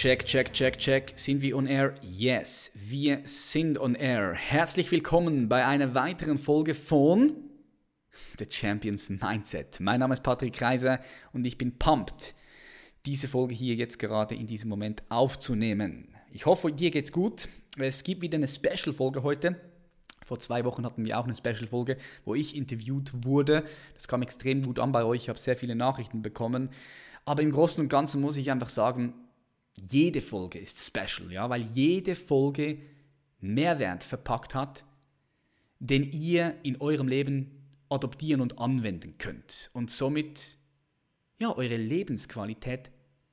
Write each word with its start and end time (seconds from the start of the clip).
Check, 0.00 0.24
check, 0.24 0.50
check, 0.54 0.78
check. 0.78 1.12
Sind 1.14 1.42
wir 1.42 1.54
on 1.58 1.66
air? 1.66 1.94
Yes, 2.00 2.70
wir 2.74 3.20
sind 3.24 3.78
on 3.78 3.94
air. 3.94 4.32
Herzlich 4.32 4.90
willkommen 4.90 5.46
bei 5.50 5.66
einer 5.66 5.94
weiteren 5.94 6.38
Folge 6.38 6.74
von 6.74 7.34
The 8.38 8.46
Champions 8.48 9.10
Mindset. 9.10 9.78
Mein 9.78 10.00
Name 10.00 10.14
ist 10.14 10.22
Patrick 10.22 10.54
Kreiser 10.54 11.00
und 11.34 11.44
ich 11.44 11.58
bin 11.58 11.76
pumped, 11.78 12.34
diese 13.04 13.28
Folge 13.28 13.54
hier 13.54 13.74
jetzt 13.74 13.98
gerade 13.98 14.34
in 14.34 14.46
diesem 14.46 14.70
Moment 14.70 15.02
aufzunehmen. 15.10 16.16
Ich 16.32 16.46
hoffe, 16.46 16.72
dir 16.72 16.90
geht's 16.90 17.12
gut. 17.12 17.50
Es 17.76 18.02
gibt 18.02 18.22
wieder 18.22 18.36
eine 18.36 18.48
Special-Folge 18.48 19.22
heute. 19.22 19.60
Vor 20.24 20.38
zwei 20.38 20.64
Wochen 20.64 20.86
hatten 20.86 21.04
wir 21.04 21.20
auch 21.20 21.24
eine 21.24 21.36
Special-Folge, 21.36 21.98
wo 22.24 22.34
ich 22.34 22.56
interviewt 22.56 23.12
wurde. 23.26 23.64
Das 23.92 24.08
kam 24.08 24.22
extrem 24.22 24.62
gut 24.62 24.78
an 24.78 24.92
bei 24.92 25.04
euch. 25.04 25.24
Ich 25.24 25.28
habe 25.28 25.38
sehr 25.38 25.58
viele 25.58 25.74
Nachrichten 25.74 26.22
bekommen. 26.22 26.70
Aber 27.26 27.42
im 27.42 27.52
Großen 27.52 27.82
und 27.84 27.90
Ganzen 27.90 28.22
muss 28.22 28.38
ich 28.38 28.50
einfach 28.50 28.70
sagen, 28.70 29.12
jede 29.74 30.20
Folge 30.20 30.58
ist 30.58 30.78
special, 30.78 31.32
ja, 31.32 31.48
weil 31.48 31.62
jede 31.62 32.14
Folge 32.14 32.78
Mehrwert 33.40 34.04
verpackt 34.04 34.54
hat, 34.54 34.84
den 35.78 36.10
ihr 36.12 36.58
in 36.62 36.80
eurem 36.80 37.08
Leben 37.08 37.68
adoptieren 37.88 38.40
und 38.40 38.58
anwenden 38.58 39.18
könnt 39.18 39.70
und 39.72 39.90
somit 39.90 40.58
ja, 41.40 41.56
eure 41.56 41.76
Lebensqualität 41.76 42.90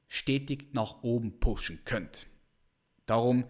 stetig 0.07 0.73
nach 0.73 1.03
oben 1.03 1.39
pushen 1.39 1.81
könnt. 1.83 2.27
Darum, 3.05 3.45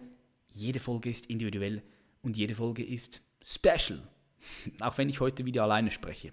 jede 0.50 0.80
Folge 0.80 1.10
ist 1.10 1.26
individuell 1.26 1.82
und 2.22 2.36
jede 2.36 2.54
Folge 2.54 2.84
ist 2.84 3.22
special, 3.44 4.02
auch 4.80 4.98
wenn 4.98 5.08
ich 5.08 5.20
heute 5.20 5.44
wieder 5.44 5.62
alleine 5.62 5.90
spreche. 5.90 6.32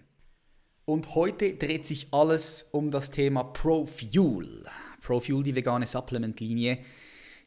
Und 0.85 1.15
heute 1.15 1.55
dreht 1.55 1.85
sich 1.85 2.08
alles 2.11 2.69
um 2.71 2.91
das 2.91 3.09
Thema 3.09 3.43
ProFuel. 3.43 4.65
ProFuel, 5.06 5.44
die 5.44 5.56
vegane 5.56 5.86
Supplement-Linie, 5.86 6.80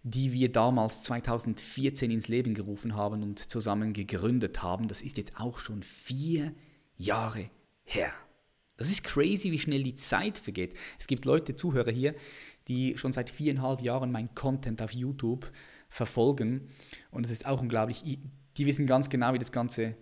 die 0.05 0.33
wir 0.33 0.53
damals 0.53 1.03
2014 1.03 2.11
ins 2.11 2.29
Leben 2.29 2.55
gerufen 2.55 2.95
haben 2.95 3.23
und 3.23 3.51
zusammen 3.51 3.93
gegründet 3.93 4.63
haben. 4.63 4.87
Das 4.87 5.03
ist 5.03 5.19
jetzt 5.19 5.39
auch 5.39 5.59
schon 5.59 5.83
vier 5.83 6.55
Jahre 6.97 7.51
her. 7.85 8.13
Das 8.77 8.91
ist 8.91 9.03
crazy, 9.03 9.51
wie 9.51 9.59
schnell 9.59 9.83
die 9.83 9.97
Zeit 9.97 10.39
vergeht. 10.39 10.75
Es 11.01 11.09
gibt 11.09 11.25
Leute, 11.25 11.57
Zuhörer 11.57 11.91
hier, 11.91 12.15
die 12.69 12.97
schon 12.97 13.13
seit 13.13 13.29
viereinhalb 13.29 13.83
Jahren 13.83 14.13
mein 14.13 14.35
Content 14.37 14.81
auf 14.81 14.93
YouTube 14.93 15.51
verfolgen. 15.89 16.69
Und 17.11 17.27
es 17.27 17.33
ist 17.33 17.45
auch 17.45 17.61
unglaublich. 17.61 18.05
Die 18.57 18.67
wissen 18.67 18.87
ganz 18.87 19.11
genau, 19.11 19.35
wie 19.35 19.39
das 19.39 19.51
Ganze 19.51 19.97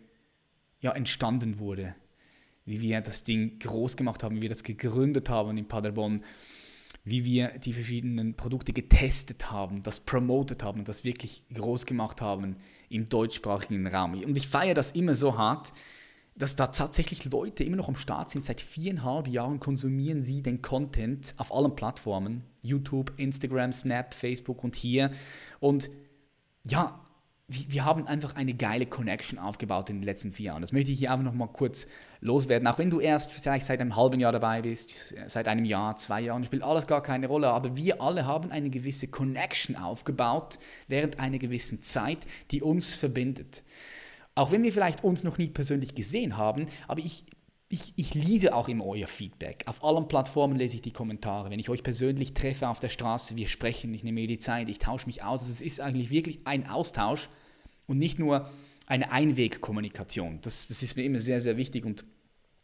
ja, 0.81 0.93
entstanden 0.93 1.59
wurde. 1.59 1.95
Wie 2.67 2.83
wir 2.83 3.01
das 3.01 3.23
Ding 3.23 3.59
groß 3.61 3.97
gemacht 3.97 4.23
haben, 4.23 4.37
wie 4.37 4.43
wir 4.43 4.49
das 4.51 4.63
gegründet 4.63 5.31
haben 5.31 5.57
in 5.57 5.69
Paderborn 5.69 6.23
wie 7.07 7.25
wir 7.25 7.57
die 7.59 7.73
verschiedenen 7.73 8.35
Produkte 8.35 8.73
getestet 8.73 9.53
haben, 9.53 9.81
das 9.85 10.01
promotet 10.01 10.65
haben 10.65 10.81
und 10.81 10.89
das 10.89 11.05
wirklich 11.05 11.45
groß 11.55 11.87
gemacht 11.87 12.21
haben 12.21 12.57
im 12.89 13.09
deutschsprachigen 13.09 13.87
Raum. 13.87 14.21
Und 14.25 14.37
ich 14.37 14.49
feiere 14.49 14.75
das 14.75 14.91
immer 14.91 15.15
so 15.15 15.39
hart, 15.39 15.73
dass 16.35 16.57
da 16.57 16.67
tatsächlich 16.67 17.25
Leute 17.25 17.63
immer 17.63 17.77
noch 17.77 17.87
am 17.87 17.95
Start 17.95 18.31
sind. 18.31 18.45
Seit 18.45 18.61
viereinhalb 18.61 19.29
Jahren 19.29 19.61
konsumieren 19.61 20.25
sie 20.25 20.43
den 20.43 20.63
Content 20.63 21.33
auf 21.37 21.55
allen 21.55 21.77
Plattformen. 21.77 22.43
YouTube, 22.65 23.13
Instagram, 23.19 23.73
Snap, 23.73 24.13
Facebook 24.13 24.65
und 24.65 24.75
hier. 24.75 25.13
Und 25.61 25.89
ja, 26.67 27.06
wir 27.49 27.85
haben 27.85 28.09
einfach 28.09 28.35
eine 28.35 28.55
geile 28.55 28.87
Connection 28.87 29.39
aufgebaut 29.39 29.89
in 29.89 29.97
den 29.97 30.03
letzten 30.03 30.33
vier 30.33 30.47
Jahren. 30.47 30.63
Das 30.63 30.73
möchte 30.73 30.91
ich 30.91 30.99
hier 30.99 31.13
einfach 31.13 31.25
nochmal 31.25 31.49
kurz 31.53 31.87
loswerden. 32.21 32.67
Auch 32.67 32.79
wenn 32.79 32.91
du 32.91 32.99
erst 32.99 33.31
vielleicht 33.31 33.67
seit 33.67 33.81
einem 33.81 33.95
halben 33.95 34.19
Jahr 34.19 34.33
dabei 34.33 34.63
bist, 34.63 35.15
seit 35.29 35.47
einem 35.47 35.65
Jahr, 35.65 35.95
zwei 35.95 36.23
Jahren, 36.23 36.45
spielt 36.45 36.65
alles 36.65 36.89
gar 36.89 37.05
keine 37.05 37.29
Rolle. 37.29 37.49
Aber 37.49 37.77
wir 37.77 38.03
alle 38.03 38.27
haben 38.27 38.51
eine 38.51 38.69
gewisse 38.69 39.07
Connection 39.07 39.77
aufgebaut 39.77 40.59
während 40.89 41.21
einer 41.21 41.39
gewissen 41.39 41.83
Zeit, 41.83 42.19
die 42.51 42.63
uns 42.63 42.97
verbindet. 42.97 43.63
Auch 44.35 44.51
wenn 44.51 44.65
wir 44.65 44.73
vielleicht 44.73 45.05
uns 45.05 45.23
noch 45.23 45.39
nie 45.39 45.49
persönlich 45.49 45.95
gesehen 45.95 46.37
haben, 46.37 46.67
aber 46.89 47.01
ich, 47.01 47.25
ich, 47.69 47.93
ich 47.97 48.15
lese 48.15 48.55
auch 48.55 48.69
immer 48.69 48.87
euer 48.87 49.09
Feedback. 49.09 49.65
Auf 49.67 49.83
allen 49.83 50.07
Plattformen 50.07 50.57
lese 50.57 50.77
ich 50.77 50.83
die 50.83 50.93
Kommentare. 50.93 51.51
Wenn 51.51 51.59
ich 51.59 51.69
euch 51.69 51.83
persönlich 51.83 52.33
treffe 52.33 52.69
auf 52.69 52.79
der 52.79 52.89
Straße, 52.89 53.37
wir 53.37 53.49
sprechen, 53.49 53.93
ich 53.93 54.05
nehme 54.05 54.21
mir 54.21 54.29
die 54.29 54.39
Zeit, 54.39 54.69
ich 54.69 54.79
tausche 54.79 55.07
mich 55.07 55.25
aus. 55.25 55.41
Also 55.41 55.53
es 55.53 55.61
ist 55.61 55.81
eigentlich 55.81 56.11
wirklich 56.11 56.41
ein 56.45 56.69
Austausch 56.69 57.29
und 57.87 57.99
nicht 57.99 58.19
nur 58.19 58.51
eine 58.87 59.11
Einwegkommunikation. 59.11 60.39
Das, 60.43 60.69
das 60.69 60.83
ist 60.83 60.97
mir 60.97 61.03
immer 61.03 61.19
sehr, 61.19 61.41
sehr 61.41 61.57
wichtig 61.57 61.85
und 61.85 62.05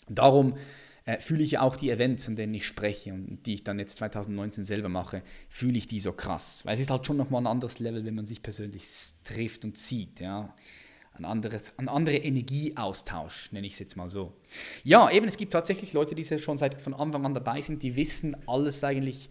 darum 0.08 0.56
äh, 1.04 1.18
fühle 1.18 1.42
ich 1.42 1.58
auch 1.58 1.74
die 1.74 1.90
Events, 1.90 2.28
an 2.28 2.36
denen 2.36 2.54
ich 2.54 2.64
spreche 2.64 3.12
und 3.12 3.44
die 3.44 3.54
ich 3.54 3.64
dann 3.64 3.80
jetzt 3.80 3.98
2019 3.98 4.64
selber 4.64 4.88
mache, 4.88 5.22
fühle 5.48 5.78
ich 5.78 5.88
die 5.88 5.98
so 5.98 6.12
krass. 6.12 6.64
Weil 6.64 6.74
es 6.74 6.80
ist 6.80 6.90
halt 6.90 7.04
schon 7.08 7.16
nochmal 7.16 7.42
ein 7.42 7.48
anderes 7.48 7.80
Level, 7.80 8.04
wenn 8.04 8.14
man 8.14 8.28
sich 8.28 8.40
persönlich 8.40 8.84
trifft 9.24 9.64
und 9.64 9.76
sieht. 9.76 10.20
Ja 10.20 10.54
ein, 11.14 11.24
anderes, 11.24 11.74
ein 11.78 11.88
anderer 11.88 12.22
Energieaustausch, 12.22 13.52
nenne 13.52 13.66
ich 13.66 13.74
es 13.74 13.78
jetzt 13.78 13.96
mal 13.96 14.08
so. 14.08 14.32
Ja, 14.84 15.10
eben, 15.10 15.26
es 15.28 15.36
gibt 15.36 15.52
tatsächlich 15.52 15.92
Leute, 15.92 16.14
die 16.14 16.24
schon 16.24 16.58
seit 16.58 16.80
von 16.80 16.94
Anfang 16.94 17.24
an 17.26 17.34
dabei 17.34 17.60
sind, 17.60 17.82
die 17.82 17.96
wissen 17.96 18.36
alles 18.46 18.82
eigentlich, 18.82 19.28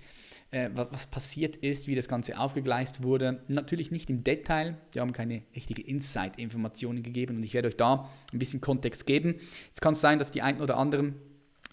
äh, 0.51 0.69
was, 0.73 0.87
was, 0.91 1.07
passiert 1.07 1.55
ist, 1.57 1.87
wie 1.87 1.95
das 1.95 2.07
Ganze 2.07 2.37
aufgegleist 2.37 3.03
wurde. 3.03 3.43
Natürlich 3.47 3.89
nicht 3.91 4.09
im 4.09 4.23
Detail, 4.23 4.77
wir 4.91 5.01
haben 5.01 5.13
keine 5.13 5.41
richtige 5.55 5.81
Insight-Informationen 5.81 7.03
gegeben 7.03 7.37
und 7.37 7.43
ich 7.43 7.53
werde 7.53 7.69
euch 7.69 7.77
da 7.77 8.09
ein 8.31 8.39
bisschen 8.39 8.61
Kontext 8.61 9.05
geben. 9.05 9.35
Es 9.73 9.81
kann 9.81 9.93
sein, 9.93 10.19
dass 10.19 10.31
die 10.31 10.41
einen 10.41 10.61
oder 10.61 10.77
anderen 10.77 11.15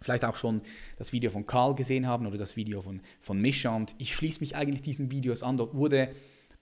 vielleicht 0.00 0.24
auch 0.24 0.36
schon 0.36 0.62
das 0.96 1.12
Video 1.12 1.30
von 1.30 1.46
Karl 1.46 1.74
gesehen 1.74 2.06
haben 2.06 2.26
oder 2.26 2.38
das 2.38 2.56
Video 2.56 2.80
von, 2.80 3.00
von 3.20 3.40
Mischa 3.40 3.74
und 3.74 3.94
ich 3.98 4.14
schließe 4.14 4.40
mich 4.40 4.56
eigentlich 4.56 4.82
diesen 4.82 5.10
Videos 5.10 5.42
an. 5.42 5.56
Dort 5.56 5.76
wurde 5.76 6.08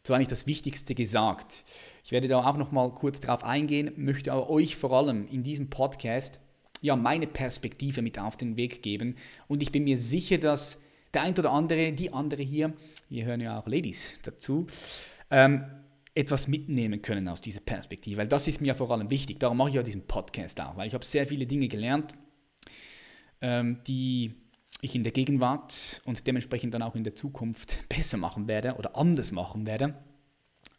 so 0.07 0.15
eigentlich 0.15 0.29
das 0.29 0.47
Wichtigste 0.47 0.95
gesagt. 0.95 1.65
Ich 2.05 2.13
werde 2.13 2.29
da 2.29 2.45
auch 2.45 2.57
noch 2.57 2.73
mal 2.73 2.91
kurz 2.91 3.21
drauf 3.21 3.45
eingehen, 3.45 3.93
möchte 3.97 4.33
aber 4.33 4.49
euch 4.49 4.77
vor 4.77 4.93
allem 4.93 5.27
in 5.29 5.43
diesem 5.43 5.69
Podcast 5.69 6.41
ja 6.81 6.95
meine 6.95 7.27
Perspektive 7.27 8.03
mit 8.03 8.19
auf 8.19 8.37
den 8.37 8.57
Weg 8.57 8.83
geben 8.83 9.17
und 9.49 9.63
ich 9.63 9.73
bin 9.73 9.85
mir 9.85 9.99
sicher, 9.99 10.39
dass 10.39 10.81
der 11.13 11.23
ein 11.23 11.37
oder 11.39 11.51
andere, 11.53 11.93
die 11.93 12.13
andere 12.13 12.43
hier, 12.43 12.73
wir 13.09 13.25
hören 13.25 13.41
ja 13.41 13.59
auch 13.59 13.67
Ladies 13.67 14.21
dazu, 14.23 14.67
ähm, 15.31 15.65
etwas 16.15 16.49
mitnehmen 16.49 17.03
können 17.03 17.29
aus 17.29 17.41
dieser 17.41 17.61
Perspektive, 17.61 18.19
weil 18.19 18.29
das 18.29 18.47
ist 18.49 18.61
mir 18.61 18.75
vor 18.75 18.91
allem 18.91 19.11
wichtig. 19.11 19.39
Darum 19.41 19.59
mache 19.59 19.71
ich 19.71 19.75
ja 19.75 19.83
diesen 19.83 20.07
Podcast 20.07 20.61
auch, 20.61 20.77
weil 20.77 20.89
ich 20.89 20.95
habe 20.95 21.05
sehr 21.05 21.27
viele 21.27 21.47
Dinge 21.47 21.69
gelernt, 21.69 22.15
ähm, 23.41 23.79
die 23.87 24.35
ich 24.81 24.95
in 24.95 25.03
der 25.03 25.13
Gegenwart 25.13 26.03
und 26.05 26.27
dementsprechend 26.27 26.75
dann 26.75 26.83
auch 26.83 26.95
in 26.95 27.05
der 27.05 27.15
Zukunft 27.15 27.85
besser 27.89 28.17
machen 28.17 28.49
werde 28.49 28.75
oder 28.75 28.97
anders 28.97 29.33
machen 29.33 29.67
werde. 29.67 29.95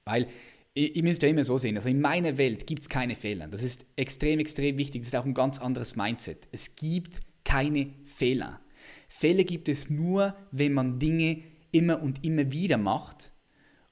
Weil 0.06 0.28
ihr 0.74 1.04
müsst 1.04 1.24
ja 1.24 1.30
immer 1.30 1.44
so 1.44 1.58
sehen, 1.58 1.76
also 1.76 1.90
in 1.90 2.00
meiner 2.00 2.38
Welt 2.38 2.68
gibt 2.68 2.84
es 2.84 2.90
keine 2.90 3.16
Fehler. 3.16 3.48
Das 3.48 3.64
ist 3.64 3.86
extrem, 3.96 4.40
extrem 4.40 4.78
wichtig. 4.78 5.02
Das 5.02 5.10
ist 5.10 5.16
auch 5.16 5.26
ein 5.26 5.34
ganz 5.34 5.58
anderes 5.58 5.96
Mindset. 5.96 6.48
Es 6.52 6.76
gibt 6.76 7.22
keine 7.44 7.94
Fehler. 8.06 8.62
Fehler 9.10 9.44
gibt 9.44 9.70
es 9.70 9.90
nur, 9.90 10.36
wenn 10.52 10.74
man 10.74 11.00
Dinge 11.00 11.42
immer 11.72 12.02
und 12.02 12.24
immer 12.24 12.52
wieder 12.52 12.78
macht 12.78 13.32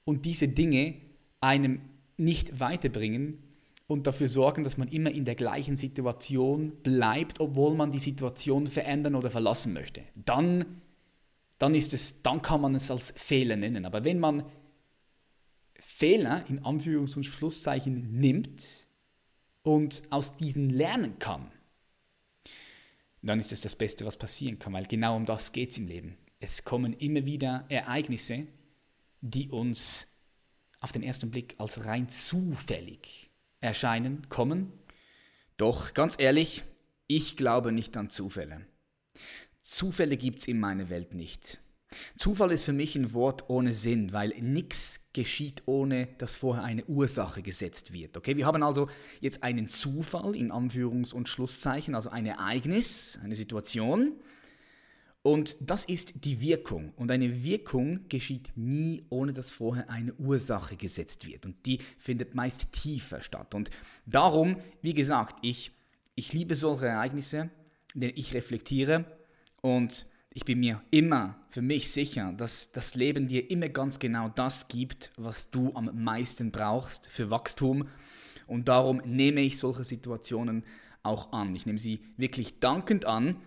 und 0.04 0.26
diese 0.26 0.48
Dinge 0.48 0.96
einem 1.42 1.82
nicht 2.18 2.60
weiterbringen, 2.60 3.38
und 3.88 4.08
dafür 4.08 4.28
sorgen, 4.28 4.64
dass 4.64 4.78
man 4.78 4.88
immer 4.88 5.12
in 5.12 5.26
der 5.26 5.36
gleichen 5.36 5.78
Situation 5.78 6.72
bleibt, 6.82 7.40
obwohl 7.40 7.76
man 7.76 7.92
die 7.92 8.00
Situation 8.00 8.68
verändern 8.68 9.16
oder 9.16 9.30
verlassen 9.30 9.74
möchte. 9.74 10.02
Dann, 10.16 10.82
dann, 11.60 11.76
ist 11.76 11.94
es, 11.94 12.22
dann 12.24 12.42
kann 12.42 12.62
man 12.62 12.74
es 12.76 12.90
als 12.90 13.14
Fehler 13.16 13.56
nennen. 13.56 13.86
Aber 13.86 14.04
wenn 14.04 14.20
man 14.20 14.46
Fehler 15.80 16.44
in 16.50 16.62
Anführungs- 16.62 17.16
und 17.16 17.26
Schlusszeichen 17.26 18.20
nimmt 18.20 18.66
und 19.62 20.02
aus 20.10 20.36
diesen 20.36 20.72
lernen 20.72 21.20
kann, 21.20 21.52
dann 23.22 23.40
ist 23.40 23.52
es 23.52 23.62
das 23.62 23.76
Beste, 23.76 24.06
was 24.06 24.18
passieren 24.18 24.60
kann, 24.60 24.74
weil 24.74 24.86
genau 24.86 25.16
um 25.16 25.26
das 25.26 25.52
geht 25.52 25.72
es 25.72 25.78
im 25.78 25.88
Leben. 25.88 26.18
Es 26.40 26.64
kommen 26.64 26.94
immer 26.94 27.26
wieder 27.26 27.66
Ereignisse, 27.70 28.48
die 29.22 29.50
uns 29.50 30.12
auf 30.80 30.92
den 30.92 31.02
ersten 31.02 31.32
Blick 31.32 31.56
als 31.58 31.86
rein 31.86 32.10
zufällig 32.10 33.25
erscheinen, 33.62 34.28
kommen. 34.30 34.72
Doch 35.58 35.94
ganz 35.94 36.16
ehrlich, 36.18 36.64
ich 37.08 37.38
glaube 37.38 37.72
nicht 37.72 37.96
an 37.98 38.10
Zufälle. 38.10 38.66
Zufälle 39.62 40.18
gibt 40.18 40.42
es 40.42 40.48
in 40.48 40.60
meiner 40.60 40.90
Welt 40.90 41.14
nicht. 41.14 41.60
Zufall 42.18 42.52
ist 42.52 42.66
für 42.66 42.74
mich 42.74 42.96
ein 42.96 43.14
Wort 43.14 43.50
ohne 43.50 43.74
Sinn, 43.74 44.12
weil 44.12 44.30
nichts 44.42 45.06
geschieht, 45.14 45.64
ohne 45.66 46.08
dass 46.18 46.36
vorher 46.36 46.64
eine 46.64 46.84
Ursache 46.86 47.42
gesetzt 47.42 47.94
wird. 47.94 48.18
Okay, 48.18 48.38
wir 48.38 48.46
haben 48.46 48.64
also 48.64 48.90
jetzt 49.22 49.44
einen 49.44 49.68
Zufall 49.68 50.36
in 50.36 50.52
Anführungs- 50.52 51.14
und 51.14 51.30
Schlusszeichen, 51.30 51.96
also 51.96 52.10
ein 52.10 52.26
Ereignis, 52.26 53.20
eine 53.24 53.36
Situation. 53.36 54.14
Und 55.26 55.58
das 55.60 55.86
ist 55.86 56.24
die 56.24 56.40
Wirkung. 56.40 56.94
Und 56.98 57.10
eine 57.10 57.44
Wirkung 57.44 58.08
geschieht 58.10 58.52
nie, 58.56 59.08
ohne 59.10 59.34
dass 59.34 59.52
vorher 59.52 59.90
eine 59.90 60.14
Ursache 60.14 60.76
gesetzt 60.76 61.26
wird. 61.26 61.48
Und 61.48 61.66
die 61.66 61.80
findet 61.98 62.36
meist 62.36 62.72
tiefer 62.72 63.24
statt. 63.24 63.56
Und 63.56 63.72
darum, 64.06 64.58
wie 64.84 64.94
gesagt, 64.94 65.40
ich, 65.42 65.72
ich 66.14 66.32
liebe 66.32 66.54
solche 66.54 66.86
Ereignisse, 66.86 67.50
denn 67.96 68.12
ich 68.14 68.36
reflektiere 68.36 69.06
und 69.62 70.06
ich 70.30 70.46
bin 70.46 70.60
mir 70.60 70.84
immer 70.92 71.40
für 71.50 71.64
mich 71.64 71.90
sicher, 71.90 72.32
dass 72.38 72.72
das 72.72 72.94
Leben 72.94 73.28
dir 73.28 73.50
immer 73.50 73.70
ganz 73.70 73.98
genau 73.98 74.30
das 74.30 74.68
gibt, 74.68 75.12
was 75.18 75.50
du 75.50 75.74
am 75.74 76.04
meisten 76.04 76.52
brauchst 76.52 77.08
für 77.08 77.32
Wachstum. 77.32 77.88
Und 78.46 78.68
darum 78.68 79.02
nehme 79.04 79.42
ich 79.42 79.58
solche 79.58 79.86
Situationen 79.86 80.64
auch 81.02 81.32
an. 81.32 81.56
Ich 81.56 81.66
nehme 81.66 81.80
sie 81.80 82.02
wirklich 82.16 82.60
dankend 82.60 83.06
an, 83.06 83.38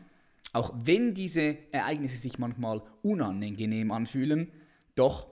auch 0.53 0.73
wenn 0.75 1.15
diese 1.15 1.57
Ereignisse 1.73 2.17
sich 2.17 2.39
manchmal 2.39 2.83
unangenehm 3.03 3.91
anfühlen. 3.91 4.51
Doch 4.95 5.29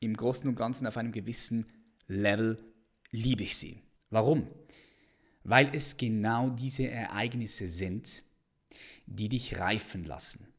im 0.00 0.14
Großen 0.16 0.48
und 0.48 0.56
Ganzen 0.56 0.86
auf 0.86 0.96
einem 0.96 1.12
gewissen 1.12 1.66
Level 2.06 2.58
liebe 3.10 3.42
ich 3.42 3.56
sie. 3.56 3.82
Warum? 4.10 4.48
Weil 5.44 5.74
es 5.74 5.96
genau 5.96 6.50
diese 6.50 6.88
Ereignisse 6.88 7.66
sind, 7.68 8.24
die 9.06 9.28
dich 9.28 9.58
reifen 9.58 10.04
lassen 10.04 10.50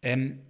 Ähm, 0.00 0.40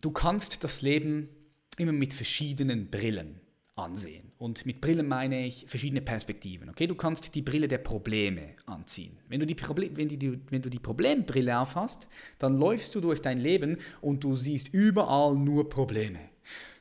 du 0.00 0.10
kannst 0.10 0.64
das 0.64 0.80
Leben 0.80 1.28
immer 1.76 1.92
mit 1.92 2.14
verschiedenen 2.14 2.90
Brillen 2.90 3.40
ansehen. 3.78 4.32
Und 4.38 4.66
mit 4.66 4.80
Brillen 4.80 5.08
meine 5.08 5.46
ich 5.46 5.64
verschiedene 5.66 6.00
Perspektiven. 6.00 6.68
Okay, 6.68 6.86
du 6.86 6.94
kannst 6.94 7.34
die 7.34 7.42
Brille 7.42 7.68
der 7.68 7.78
Probleme 7.78 8.54
anziehen. 8.66 9.18
Wenn 9.28 9.40
du 9.40 9.46
die, 9.46 9.54
Proble 9.54 9.90
wenn 9.96 10.08
die, 10.08 10.38
wenn 10.50 10.62
du 10.62 10.70
die 10.70 10.78
Problembrille 10.78 11.58
aufhast, 11.58 12.08
dann 12.38 12.58
läufst 12.58 12.94
du 12.94 13.00
durch 13.00 13.20
dein 13.20 13.38
Leben 13.38 13.78
und 14.00 14.24
du 14.24 14.36
siehst 14.36 14.68
überall 14.72 15.34
nur 15.34 15.68
Probleme 15.68 16.20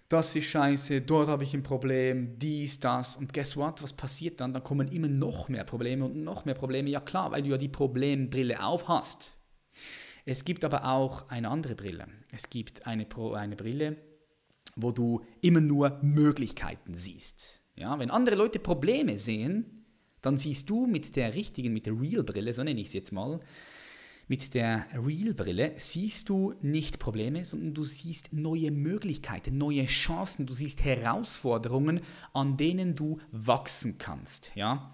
das 0.10 0.36
ist 0.38 0.46
scheiße, 0.46 1.02
dort 1.02 1.28
habe 1.28 1.44
ich 1.44 1.54
ein 1.54 1.64
Problem, 1.64 2.40
dies, 2.40 2.80
das. 2.80 3.18
Und 3.18 3.34
guess 3.34 3.58
what? 3.58 3.84
Was 3.84 3.92
passiert 3.92 4.40
dann? 4.40 4.54
Dann 4.54 4.64
kommen 4.64 4.88
immer 4.88 5.10
noch 5.10 5.50
mehr 5.50 5.66
Probleme 5.66 6.06
und 6.06 6.24
noch 6.24 6.46
mehr 6.46 6.56
Probleme. 6.56 6.90
Ja 6.90 7.02
klar, 7.02 7.32
weil 7.32 7.44
du 7.44 7.50
ja 7.50 7.58
die 7.58 7.68
Problembrille 7.68 8.64
auf 8.64 8.88
hast. 8.88 9.38
Es 10.26 10.46
gibt 10.46 10.64
aber 10.64 10.86
auch 10.86 11.30
eine 11.30 11.50
andere 11.50 11.76
Brille. 11.76 12.08
Es 12.32 12.50
gibt 12.50 12.88
eine, 12.88 13.06
Pro 13.06 13.34
eine 13.34 13.56
Brille, 13.56 13.98
wo 14.78 14.92
du 14.92 15.22
immer 15.42 15.62
nur 15.62 16.00
Möglichkeiten 16.02 16.96
siehst. 16.96 17.62
Ja, 17.76 18.00
wenn 18.00 18.10
andere 18.10 18.36
Leute 18.36 18.60
Probleme 18.60 19.18
sehen, 19.18 19.86
dann 20.22 20.38
siehst 20.38 20.70
du 20.70 20.88
mit 20.88 21.16
der 21.16 21.34
richtigen, 21.34 21.74
mit 21.74 21.86
der 21.86 22.00
Real-Brille, 22.00 22.54
so 22.54 22.64
nenne 22.64 22.80
ich 22.80 22.88
es 22.88 22.94
jetzt 22.94 23.12
mal, 23.12 23.40
mit 24.28 24.54
der 24.54 24.86
Real-Brille 24.94 25.74
siehst 25.78 26.28
du 26.30 26.54
nicht 26.62 27.00
Probleme, 27.00 27.46
sondern 27.46 27.74
du 27.74 27.84
siehst 27.84 28.34
neue 28.34 28.72
Möglichkeiten, 28.72 29.58
neue 29.58 29.86
Chancen, 29.86 30.46
du 30.46 30.54
siehst 30.54 30.84
Herausforderungen, 30.84 32.02
an 32.34 32.58
denen 32.58 32.96
du 32.96 33.20
wachsen 33.32 33.98
kannst. 33.98 34.52
Ja? 34.56 34.92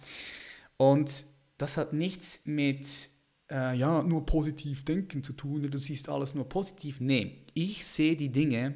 Und 0.78 1.26
das 1.58 1.78
hat 1.78 1.94
nichts 1.94 2.46
mit 2.46 3.10
äh, 3.50 3.76
ja, 3.76 4.04
nur 4.04 4.26
positiv 4.26 4.86
denken 4.86 5.24
zu 5.24 5.34
tun, 5.34 5.70
du 5.70 5.78
siehst 5.78 6.10
alles 6.10 6.36
nur 6.36 6.48
positiv. 6.48 7.00
Nee, 7.00 7.46
ich 7.54 7.86
sehe 7.86 8.16
die 8.16 8.32
Dinge 8.32 8.76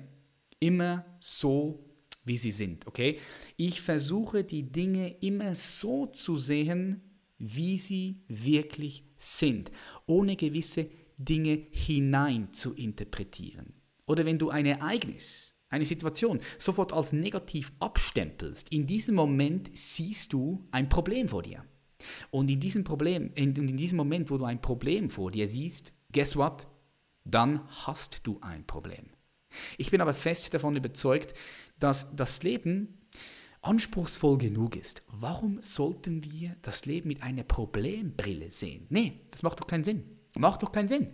immer 0.59 1.05
so, 1.19 1.83
wie 2.25 2.37
sie 2.37 2.51
sind. 2.51 2.87
Okay? 2.87 3.19
Ich 3.55 3.81
versuche 3.81 4.43
die 4.43 4.71
Dinge 4.71 5.15
immer 5.21 5.55
so 5.55 6.07
zu 6.07 6.37
sehen, 6.37 7.01
wie 7.37 7.77
sie 7.77 8.23
wirklich 8.27 9.03
sind, 9.15 9.71
ohne 10.05 10.35
gewisse 10.35 10.89
Dinge 11.17 11.67
hinein 11.71 12.51
zu 12.51 12.73
interpretieren. 12.73 13.73
Oder 14.05 14.25
wenn 14.25 14.39
du 14.39 14.49
ein 14.49 14.65
Ereignis, 14.65 15.55
eine 15.69 15.85
Situation 15.85 16.39
sofort 16.57 16.93
als 16.93 17.11
negativ 17.13 17.73
abstempelst, 17.79 18.71
in 18.71 18.87
diesem 18.87 19.15
Moment 19.15 19.69
siehst 19.73 20.33
du 20.33 20.65
ein 20.71 20.89
Problem 20.89 21.27
vor 21.27 21.43
dir. 21.43 21.65
Und 22.31 22.49
in 22.49 22.59
diesem 22.59 22.83
Problem, 22.83 23.31
in, 23.35 23.55
in 23.55 23.75
diesem 23.75 23.97
Moment, 23.97 24.29
wo 24.29 24.37
du 24.37 24.45
ein 24.45 24.61
Problem 24.61 25.09
vor 25.09 25.31
dir 25.31 25.47
siehst, 25.47 25.93
guess 26.11 26.35
what? 26.35 26.67
Dann 27.25 27.67
hast 27.69 28.25
du 28.25 28.39
ein 28.41 28.65
Problem. 28.65 29.07
Ich 29.77 29.91
bin 29.91 30.01
aber 30.01 30.13
fest 30.13 30.53
davon 30.53 30.75
überzeugt, 30.75 31.33
dass 31.79 32.15
das 32.15 32.43
Leben 32.43 32.97
anspruchsvoll 33.61 34.37
genug 34.37 34.75
ist, 34.75 35.03
warum 35.07 35.61
sollten 35.61 36.23
wir 36.23 36.55
das 36.61 36.85
Leben 36.85 37.09
mit 37.09 37.23
einer 37.23 37.43
Problembrille 37.43 38.51
sehen? 38.51 38.85
Nee, 38.89 39.21
das 39.31 39.43
macht 39.43 39.59
doch 39.59 39.67
keinen 39.67 39.83
Sinn. 39.83 40.03
Macht 40.35 40.63
doch 40.63 40.71
keinen 40.71 40.87
Sinn. 40.87 41.09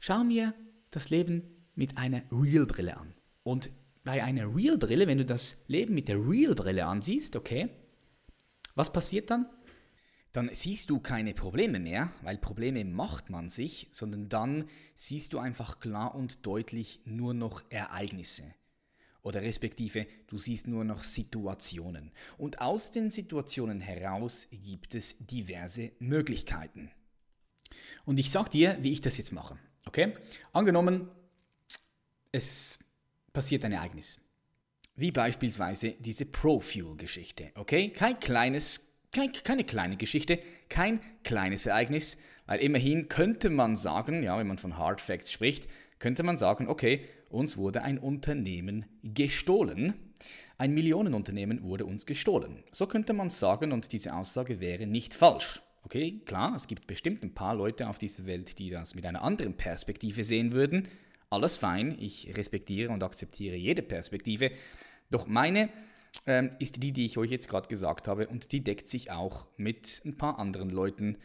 Schauen 0.00 0.28
wir 0.28 0.54
das 0.90 1.10
Leben 1.10 1.42
mit 1.74 1.98
einer 1.98 2.22
Real-Brille 2.30 2.96
an. 2.96 3.14
Und 3.42 3.70
bei 4.04 4.22
einer 4.22 4.54
Real-Brille, 4.54 5.06
wenn 5.06 5.18
du 5.18 5.24
das 5.24 5.64
Leben 5.68 5.94
mit 5.94 6.08
der 6.08 6.16
Real-Brille 6.16 6.84
ansiehst, 6.86 7.36
okay, 7.36 7.70
was 8.74 8.92
passiert 8.92 9.30
dann? 9.30 9.46
Dann 10.34 10.50
siehst 10.52 10.90
du 10.90 11.00
keine 11.00 11.32
Probleme 11.32 11.80
mehr, 11.80 12.12
weil 12.20 12.36
Probleme 12.36 12.84
macht 12.84 13.30
man 13.30 13.48
sich, 13.48 13.88
sondern 13.90 14.28
dann 14.28 14.68
siehst 14.94 15.32
du 15.32 15.38
einfach 15.38 15.80
klar 15.80 16.14
und 16.14 16.44
deutlich 16.44 17.00
nur 17.06 17.32
noch 17.32 17.62
Ereignisse 17.70 18.44
oder 19.24 19.42
respektive 19.42 20.06
du 20.26 20.38
siehst 20.38 20.68
nur 20.68 20.84
noch 20.84 21.02
Situationen. 21.02 22.12
Und 22.36 22.60
aus 22.60 22.90
den 22.90 23.10
Situationen 23.10 23.80
heraus 23.80 24.46
gibt 24.50 24.94
es 24.94 25.16
diverse 25.18 25.92
Möglichkeiten. 25.98 26.90
Und 28.04 28.18
ich 28.18 28.30
sage 28.30 28.50
dir, 28.50 28.76
wie 28.82 28.92
ich 28.92 29.00
das 29.00 29.16
jetzt 29.16 29.32
mache. 29.32 29.58
Okay? 29.86 30.14
Angenommen, 30.52 31.08
es 32.32 32.78
passiert 33.32 33.64
ein 33.64 33.72
Ereignis. 33.72 34.20
Wie 34.94 35.10
beispielsweise 35.10 35.92
diese 35.98 36.26
Pro-Fuel-Geschichte. 36.26 37.50
Okay? 37.54 37.88
Kein 37.90 38.20
kleines, 38.20 38.93
kein, 39.14 39.32
keine 39.32 39.64
kleine 39.64 39.96
Geschichte, 39.96 40.38
kein 40.68 41.00
kleines 41.22 41.64
Ereignis, 41.64 42.18
weil 42.46 42.60
immerhin 42.60 43.08
könnte 43.08 43.48
man 43.48 43.76
sagen, 43.76 44.22
ja, 44.22 44.38
wenn 44.38 44.46
man 44.46 44.58
von 44.58 44.76
Hard 44.76 45.00
Facts 45.00 45.32
spricht, 45.32 45.68
könnte 45.98 46.22
man 46.22 46.36
sagen, 46.36 46.68
okay, 46.68 47.06
uns 47.30 47.56
wurde 47.56 47.82
ein 47.82 47.98
Unternehmen 47.98 48.84
gestohlen 49.02 49.94
Ein 50.56 50.72
Millionenunternehmen 50.72 51.62
wurde 51.64 51.84
uns 51.84 52.06
gestohlen. 52.06 52.62
So 52.70 52.86
könnte 52.86 53.12
man 53.12 53.28
sagen 53.28 53.72
und 53.72 53.90
diese 53.92 54.14
Aussage 54.14 54.60
wäre 54.60 54.86
nicht 54.86 55.14
falsch. 55.14 55.62
Okay, 55.82 56.20
klar, 56.24 56.54
es 56.54 56.68
gibt 56.68 56.86
bestimmt 56.86 57.22
ein 57.22 57.34
paar 57.34 57.54
Leute 57.54 57.88
auf 57.88 57.98
dieser 57.98 58.24
Welt, 58.26 58.58
die 58.58 58.70
das 58.70 58.94
mit 58.94 59.04
einer 59.04 59.22
anderen 59.22 59.54
Perspektive 59.54 60.22
sehen 60.22 60.52
würden. 60.52 60.88
Alles 61.28 61.58
fein, 61.58 61.96
ich 61.98 62.36
respektiere 62.36 62.92
und 62.92 63.02
akzeptiere 63.02 63.56
jede 63.56 63.82
Perspektive. 63.82 64.52
Doch 65.10 65.26
meine 65.26 65.68
ähm, 66.26 66.50
ist 66.58 66.82
die, 66.82 66.92
die 66.92 67.06
ich 67.06 67.18
euch 67.18 67.30
jetzt 67.30 67.48
gerade 67.48 67.68
gesagt 67.68 68.08
habe 68.08 68.28
und 68.28 68.52
die 68.52 68.62
deckt 68.62 68.86
sich 68.86 69.10
auch 69.10 69.46
mit 69.56 70.02
ein 70.04 70.16
paar 70.16 70.38
anderen 70.38 70.70
Leuten, 70.70 71.18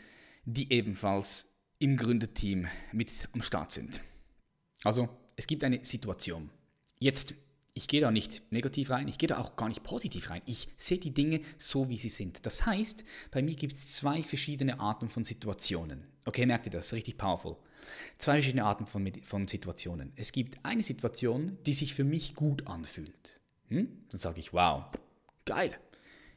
die 0.45 0.71
ebenfalls 0.71 1.53
im 1.79 1.97
Gründerteam 1.97 2.67
mit 2.91 3.29
am 3.31 3.41
Start 3.41 3.71
sind. 3.71 4.01
Also, 4.83 5.09
es 5.35 5.47
gibt 5.47 5.63
eine 5.63 5.83
Situation. 5.83 6.49
Jetzt 6.99 7.35
ich 7.79 7.87
gehe 7.87 8.01
da 8.01 8.11
nicht 8.11 8.51
negativ 8.51 8.89
rein, 8.89 9.07
ich 9.07 9.17
gehe 9.17 9.27
da 9.27 9.37
auch 9.37 9.55
gar 9.55 9.69
nicht 9.69 9.83
positiv 9.83 10.29
rein. 10.29 10.41
Ich 10.45 10.67
sehe 10.75 10.97
die 10.97 11.13
Dinge 11.13 11.39
so, 11.57 11.87
wie 11.87 11.97
sie 11.97 12.09
sind. 12.09 12.45
Das 12.45 12.65
heißt, 12.65 13.05
bei 13.31 13.41
mir 13.41 13.55
gibt 13.55 13.73
es 13.73 13.93
zwei 13.93 14.21
verschiedene 14.21 14.81
Arten 14.81 15.07
von 15.07 15.23
Situationen. 15.23 16.05
Okay, 16.25 16.45
merkt 16.45 16.65
ihr 16.65 16.73
das? 16.73 16.91
Richtig 16.91 17.17
powerful. 17.17 17.55
Zwei 18.17 18.33
verschiedene 18.33 18.65
Arten 18.65 18.85
von, 18.85 19.09
von 19.23 19.47
Situationen. 19.47 20.11
Es 20.17 20.33
gibt 20.33 20.57
eine 20.65 20.83
Situation, 20.83 21.57
die 21.65 21.71
sich 21.71 21.93
für 21.93 22.03
mich 22.03 22.35
gut 22.35 22.67
anfühlt. 22.67 23.38
Hm? 23.69 23.87
Dann 24.09 24.19
sage 24.19 24.39
ich, 24.39 24.53
wow, 24.53 24.85
geil. 25.45 25.71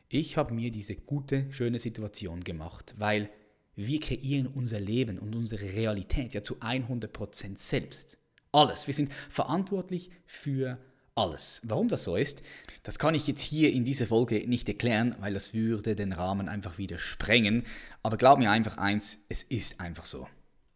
Ich 0.08 0.36
habe 0.36 0.54
mir 0.54 0.70
diese 0.70 0.94
gute, 0.94 1.50
schöne 1.50 1.78
Situation 1.78 2.40
gemacht, 2.40 2.94
weil 2.98 3.30
wir 3.74 4.00
kreieren 4.00 4.46
unser 4.46 4.78
Leben 4.78 5.18
und 5.18 5.34
unsere 5.34 5.64
Realität 5.72 6.34
ja 6.34 6.42
zu 6.42 6.56
100% 6.56 7.58
selbst. 7.58 8.18
Alles. 8.52 8.86
Wir 8.86 8.94
sind 8.94 9.10
verantwortlich 9.30 10.10
für 10.26 10.78
alles. 11.14 11.62
Warum 11.64 11.88
das 11.88 12.04
so 12.04 12.16
ist, 12.16 12.42
das 12.82 12.98
kann 12.98 13.14
ich 13.14 13.26
jetzt 13.26 13.40
hier 13.40 13.72
in 13.72 13.84
dieser 13.84 14.06
Folge 14.06 14.46
nicht 14.46 14.68
erklären, 14.68 15.16
weil 15.20 15.34
das 15.34 15.54
würde 15.54 15.94
den 15.94 16.12
Rahmen 16.12 16.48
einfach 16.48 16.76
wieder 16.78 16.98
sprengen. 16.98 17.64
Aber 18.02 18.16
glaub 18.18 18.38
mir 18.38 18.50
einfach 18.50 18.76
eins, 18.76 19.20
es 19.28 19.42
ist 19.42 19.80
einfach 19.80 20.04
so. 20.04 20.28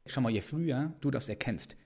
Schau 0.07 0.21
mal, 0.23 0.31
je 0.31 0.41
früher 0.41 0.95
du 1.01 1.11
das 1.11 1.29
erkennst, 1.29 1.77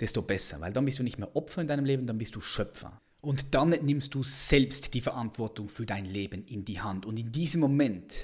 desto 0.00 0.20
besser, 0.20 0.60
weil 0.60 0.72
dann 0.72 0.84
bist 0.84 0.98
du 0.98 1.02
nicht 1.02 1.18
mehr 1.18 1.34
Opfer 1.36 1.62
in 1.62 1.68
deinem 1.68 1.84
Leben, 1.84 2.06
dann 2.06 2.18
bist 2.18 2.34
du 2.34 2.40
Schöpfer. 2.40 3.00
Und 3.20 3.54
dann 3.54 3.70
nimmst 3.70 4.14
du 4.14 4.22
selbst 4.22 4.94
die 4.94 5.00
Verantwortung 5.00 5.68
für 5.68 5.86
dein 5.86 6.04
Leben 6.04 6.44
in 6.46 6.64
die 6.64 6.80
Hand. 6.80 7.04
Und 7.04 7.18
in 7.18 7.32
diesem 7.32 7.60
Moment 7.60 8.14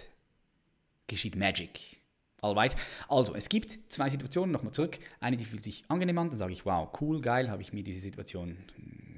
geschieht 1.06 1.36
Magic. 1.36 1.98
Alright? 2.40 2.76
Also, 3.08 3.34
es 3.34 3.48
gibt 3.48 3.92
zwei 3.92 4.08
Situationen, 4.08 4.52
nochmal 4.52 4.72
zurück. 4.72 4.98
Eine, 5.20 5.36
die 5.36 5.44
fühlt 5.44 5.64
sich 5.64 5.82
angenehm 5.88 6.18
an, 6.18 6.28
dann 6.28 6.38
sage 6.38 6.52
ich, 6.52 6.64
wow, 6.66 6.88
cool, 7.00 7.20
geil, 7.20 7.50
habe 7.50 7.62
ich 7.62 7.72
mir 7.72 7.82
diese 7.82 8.00
Situation 8.00 8.56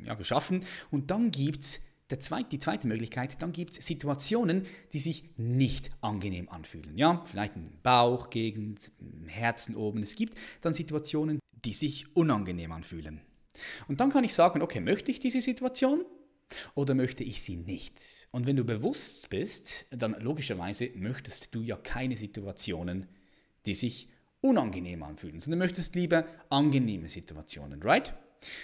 ja, 0.05 0.15
geschaffen. 0.15 0.65
Und 0.91 1.11
dann 1.11 1.31
gibt 1.31 1.63
es 1.63 1.81
Zweite, 2.21 2.51
die 2.51 2.61
zweite 2.61 2.87
Möglichkeit, 2.87 3.43
dann 3.43 3.51
gibt 3.51 3.77
es 3.77 3.85
Situationen, 3.85 4.65
die 4.93 5.01
sich 5.01 5.25
nicht 5.37 5.91
angenehm 6.01 6.49
anfühlen. 6.49 6.97
Ja, 6.97 7.25
vielleicht 7.25 7.57
ein 7.57 7.73
Bauchgegend, 7.83 8.93
Herzen 9.27 9.75
oben. 9.75 10.03
Es 10.03 10.15
gibt 10.15 10.39
dann 10.61 10.73
Situationen, 10.73 11.41
die 11.65 11.73
sich 11.73 12.15
unangenehm 12.15 12.71
anfühlen. 12.71 13.21
Und 13.89 14.01
dann 14.01 14.11
kann 14.11 14.25
ich 14.25 14.35
sagen, 14.35 14.63
okay, 14.63 14.81
möchte 14.81 15.11
ich 15.11 15.21
diese 15.21 15.41
Situation 15.41 16.05
oder 16.75 16.95
möchte 16.95 17.25
ich 17.25 17.43
sie 17.43 17.57
nicht? 17.57 18.29
Und 18.31 18.47
wenn 18.47 18.57
du 18.57 18.65
bewusst 18.65 19.31
bist, 19.31 19.87
dann 19.91 20.17
logischerweise 20.21 20.91
möchtest 20.95 21.55
du 21.55 21.63
ja 21.63 21.77
keine 21.77 22.17
Situationen, 22.17 23.07
die 23.67 23.75
sich 23.75 24.09
unangenehm 24.41 25.03
anfühlen, 25.03 25.41
sondern 25.41 25.59
möchtest 25.59 25.95
lieber 25.95 26.27
angenehme 26.51 27.09
Situationen, 27.09 27.83
right? 27.83 28.15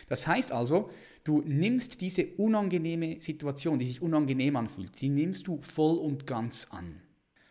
Das 0.08 0.26
heißt 0.26 0.52
also, 0.52 0.90
du 1.24 1.42
nimmst 1.42 2.00
diese 2.00 2.26
unangenehme 2.36 3.20
Situation, 3.20 3.78
die 3.78 3.86
sich 3.86 4.02
unangenehm 4.02 4.56
anfühlt, 4.56 5.00
die 5.00 5.08
nimmst 5.08 5.46
du 5.46 5.60
voll 5.60 5.98
und 5.98 6.26
ganz 6.26 6.68
an. 6.70 7.00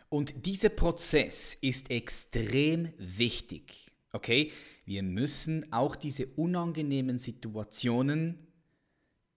Und 0.09 0.45
dieser 0.45 0.69
Prozess 0.69 1.57
ist 1.61 1.89
extrem 1.89 2.89
wichtig. 2.97 3.90
Okay? 4.11 4.51
Wir 4.85 5.03
müssen 5.03 5.71
auch 5.71 5.95
diese 5.95 6.27
unangenehmen 6.27 7.17
Situationen 7.17 8.47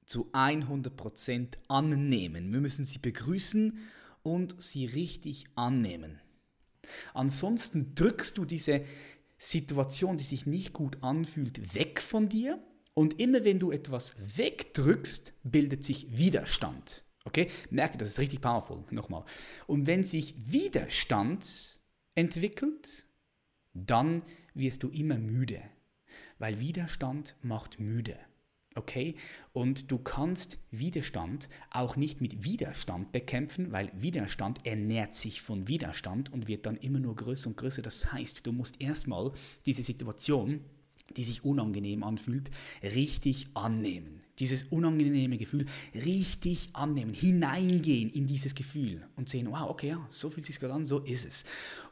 zu 0.04 0.30
100% 0.32 1.56
annehmen. 1.68 2.52
Wir 2.52 2.60
müssen 2.60 2.84
sie 2.84 2.98
begrüßen 2.98 3.78
und 4.22 4.60
sie 4.60 4.86
richtig 4.86 5.46
annehmen. 5.54 6.20
Ansonsten 7.14 7.94
drückst 7.94 8.36
du 8.36 8.44
diese 8.44 8.84
Situation, 9.36 10.16
die 10.16 10.24
sich 10.24 10.46
nicht 10.46 10.72
gut 10.72 11.02
anfühlt, 11.02 11.74
weg 11.74 12.00
von 12.00 12.28
dir 12.28 12.62
und 12.94 13.20
immer 13.20 13.44
wenn 13.44 13.58
du 13.58 13.72
etwas 13.72 14.14
wegdrückst, 14.36 15.32
bildet 15.42 15.84
sich 15.84 16.16
Widerstand. 16.16 17.04
Okay? 17.24 17.50
Merkt 17.70 17.96
ihr, 17.96 17.98
das 17.98 18.08
ist 18.08 18.18
richtig 18.18 18.40
powerful. 18.40 18.84
Nochmal. 18.90 19.24
Und 19.66 19.86
wenn 19.86 20.04
sich 20.04 20.34
Widerstand 20.36 21.80
entwickelt, 22.14 23.06
dann 23.72 24.22
wirst 24.54 24.82
du 24.82 24.88
immer 24.88 25.18
müde. 25.18 25.60
Weil 26.38 26.60
Widerstand 26.60 27.36
macht 27.42 27.80
müde. 27.80 28.16
Okay? 28.74 29.14
Und 29.52 29.90
du 29.90 29.98
kannst 29.98 30.58
Widerstand 30.70 31.48
auch 31.70 31.96
nicht 31.96 32.20
mit 32.20 32.44
Widerstand 32.44 33.12
bekämpfen, 33.12 33.72
weil 33.72 33.90
Widerstand 33.94 34.66
ernährt 34.66 35.14
sich 35.14 35.42
von 35.42 35.68
Widerstand 35.68 36.32
und 36.32 36.48
wird 36.48 36.66
dann 36.66 36.76
immer 36.76 36.98
nur 36.98 37.14
größer 37.14 37.48
und 37.48 37.56
größer. 37.56 37.82
Das 37.82 38.12
heißt, 38.12 38.46
du 38.46 38.52
musst 38.52 38.80
erstmal 38.80 39.32
diese 39.66 39.82
Situation 39.82 40.60
die 41.16 41.24
sich 41.24 41.44
unangenehm 41.44 42.02
anfühlt, 42.02 42.50
richtig 42.82 43.48
annehmen. 43.54 44.20
Dieses 44.40 44.64
unangenehme 44.64 45.38
Gefühl 45.38 45.66
richtig 45.94 46.70
annehmen, 46.72 47.14
hineingehen 47.14 48.10
in 48.10 48.26
dieses 48.26 48.56
Gefühl 48.56 49.06
und 49.14 49.28
sehen, 49.28 49.48
wow, 49.50 49.68
okay, 49.70 49.90
ja, 49.90 50.06
so 50.10 50.28
fühlt 50.28 50.46
sich 50.46 50.58
gerade 50.58 50.74
an, 50.74 50.84
so 50.84 50.98
ist 50.98 51.24
es. 51.24 51.44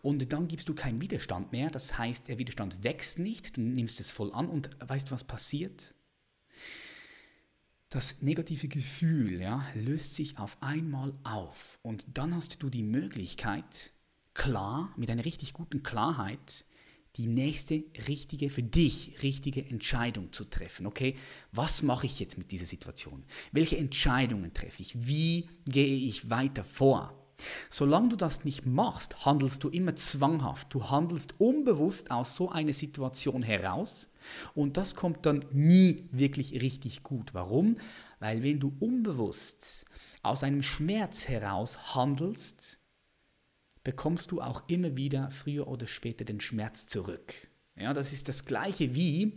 Und 0.03 0.33
dann 0.33 0.49
gibst 0.49 0.69
du 0.69 0.75
keinen 0.75 1.01
Widerstand 1.01 1.53
mehr, 1.53 1.71
das 1.71 1.97
heißt, 1.97 2.27
der 2.27 2.39
Widerstand 2.39 2.83
wächst 2.83 3.21
nicht, 3.21 3.57
du 3.57 3.61
nimmst 3.61 4.01
es 4.01 4.11
voll 4.11 4.33
an 4.33 4.49
und 4.49 4.71
weißt, 4.81 5.13
was 5.13 5.23
passiert? 5.23 5.95
Das 7.91 8.23
negative 8.23 8.67
Gefühl 8.67 9.41
ja, 9.41 9.65
löst 9.75 10.17
sich 10.17 10.39
auf 10.39 10.57
einmal 10.63 11.13
auf 11.23 11.79
und 11.83 12.07
dann 12.15 12.35
hast 12.35 12.61
du 12.63 12.71
die 12.71 12.83
Möglichkeit, 12.83 13.93
klar, 14.35 14.93
mit 14.97 15.11
einer 15.11 15.25
richtig 15.25 15.53
guten 15.53 15.83
Klarheit, 15.83 16.65
die 17.17 17.27
nächste 17.27 17.85
richtige, 18.09 18.49
für 18.49 18.63
dich 18.63 19.23
richtige 19.23 19.65
Entscheidung 19.65 20.33
zu 20.33 20.45
treffen. 20.45 20.87
Okay, 20.87 21.17
was 21.53 21.83
mache 21.83 22.07
ich 22.07 22.19
jetzt 22.21 22.39
mit 22.39 22.53
dieser 22.53 22.67
Situation? 22.67 23.25
Welche 23.53 23.77
Entscheidungen 23.77 24.55
treffe 24.55 24.81
ich? 24.83 25.07
Wie 25.07 25.49
gehe 25.67 25.97
ich 25.97 26.31
weiter 26.31 26.65
vor? 26.65 27.19
Solange 27.69 28.11
du 28.11 28.17
das 28.17 28.45
nicht 28.45 28.67
machst, 28.67 29.25
handelst 29.25 29.65
du 29.65 29.69
immer 29.69 29.97
zwanghaft. 29.97 30.73
Du 30.73 30.91
handelst 30.91 31.35
unbewusst 31.39 32.11
aus 32.11 32.37
so 32.37 32.51
einer 32.51 32.73
Situation 32.73 33.43
heraus 33.43 34.09
und 34.55 34.77
das 34.77 34.95
kommt 34.95 35.27
dann 35.27 35.45
nie 35.51 36.09
wirklich 36.13 36.63
richtig 36.63 37.03
gut. 37.03 37.35
Warum? 37.35 37.77
Weil 38.21 38.43
wenn 38.43 38.61
du 38.61 38.75
unbewusst 38.79 39.87
aus 40.23 40.45
einem 40.45 40.63
Schmerz 40.63 41.29
heraus 41.29 41.95
handelst, 41.95 42.79
bekommst 43.85 44.31
du 44.31 44.41
auch 44.41 44.63
immer 44.69 44.97
wieder 44.97 45.31
früher 45.31 45.69
oder 45.69 45.87
später 45.87 46.25
den 46.25 46.41
Schmerz 46.41 46.87
zurück. 46.87 47.35
Ja, 47.77 47.93
das 47.93 48.13
ist 48.13 48.29
das 48.29 48.45
gleiche 48.45 48.95
wie, 48.95 49.33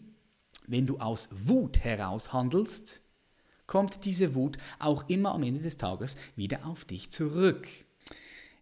wenn 0.67 0.85
du 0.85 0.97
aus 0.99 1.29
Wut 1.31 1.79
heraus 1.79 2.33
handelst, 2.33 3.01
kommt 3.67 4.05
diese 4.05 4.35
Wut 4.35 4.57
auch 4.79 5.09
immer 5.09 5.33
am 5.33 5.43
Ende 5.43 5.61
des 5.61 5.77
Tages 5.77 6.17
wieder 6.35 6.65
auf 6.65 6.85
dich 6.85 7.09
zurück. 7.11 7.67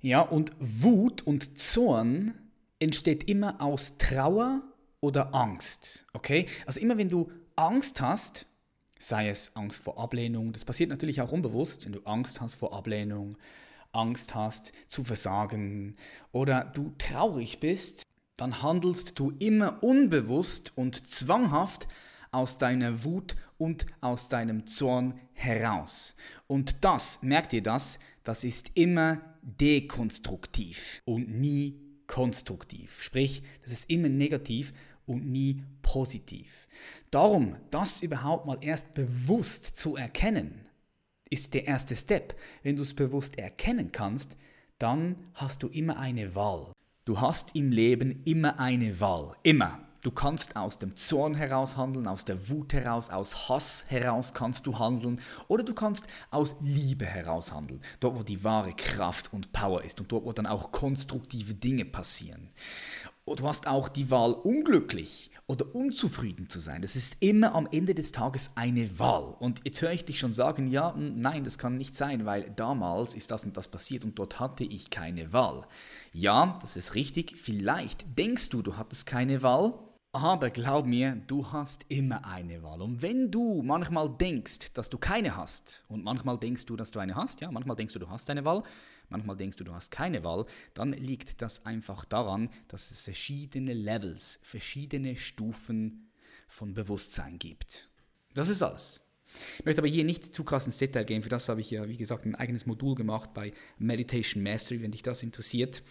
Ja, 0.01 0.21
und 0.21 0.51
Wut 0.59 1.21
und 1.21 1.57
Zorn 1.57 2.33
entsteht 2.79 3.29
immer 3.29 3.61
aus 3.61 3.97
Trauer 3.97 4.61
oder 4.99 5.33
Angst. 5.33 6.05
Okay? 6.13 6.45
Also 6.65 6.79
immer 6.79 6.97
wenn 6.97 7.09
du 7.09 7.31
Angst 7.55 8.01
hast, 8.01 8.45
sei 8.99 9.29
es 9.29 9.55
Angst 9.55 9.83
vor 9.83 9.99
Ablehnung, 9.99 10.53
das 10.53 10.65
passiert 10.65 10.89
natürlich 10.89 11.21
auch 11.21 11.31
unbewusst, 11.31 11.85
wenn 11.85 11.93
du 11.93 12.01
Angst 12.03 12.41
hast 12.41 12.55
vor 12.55 12.73
Ablehnung, 12.73 13.35
Angst 13.93 14.35
hast 14.35 14.73
zu 14.87 15.03
versagen 15.03 15.95
oder 16.31 16.65
du 16.65 16.93
traurig 16.97 17.59
bist, 17.59 18.03
dann 18.37 18.61
handelst 18.61 19.19
du 19.19 19.31
immer 19.39 19.83
unbewusst 19.83 20.73
und 20.75 21.07
zwanghaft 21.07 21.87
aus 22.31 22.57
deiner 22.57 23.03
Wut 23.03 23.35
und 23.57 23.85
aus 24.01 24.27
deinem 24.27 24.65
Zorn 24.65 25.19
heraus. 25.33 26.15
Und 26.47 26.83
das, 26.83 27.21
merkt 27.21 27.53
ihr 27.53 27.63
das, 27.63 27.99
das 28.23 28.43
ist 28.43 28.71
immer 28.73 29.21
dekonstruktiv 29.41 31.01
und 31.05 31.29
nie 31.29 31.79
konstruktiv. 32.07 33.01
Sprich, 33.01 33.43
das 33.61 33.71
ist 33.71 33.89
immer 33.89 34.09
negativ 34.09 34.73
und 35.05 35.25
nie 35.25 35.63
positiv. 35.81 36.67
Darum, 37.11 37.55
das 37.69 38.01
überhaupt 38.01 38.45
mal 38.45 38.57
erst 38.61 38.93
bewusst 38.93 39.75
zu 39.75 39.95
erkennen, 39.95 40.65
ist 41.33 41.55
der 41.55 41.67
erste 41.67 41.95
Step. 41.95 42.39
Wenn 42.61 42.75
du 42.75 42.83
es 42.83 42.93
bewusst 42.93 43.37
erkennen 43.39 43.91
kannst, 43.91 44.37
dann 44.77 45.15
hast 45.33 45.63
du 45.63 45.67
immer 45.67 45.97
eine 45.97 46.35
Wahl. 46.35 46.71
Du 47.05 47.19
hast 47.19 47.55
im 47.55 47.71
Leben 47.71 48.21
immer 48.23 48.59
eine 48.59 48.99
Wahl. 48.99 49.35
Immer. 49.41 49.79
Du 50.01 50.11
kannst 50.11 50.55
aus 50.55 50.79
dem 50.79 50.95
Zorn 50.95 51.33
heraus 51.33 51.75
handeln, 51.75 52.07
aus 52.07 52.25
der 52.25 52.49
Wut 52.49 52.73
heraus, 52.73 53.09
aus 53.09 53.49
Hass 53.49 53.85
heraus 53.87 54.33
kannst 54.33 54.67
du 54.67 54.77
handeln 54.77 55.21
oder 55.47 55.63
du 55.63 55.73
kannst 55.73 56.05
aus 56.29 56.57
Liebe 56.59 57.05
heraus 57.05 57.53
handeln. 57.53 57.81
Dort, 58.01 58.19
wo 58.19 58.23
die 58.23 58.43
wahre 58.43 58.73
Kraft 58.73 59.31
und 59.33 59.53
Power 59.53 59.81
ist 59.83 60.01
und 60.01 60.11
dort, 60.11 60.25
wo 60.25 60.33
dann 60.33 60.45
auch 60.45 60.71
konstruktive 60.71 61.55
Dinge 61.55 61.85
passieren. 61.85 62.49
Du 63.25 63.47
hast 63.47 63.65
auch 63.65 63.87
die 63.87 64.11
Wahl, 64.11 64.33
unglücklich 64.33 65.31
oder 65.47 65.75
unzufrieden 65.75 66.47
zu 66.47 66.59
sein. 66.59 66.81
Das 66.81 66.95
ist 66.95 67.17
immer 67.19 67.53
am 67.53 67.67
Ende 67.71 67.93
des 67.93 68.11
Tages 68.11 68.51
eine 68.55 68.97
Wahl. 68.97 69.35
Und 69.39 69.61
jetzt 69.65 69.81
höre 69.81 69.91
ich 69.91 70.05
dich 70.05 70.19
schon 70.19 70.31
sagen, 70.31 70.67
ja, 70.67 70.93
hm, 70.93 71.19
nein, 71.19 71.43
das 71.43 71.57
kann 71.57 71.77
nicht 71.77 71.95
sein, 71.95 72.25
weil 72.25 72.51
damals 72.55 73.15
ist 73.15 73.31
das 73.31 73.43
und 73.43 73.57
das 73.57 73.67
passiert 73.67 74.05
und 74.05 74.17
dort 74.17 74.39
hatte 74.39 74.63
ich 74.63 74.89
keine 74.89 75.33
Wahl. 75.33 75.65
Ja, 76.13 76.57
das 76.61 76.77
ist 76.77 76.95
richtig. 76.95 77.35
Vielleicht 77.37 78.17
denkst 78.17 78.49
du, 78.49 78.61
du 78.61 78.77
hattest 78.77 79.05
keine 79.05 79.43
Wahl, 79.43 79.73
aber 80.13 80.51
glaub 80.51 80.85
mir, 80.85 81.21
du 81.27 81.51
hast 81.51 81.85
immer 81.89 82.23
eine 82.25 82.61
Wahl. 82.61 82.81
Und 82.81 83.01
wenn 83.01 83.31
du 83.31 83.63
manchmal 83.63 84.09
denkst, 84.09 84.71
dass 84.73 84.89
du 84.89 84.99
keine 84.99 85.35
hast, 85.35 85.83
und 85.87 86.03
manchmal 86.03 86.37
denkst 86.37 86.67
du, 86.67 86.75
dass 86.75 86.91
du 86.91 86.99
eine 86.99 87.15
hast, 87.15 87.41
ja, 87.41 87.51
manchmal 87.51 87.75
denkst 87.75 87.93
du, 87.93 87.99
du 87.99 88.09
hast 88.09 88.29
eine 88.29 88.45
Wahl, 88.45 88.63
manchmal 89.13 89.37
denkst 89.37 89.57
du, 89.57 89.63
du 89.63 89.73
hast 89.73 89.91
keine 89.91 90.23
Wahl, 90.23 90.45
dann 90.73 90.91
liegt 90.91 91.41
das 91.41 91.65
einfach 91.65 92.03
daran, 92.03 92.49
dass 92.67 92.91
es 92.91 93.01
verschiedene 93.01 93.73
Levels, 93.73 94.39
verschiedene 94.43 95.15
Stufen 95.15 96.11
von 96.47 96.73
Bewusstsein 96.73 97.39
gibt. 97.39 97.89
Das 98.33 98.49
ist 98.49 98.61
alles. 98.61 98.99
Ich 99.57 99.65
möchte 99.65 99.81
aber 99.81 99.87
hier 99.87 100.03
nicht 100.03 100.35
zu 100.35 100.43
krass 100.43 100.65
ins 100.65 100.77
Detail 100.77 101.05
gehen. 101.05 101.23
Für 101.23 101.29
das 101.29 101.47
habe 101.49 101.61
ich 101.61 101.71
ja, 101.71 101.87
wie 101.87 101.97
gesagt, 101.97 102.25
ein 102.25 102.35
eigenes 102.35 102.65
Modul 102.65 102.95
gemacht 102.95 103.33
bei 103.33 103.53
Meditation 103.77 104.43
Mastery. 104.43 104.81
Wenn 104.81 104.91
dich 104.91 105.01
das 105.01 105.23
interessiert, 105.23 105.83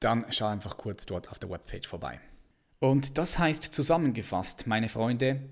dann 0.00 0.26
schau 0.30 0.46
einfach 0.46 0.76
kurz 0.76 1.06
dort 1.06 1.30
auf 1.30 1.38
der 1.38 1.50
Webpage 1.50 1.88
vorbei. 1.88 2.20
Und 2.80 3.18
das 3.18 3.38
heißt 3.38 3.64
zusammengefasst, 3.64 4.66
meine 4.66 4.88
Freunde, 4.88 5.48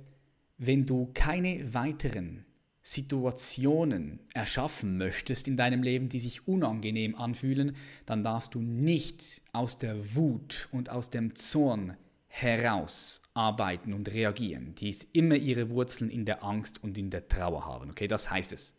wenn 0.59 0.87
du 0.87 1.11
keine 1.15 1.75
weiteren 1.75 2.45
Situationen 2.89 4.21
erschaffen 4.33 4.97
möchtest 4.97 5.49
in 5.49 5.57
deinem 5.57 5.83
Leben, 5.83 6.09
die 6.09 6.21
sich 6.21 6.47
unangenehm 6.47 7.17
anfühlen, 7.17 7.75
dann 8.07 8.23
darfst 8.23 8.55
du 8.55 8.61
nicht 8.61 9.43
aus 9.53 9.77
der 9.77 10.15
Wut 10.15 10.69
und 10.71 10.89
aus 10.89 11.11
dem 11.11 11.35
Zorn 11.35 11.97
heraus 12.29 13.23
arbeiten 13.35 13.93
und 13.93 14.15
reagieren, 14.15 14.77
die 14.77 14.95
immer 15.13 15.35
ihre 15.35 15.71
Wurzeln 15.71 16.11
in 16.11 16.25
der 16.25 16.45
Angst 16.45 16.81
und 16.81 16.97
in 16.97 17.11
der 17.11 17.27
Trauer 17.27 17.67
haben. 17.67 17.91
Okay, 17.91 18.07
das 18.07 18.31
heißt 18.31 18.53
es. 18.53 18.77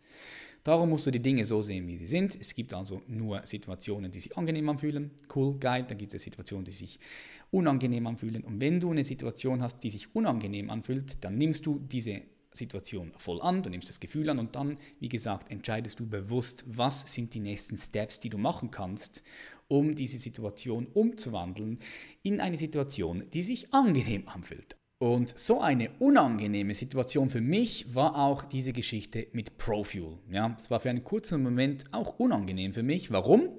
Darum 0.64 0.90
musst 0.90 1.06
du 1.08 1.12
die 1.12 1.22
Dinge 1.22 1.44
so 1.44 1.62
sehen, 1.62 1.86
wie 1.90 1.98
sie 1.98 2.06
sind. 2.06 2.34
Es 2.40 2.56
gibt 2.56 2.74
also 2.74 3.02
nur 3.08 3.46
Situationen, 3.46 4.10
die 4.10 4.22
sich 4.22 4.38
angenehm 4.38 4.70
anfühlen. 4.70 5.12
Cool, 5.36 5.60
geil. 5.60 5.84
Dann 5.86 5.98
gibt 5.98 6.14
es 6.14 6.24
Situationen, 6.24 6.64
die 6.64 6.72
sich 6.72 6.98
unangenehm 7.52 8.08
anfühlen. 8.08 8.46
Und 8.46 8.62
wenn 8.62 8.80
du 8.80 8.90
eine 8.90 9.04
Situation 9.04 9.62
hast, 9.62 9.84
die 9.84 9.90
sich 9.90 10.16
unangenehm 10.16 10.70
anfühlt, 10.70 11.26
dann 11.26 11.38
nimmst 11.38 11.66
du 11.66 11.80
diese 11.80 12.22
Situation 12.58 13.14
voll 13.16 13.42
an, 13.42 13.64
du 13.64 13.70
nimmst 13.70 13.88
das 13.88 14.02
Gefühl 14.02 14.30
an 14.30 14.40
und 14.40 14.56
dann, 14.56 14.76
wie 15.00 15.10
gesagt, 15.10 15.50
entscheidest 15.50 16.00
du 16.00 16.08
bewusst, 16.08 16.66
was 16.68 17.14
sind 17.14 17.34
die 17.34 17.40
nächsten 17.40 17.78
Steps, 17.78 18.20
die 18.20 18.30
du 18.30 18.38
machen 18.38 18.72
kannst, 18.72 19.24
um 19.70 19.96
diese 19.96 20.18
Situation 20.18 20.88
umzuwandeln 20.88 21.80
in 22.24 22.42
eine 22.42 22.58
Situation, 22.58 23.24
die 23.34 23.44
sich 23.44 23.74
angenehm 23.74 24.28
anfühlt. 24.28 24.78
Und 25.00 25.38
so 25.38 25.62
eine 25.62 25.92
unangenehme 26.00 26.74
Situation 26.74 27.30
für 27.30 27.42
mich 27.42 27.94
war 27.94 28.16
auch 28.16 28.44
diese 28.44 28.74
Geschichte 28.74 29.28
mit 29.32 29.58
ProFuel. 29.58 30.18
Ja, 30.32 30.56
es 30.58 30.72
war 30.72 30.80
für 30.80 30.90
einen 30.90 31.04
kurzen 31.04 31.44
Moment 31.44 31.86
auch 31.92 32.18
unangenehm 32.18 32.74
für 32.74 32.82
mich. 32.82 33.12
Warum? 33.12 33.50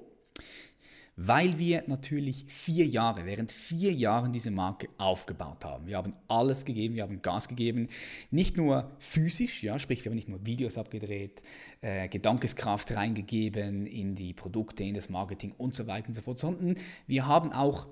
Weil 1.21 1.59
wir 1.59 1.83
natürlich 1.87 2.45
vier 2.47 2.85
Jahre, 2.85 3.25
während 3.25 3.51
vier 3.51 3.91
Jahren 3.91 4.31
diese 4.31 4.51
Marke 4.51 4.87
aufgebaut 4.97 5.65
haben. 5.65 5.85
Wir 5.85 5.97
haben 5.97 6.13
alles 6.29 6.63
gegeben, 6.63 6.95
wir 6.95 7.03
haben 7.03 7.21
Gas 7.21 7.49
gegeben, 7.49 7.89
nicht 8.31 8.55
nur 8.55 8.89
physisch, 8.99 9.61
ja, 9.61 9.77
sprich 9.79 10.05
wir 10.05 10.11
haben 10.11 10.15
nicht 10.15 10.29
nur 10.29 10.45
Videos 10.45 10.77
abgedreht, 10.77 11.41
äh, 11.81 12.07
Gedankeskraft 12.07 12.95
reingegeben 12.95 13.85
in 13.85 14.15
die 14.15 14.33
Produkte, 14.33 14.85
in 14.85 14.93
das 14.93 15.09
Marketing 15.09 15.53
und 15.57 15.75
so 15.75 15.87
weiter 15.87 16.07
und 16.07 16.13
so 16.13 16.21
fort, 16.21 16.39
sondern 16.39 16.75
wir 17.05 17.27
haben 17.27 17.51
auch, 17.51 17.89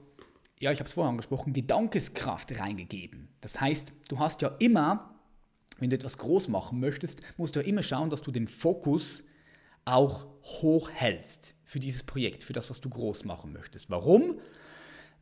ja, 0.62 0.72
ich 0.72 0.80
habe 0.80 0.88
es 0.88 0.94
vorher 0.94 1.10
angesprochen, 1.10 1.52
Gedankeskraft 1.52 2.58
reingegeben. 2.58 3.28
Das 3.42 3.60
heißt, 3.60 3.92
du 4.08 4.20
hast 4.20 4.42
ja 4.42 4.56
immer, 4.60 5.20
wenn 5.80 5.90
du 5.90 5.98
etwas 5.98 6.18
groß 6.18 6.48
machen 6.48 6.80
möchtest, 6.80 7.20
musst 7.36 7.58
du 7.58 7.60
ja 7.60 7.66
immer 7.66 7.84
schauen, 7.84 8.10
dass 8.10 8.22
du 8.22 8.32
den 8.32 8.48
Fokus 8.48 9.26
auch 9.88 10.28
hoch 10.44 10.90
hältst 10.92 11.56
für 11.64 11.80
dieses 11.80 12.04
Projekt, 12.04 12.44
für 12.44 12.54
das, 12.54 12.70
was 12.70 12.82
du 12.82 12.90
groß 12.90 13.26
machen 13.26 13.54
möchtest. 13.54 13.90
Warum? 13.90 14.40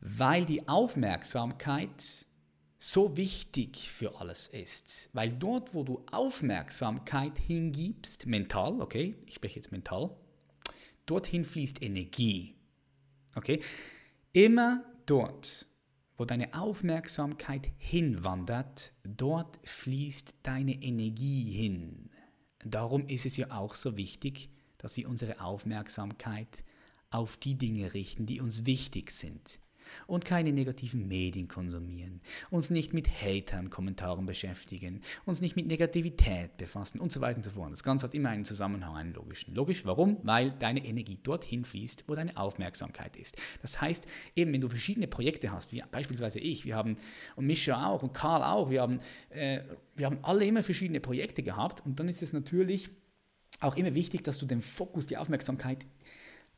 Weil 0.00 0.44
die 0.44 0.68
Aufmerksamkeit 0.68 2.26
so 2.78 3.16
wichtig 3.16 3.90
für 3.90 4.20
alles 4.20 4.46
ist. 4.48 5.08
Weil 5.12 5.32
dort, 5.32 5.74
wo 5.74 5.82
du 5.82 6.04
Aufmerksamkeit 6.10 7.38
hingibst, 7.38 8.26
mental, 8.26 8.80
okay, 8.80 9.16
ich 9.26 9.34
spreche 9.34 9.56
jetzt 9.56 9.72
mental, 9.72 10.16
dorthin 11.06 11.44
fließt 11.44 11.82
Energie. 11.82 12.54
Okay? 13.34 13.60
Immer 14.32 14.84
dort, 15.06 15.66
wo 16.16 16.24
deine 16.24 16.54
Aufmerksamkeit 16.54 17.70
hinwandert, 17.78 18.92
dort 19.04 19.58
fließt 19.64 20.34
deine 20.42 20.74
Energie 20.82 21.50
hin. 21.52 22.10
Darum 22.70 23.06
ist 23.06 23.26
es 23.26 23.36
ja 23.36 23.50
auch 23.50 23.74
so 23.74 23.96
wichtig, 23.96 24.50
dass 24.78 24.96
wir 24.96 25.08
unsere 25.08 25.40
Aufmerksamkeit 25.40 26.64
auf 27.10 27.36
die 27.36 27.54
Dinge 27.54 27.94
richten, 27.94 28.26
die 28.26 28.40
uns 28.40 28.66
wichtig 28.66 29.12
sind 29.12 29.60
und 30.06 30.24
keine 30.24 30.52
negativen 30.52 31.08
Medien 31.08 31.48
konsumieren, 31.48 32.20
uns 32.50 32.70
nicht 32.70 32.92
mit 32.92 33.08
Hatern, 33.08 33.70
Kommentaren 33.70 34.26
beschäftigen, 34.26 35.00
uns 35.24 35.40
nicht 35.40 35.56
mit 35.56 35.66
Negativität 35.66 36.56
befassen 36.56 37.00
und 37.00 37.12
so 37.12 37.20
weiter 37.20 37.38
und 37.38 37.44
so 37.44 37.50
fort. 37.50 37.72
Das 37.72 37.82
Ganze 37.82 38.06
hat 38.06 38.14
immer 38.14 38.30
einen 38.30 38.44
Zusammenhang, 38.44 38.94
einen 38.96 39.14
logischen. 39.14 39.54
Logisch, 39.54 39.84
warum? 39.84 40.18
Weil 40.22 40.52
deine 40.52 40.84
Energie 40.84 41.18
dorthin 41.22 41.64
fließt, 41.64 42.04
wo 42.06 42.14
deine 42.14 42.36
Aufmerksamkeit 42.36 43.16
ist. 43.16 43.36
Das 43.62 43.80
heißt, 43.80 44.06
eben 44.34 44.52
wenn 44.52 44.60
du 44.60 44.68
verschiedene 44.68 45.06
Projekte 45.06 45.52
hast, 45.52 45.72
wie 45.72 45.82
beispielsweise 45.90 46.40
ich, 46.40 46.64
wir 46.64 46.76
haben, 46.76 46.96
und 47.36 47.46
Mischa 47.46 47.88
auch 47.88 48.02
und 48.02 48.12
Karl 48.12 48.42
auch, 48.42 48.70
wir 48.70 48.82
haben, 48.82 49.00
äh, 49.30 49.60
wir 49.94 50.06
haben 50.06 50.18
alle 50.22 50.44
immer 50.44 50.62
verschiedene 50.62 51.00
Projekte 51.00 51.42
gehabt 51.42 51.84
und 51.84 51.98
dann 51.98 52.08
ist 52.08 52.22
es 52.22 52.32
natürlich 52.32 52.90
auch 53.60 53.76
immer 53.76 53.94
wichtig, 53.94 54.22
dass 54.24 54.38
du 54.38 54.46
den 54.46 54.60
Fokus, 54.60 55.06
die 55.06 55.16
Aufmerksamkeit 55.16 55.86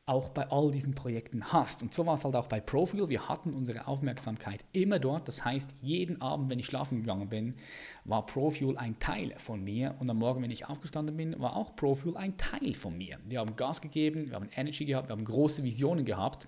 auch 0.09 0.29
bei 0.29 0.49
all 0.49 0.71
diesen 0.71 0.95
Projekten 0.95 1.53
hast. 1.53 1.83
Und 1.83 1.93
so 1.93 2.05
war 2.05 2.15
es 2.15 2.25
halt 2.25 2.35
auch 2.35 2.47
bei 2.47 2.59
Profil. 2.59 3.07
Wir 3.09 3.29
hatten 3.29 3.53
unsere 3.53 3.87
Aufmerksamkeit 3.87 4.65
immer 4.73 4.97
dort. 4.97 5.27
Das 5.27 5.45
heißt, 5.45 5.75
jeden 5.81 6.19
Abend, 6.21 6.49
wenn 6.49 6.59
ich 6.59 6.65
schlafen 6.65 7.01
gegangen 7.01 7.29
bin, 7.29 7.53
war 8.05 8.25
Profil 8.25 8.75
ein 8.77 8.97
Teil 8.99 9.35
von 9.37 9.63
mir. 9.63 9.95
Und 9.99 10.09
am 10.09 10.17
Morgen, 10.17 10.41
wenn 10.41 10.51
ich 10.51 10.67
aufgestanden 10.67 11.15
bin, 11.15 11.39
war 11.39 11.55
auch 11.55 11.75
Profil 11.75 12.17
ein 12.17 12.35
Teil 12.37 12.73
von 12.73 12.97
mir. 12.97 13.19
Wir 13.27 13.39
haben 13.39 13.55
Gas 13.55 13.81
gegeben, 13.81 14.29
wir 14.29 14.35
haben 14.35 14.49
Energy 14.55 14.85
gehabt, 14.85 15.09
wir 15.09 15.13
haben 15.15 15.25
große 15.25 15.63
Visionen 15.63 16.05
gehabt 16.05 16.47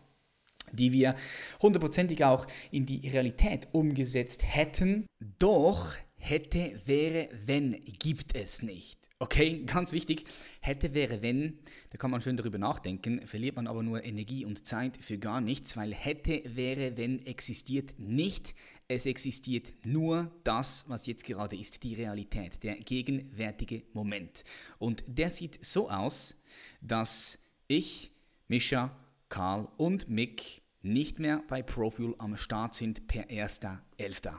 die 0.74 0.94
wir 0.94 1.16
hundertprozentig 1.62 2.24
auch 2.24 2.48
in 2.72 2.86
die 2.86 3.10
Realität 3.10 3.68
umgesetzt 3.74 4.44
hätten. 4.46 5.06
Doch 5.38 5.96
hätte, 6.16 6.80
wäre, 6.86 7.28
wenn 7.46 7.74
gibt 8.00 8.36
es 8.36 8.62
nicht. 8.62 9.01
Okay, 9.22 9.62
ganz 9.68 9.92
wichtig, 9.92 10.26
hätte, 10.62 10.96
wäre, 10.96 11.22
wenn, 11.22 11.60
da 11.92 12.00
kann 12.00 12.10
man 12.10 12.22
schön 12.22 12.38
darüber 12.38 12.58
nachdenken, 12.58 13.22
verliert 13.28 13.56
man 13.56 13.68
aber 13.68 13.84
nur 13.84 14.04
Energie 14.04 14.46
und 14.46 14.66
Zeit 14.66 14.98
für 14.98 15.20
gar 15.20 15.42
nichts, 15.42 15.78
weil 15.78 15.94
hätte, 15.94 16.42
wäre, 16.56 16.98
wenn 16.98 17.24
existiert 17.28 18.00
nicht. 18.00 18.56
Es 18.88 19.06
existiert 19.06 19.76
nur 19.86 20.32
das, 20.44 20.86
was 20.88 21.06
jetzt 21.06 21.24
gerade 21.24 21.56
ist, 21.56 21.84
die 21.84 21.94
Realität, 21.94 22.64
der 22.64 22.78
gegenwärtige 22.78 23.84
Moment. 23.94 24.44
Und 24.80 25.04
der 25.08 25.30
sieht 25.30 25.64
so 25.64 25.88
aus, 25.88 26.36
dass 26.82 27.38
ich, 27.68 28.10
Mischa, 28.48 28.90
Karl 29.30 29.68
und 29.78 30.10
Mick 30.10 30.64
nicht 30.82 31.20
mehr 31.20 31.44
bei 31.48 31.62
Profil 31.62 32.16
am 32.18 32.38
Start 32.38 32.74
sind 32.74 33.06
per 33.06 33.30
1.11. 33.30 34.34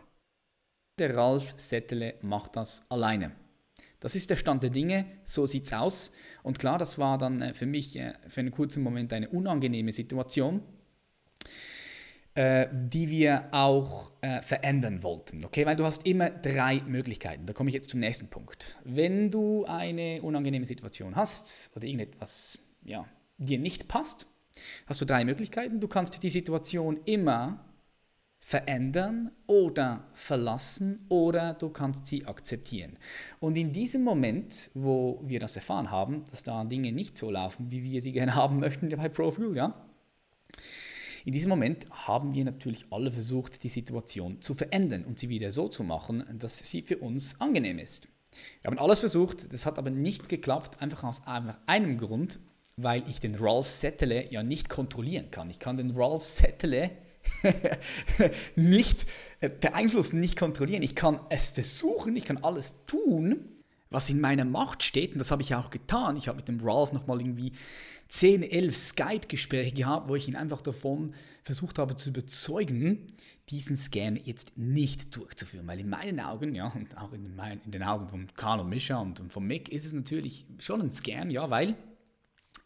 Der 0.99 1.17
Ralf 1.17 1.55
Settele 1.57 2.19
macht 2.21 2.57
das 2.57 2.91
alleine. 2.91 3.31
Das 4.03 4.17
ist 4.17 4.31
der 4.31 4.37
Stand 4.37 4.65
der 4.65 4.71
Dinge, 4.71 5.07
so 5.23 5.47
sieht 5.47 5.65
es 5.65 5.73
aus. 5.73 6.11
Und 6.43 6.59
klar, 6.59 6.77
das 6.77 6.99
war 6.99 7.19
dann 7.19 7.41
äh, 7.41 7.55
für 7.55 7.67
mich 7.67 7.97
äh, 7.97 8.15
für 8.27 8.41
einen 8.41 8.51
kurzen 8.51 8.83
Moment 8.83 9.13
eine 9.13 9.29
unangenehme 9.29 9.93
Situation, 9.93 10.61
äh, 12.35 12.67
die 12.73 13.09
wir 13.09 13.49
auch 13.53 14.11
verändern 14.43 15.03
wollten. 15.03 15.45
Okay, 15.45 15.67
weil 15.67 15.75
du 15.75 15.85
hast 15.85 16.07
immer 16.07 16.31
drei 16.31 16.81
Möglichkeiten. 16.87 17.45
Da 17.45 17.53
komme 17.53 17.71
ich 17.71 17.75
jetzt 17.75 17.91
zum 17.91 17.99
nächsten 17.99 18.29
Punkt. 18.29 18.77
Wenn 18.85 19.31
du 19.31 19.65
eine 19.65 20.23
unangenehme 20.23 20.65
Situation 20.65 21.17
hast 21.17 21.71
oder 21.75 21.87
irgendetwas 21.87 22.61
ja, 22.85 23.05
dir 23.37 23.59
nicht 23.59 23.89
passt, 23.89 24.29
hast 24.87 25.01
du 25.01 25.05
drei 25.05 25.25
Möglichkeiten. 25.25 25.81
Du 25.81 25.89
kannst 25.89 26.23
die 26.23 26.29
Situation 26.29 27.01
immer 27.05 27.65
verändern 28.45 29.31
oder 29.47 30.09
verlassen 30.15 31.07
oder 31.09 31.55
du 31.55 31.71
kannst 31.71 32.09
sie 32.09 32.27
akzeptieren. 32.27 32.99
Und 33.39 33.57
in 33.57 33.73
diesem 33.73 34.03
Moment, 34.03 34.71
wo 34.75 35.21
wir 35.25 35.39
das 35.39 35.55
erfahren 35.55 35.93
haben, 35.93 36.25
dass 36.31 36.43
da 36.43 36.65
Dinge 36.65 36.91
nicht 36.91 37.17
so 37.17 37.31
laufen, 37.31 37.71
wie 37.71 37.85
wir 37.85 38.03
sie 38.03 38.11
gerne 38.11 38.35
haben 38.35 38.59
möchten 38.59 38.89
bei 38.91 39.09
Profil, 39.09 39.57
ja, 39.57 39.75
in 41.25 41.33
diesem 41.33 41.51
Moment 41.51 41.87
haben 41.93 42.35
wir 42.35 42.45
natürlich 42.45 42.85
alle 42.91 43.13
versucht, 43.13 43.63
die 43.63 43.69
Situation 43.69 44.43
zu 44.43 44.55
verändern 44.55 45.05
und 45.05 45.21
sie 45.21 45.29
wieder 45.29 45.53
so 45.53 45.69
zu 45.69 45.85
machen, 45.85 46.25
dass 46.37 46.59
sie 46.59 46.83
für 46.83 46.99
uns 46.99 47.41
angenehm 47.41 47.79
ist. 47.79 48.09
Wir 48.61 48.73
haben 48.73 48.79
alles 48.79 48.99
versucht, 48.99 49.53
das 49.53 49.67
hat 49.67 49.79
aber 49.79 49.91
nicht 49.91 50.29
geklappt, 50.29 50.83
einfach 50.83 51.05
aus 51.05 51.23
einem 51.27 51.97
Grund, 51.97 52.41
weil 52.77 53.09
ich 53.09 53.21
den 53.21 53.37
Ralph 53.37 53.69
Settele 53.71 54.33
ja 54.33 54.43
nicht 54.43 54.69
kontrollieren 54.69 55.31
kann. 55.31 55.49
Ich 55.49 55.61
kann 55.61 55.77
den 55.77 55.93
Ralph 55.93 56.25
Settele 56.25 56.91
nicht 58.57 59.07
äh, 59.41 59.49
beeinflussen, 59.49 60.21
nicht 60.21 60.39
kontrollieren. 60.39 60.83
Ich 60.83 60.95
kann 60.95 61.21
es 61.31 61.49
versuchen, 61.49 62.17
ich 62.17 62.25
kann 62.25 62.39
alles 62.39 62.75
tun, 62.87 63.49
was 63.91 64.11
in 64.11 64.21
meiner 64.21 64.45
Macht 64.45 64.83
steht. 64.83 65.13
Und 65.13 65.19
das 65.19 65.31
habe 65.31 65.43
ich 65.43 65.55
auch 65.55 65.71
getan. 65.71 66.17
Ich 66.17 66.29
habe 66.29 66.37
mit 66.37 66.49
dem 66.49 66.61
Ralph 66.61 66.93
nochmal 66.93 67.21
irgendwie 67.21 67.53
10, 68.09 68.43
11 68.43 68.77
Skype-Gespräche 68.77 69.73
gehabt, 69.73 70.09
wo 70.09 70.15
ich 70.15 70.29
ihn 70.29 70.37
einfach 70.37 70.61
davon 70.61 71.15
versucht 71.45 71.79
habe 71.79 71.97
zu 71.97 72.11
überzeugen, 72.11 73.09
diesen 73.49 73.77
Scam 73.77 74.17
jetzt 74.17 74.57
nicht 74.57 75.17
durchzuführen. 75.17 75.67
Weil 75.67 75.81
in 75.81 75.89
meinen 75.89 76.21
Augen, 76.21 76.55
ja, 76.55 76.69
und 76.69 76.97
auch 76.99 77.13
in, 77.13 77.35
mein, 77.35 77.61
in 77.65 77.73
den 77.73 77.83
Augen 77.83 78.09
von 78.09 78.27
Carl 78.35 78.61
und 78.61 78.69
Mischa 78.69 78.99
und, 78.99 79.21
und 79.21 79.33
von 79.33 79.47
Mick 79.47 79.69
ist 79.69 79.87
es 79.87 79.93
natürlich 79.93 80.47
schon 80.59 80.81
ein 80.81 80.93
Scam, 80.93 81.31
ja, 81.31 81.51
weil 81.51 81.77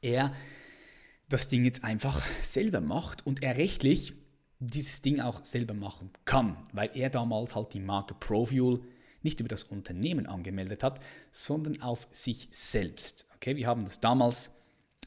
er 0.03 0.35
das 1.29 1.49
Ding 1.49 1.65
jetzt 1.65 1.83
einfach 1.83 2.23
selber 2.43 2.81
macht 2.81 3.27
und 3.27 3.43
er 3.43 3.57
rechtlich 3.57 4.15
dieses 4.59 5.03
Ding 5.03 5.21
auch 5.21 5.45
selber 5.45 5.75
machen 5.75 6.11
kann, 6.25 6.57
weil 6.73 6.91
er 6.95 7.11
damals 7.11 7.55
halt 7.55 7.75
die 7.75 7.81
Marke 7.81 8.15
ProFuel 8.15 8.81
nicht 9.23 9.41
über 9.41 9.49
das 9.49 9.65
Unternehmen 9.65 10.27
angemeldet 10.27 10.83
hat, 10.83 11.01
sondern 11.31 11.83
auf 11.83 12.09
sich 12.11 12.49
selbst. 12.51 13.27
Okay, 13.35 13.57
wir 13.57 13.67
haben 13.67 13.85
das 13.85 14.01
damals 14.01 14.51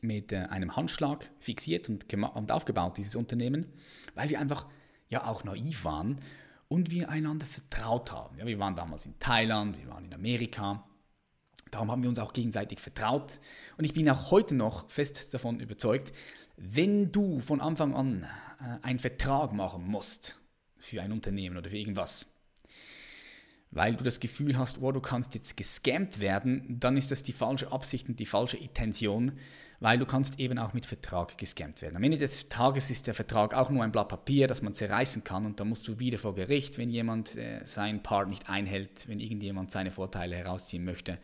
mit 0.02 0.32
äh, 0.32 0.38
einem 0.38 0.76
Handschlag 0.76 1.30
fixiert 1.40 1.90
und, 1.90 2.12
und 2.14 2.52
aufgebaut, 2.52 2.98
dieses 2.98 3.16
Unternehmen, 3.16 3.66
weil 4.16 4.30
wir 4.30 4.40
einfach 4.40 4.68
ja 5.10 5.26
auch 5.26 5.44
naiv 5.44 5.84
waren 5.84 6.22
und 6.68 6.92
wir 6.92 7.10
einander 7.10 7.46
vertraut 7.46 8.12
haben. 8.12 8.38
Ja, 8.38 8.46
wir 8.46 8.60
waren 8.60 8.76
damals 8.76 9.06
in 9.06 9.18
Thailand, 9.20 9.78
wir 9.78 9.90
waren 9.90 10.06
in 10.06 10.14
Amerika. 10.14 10.84
Darum 11.72 11.92
haben 11.92 12.04
wir 12.04 12.10
uns 12.10 12.20
auch 12.20 12.34
gegenseitig 12.34 12.80
vertraut. 12.80 13.40
Und 13.78 13.86
ich 13.86 13.94
bin 13.94 14.10
auch 14.10 14.32
heute 14.32 14.56
noch 14.56 14.90
fest 14.90 15.34
davon 15.34 15.60
überzeugt, 15.60 16.14
wenn 16.58 17.12
du 17.12 17.40
von 17.40 17.62
Anfang 17.62 17.96
an 17.96 18.28
einen 18.82 19.00
Vertrag 19.00 19.54
machen 19.54 19.88
musst 19.88 20.40
für 20.78 21.02
ein 21.02 21.12
Unternehmen 21.12 21.58
oder 21.58 21.70
für 21.70 21.78
irgendwas, 21.78 22.28
weil 23.72 23.96
du 23.96 24.04
das 24.04 24.20
Gefühl 24.20 24.58
hast, 24.58 24.82
oh, 24.82 24.92
du 24.92 25.00
kannst 25.00 25.36
jetzt 25.36 25.56
gescammt 25.56 26.20
werden, 26.20 26.80
dann 26.80 26.98
ist 26.98 27.12
das 27.12 27.24
die 27.24 27.34
falsche 27.34 27.72
Absicht 27.72 28.10
und 28.10 28.20
die 28.20 28.26
falsche 28.26 28.58
Intention, 28.58 29.34
weil 29.80 29.98
du 30.00 30.06
kannst 30.06 30.40
eben 30.40 30.58
auch 30.58 30.74
mit 30.74 30.86
Vertrag 30.86 31.38
gescammt 31.38 31.82
werden. 31.82 31.96
Am 31.96 32.04
Ende 32.04 32.18
des 32.18 32.50
Tages 32.50 32.90
ist 32.90 33.08
der 33.08 33.14
Vertrag 33.14 33.54
auch 33.54 33.70
nur 33.70 33.84
ein 33.84 33.92
Blatt 33.92 34.10
Papier, 34.10 34.48
das 34.48 34.62
man 34.62 34.74
zerreißen 34.74 35.24
kann 35.24 35.46
und 35.46 35.60
da 35.60 35.66
musst 35.66 35.88
du 35.88 36.00
wieder 36.00 36.18
vor 36.18 36.36
Gericht, 36.36 36.78
wenn 36.78 36.90
jemand 36.90 37.36
äh, 37.36 37.64
seinen 37.64 38.02
Part 38.02 38.28
nicht 38.28 38.50
einhält, 38.50 39.08
wenn 39.08 39.20
irgendjemand 39.20 39.72
seine 39.72 39.92
Vorteile 39.92 40.36
herausziehen 40.36 40.84
möchte, 40.84 41.20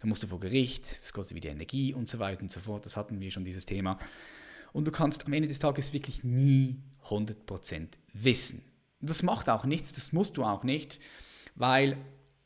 dann 0.00 0.08
musst 0.08 0.22
du 0.22 0.26
vor 0.26 0.38
Gericht, 0.38 0.84
das 0.84 1.12
kostet 1.12 1.34
wieder 1.34 1.50
Energie 1.50 1.94
und 1.94 2.08
so 2.08 2.18
weiter 2.18 2.42
und 2.42 2.52
so 2.52 2.60
fort, 2.60 2.84
das 2.84 2.96
hatten 2.96 3.20
wir 3.20 3.30
schon 3.30 3.44
dieses 3.44 3.64
Thema. 3.64 3.98
Und 4.76 4.84
du 4.84 4.90
kannst 4.90 5.24
am 5.24 5.32
Ende 5.32 5.48
des 5.48 5.58
Tages 5.58 5.94
wirklich 5.94 6.22
nie 6.22 6.82
100% 7.08 7.88
wissen. 8.12 8.62
Das 9.00 9.22
macht 9.22 9.48
auch 9.48 9.64
nichts, 9.64 9.94
das 9.94 10.12
musst 10.12 10.36
du 10.36 10.44
auch 10.44 10.64
nicht, 10.64 11.00
weil 11.54 11.96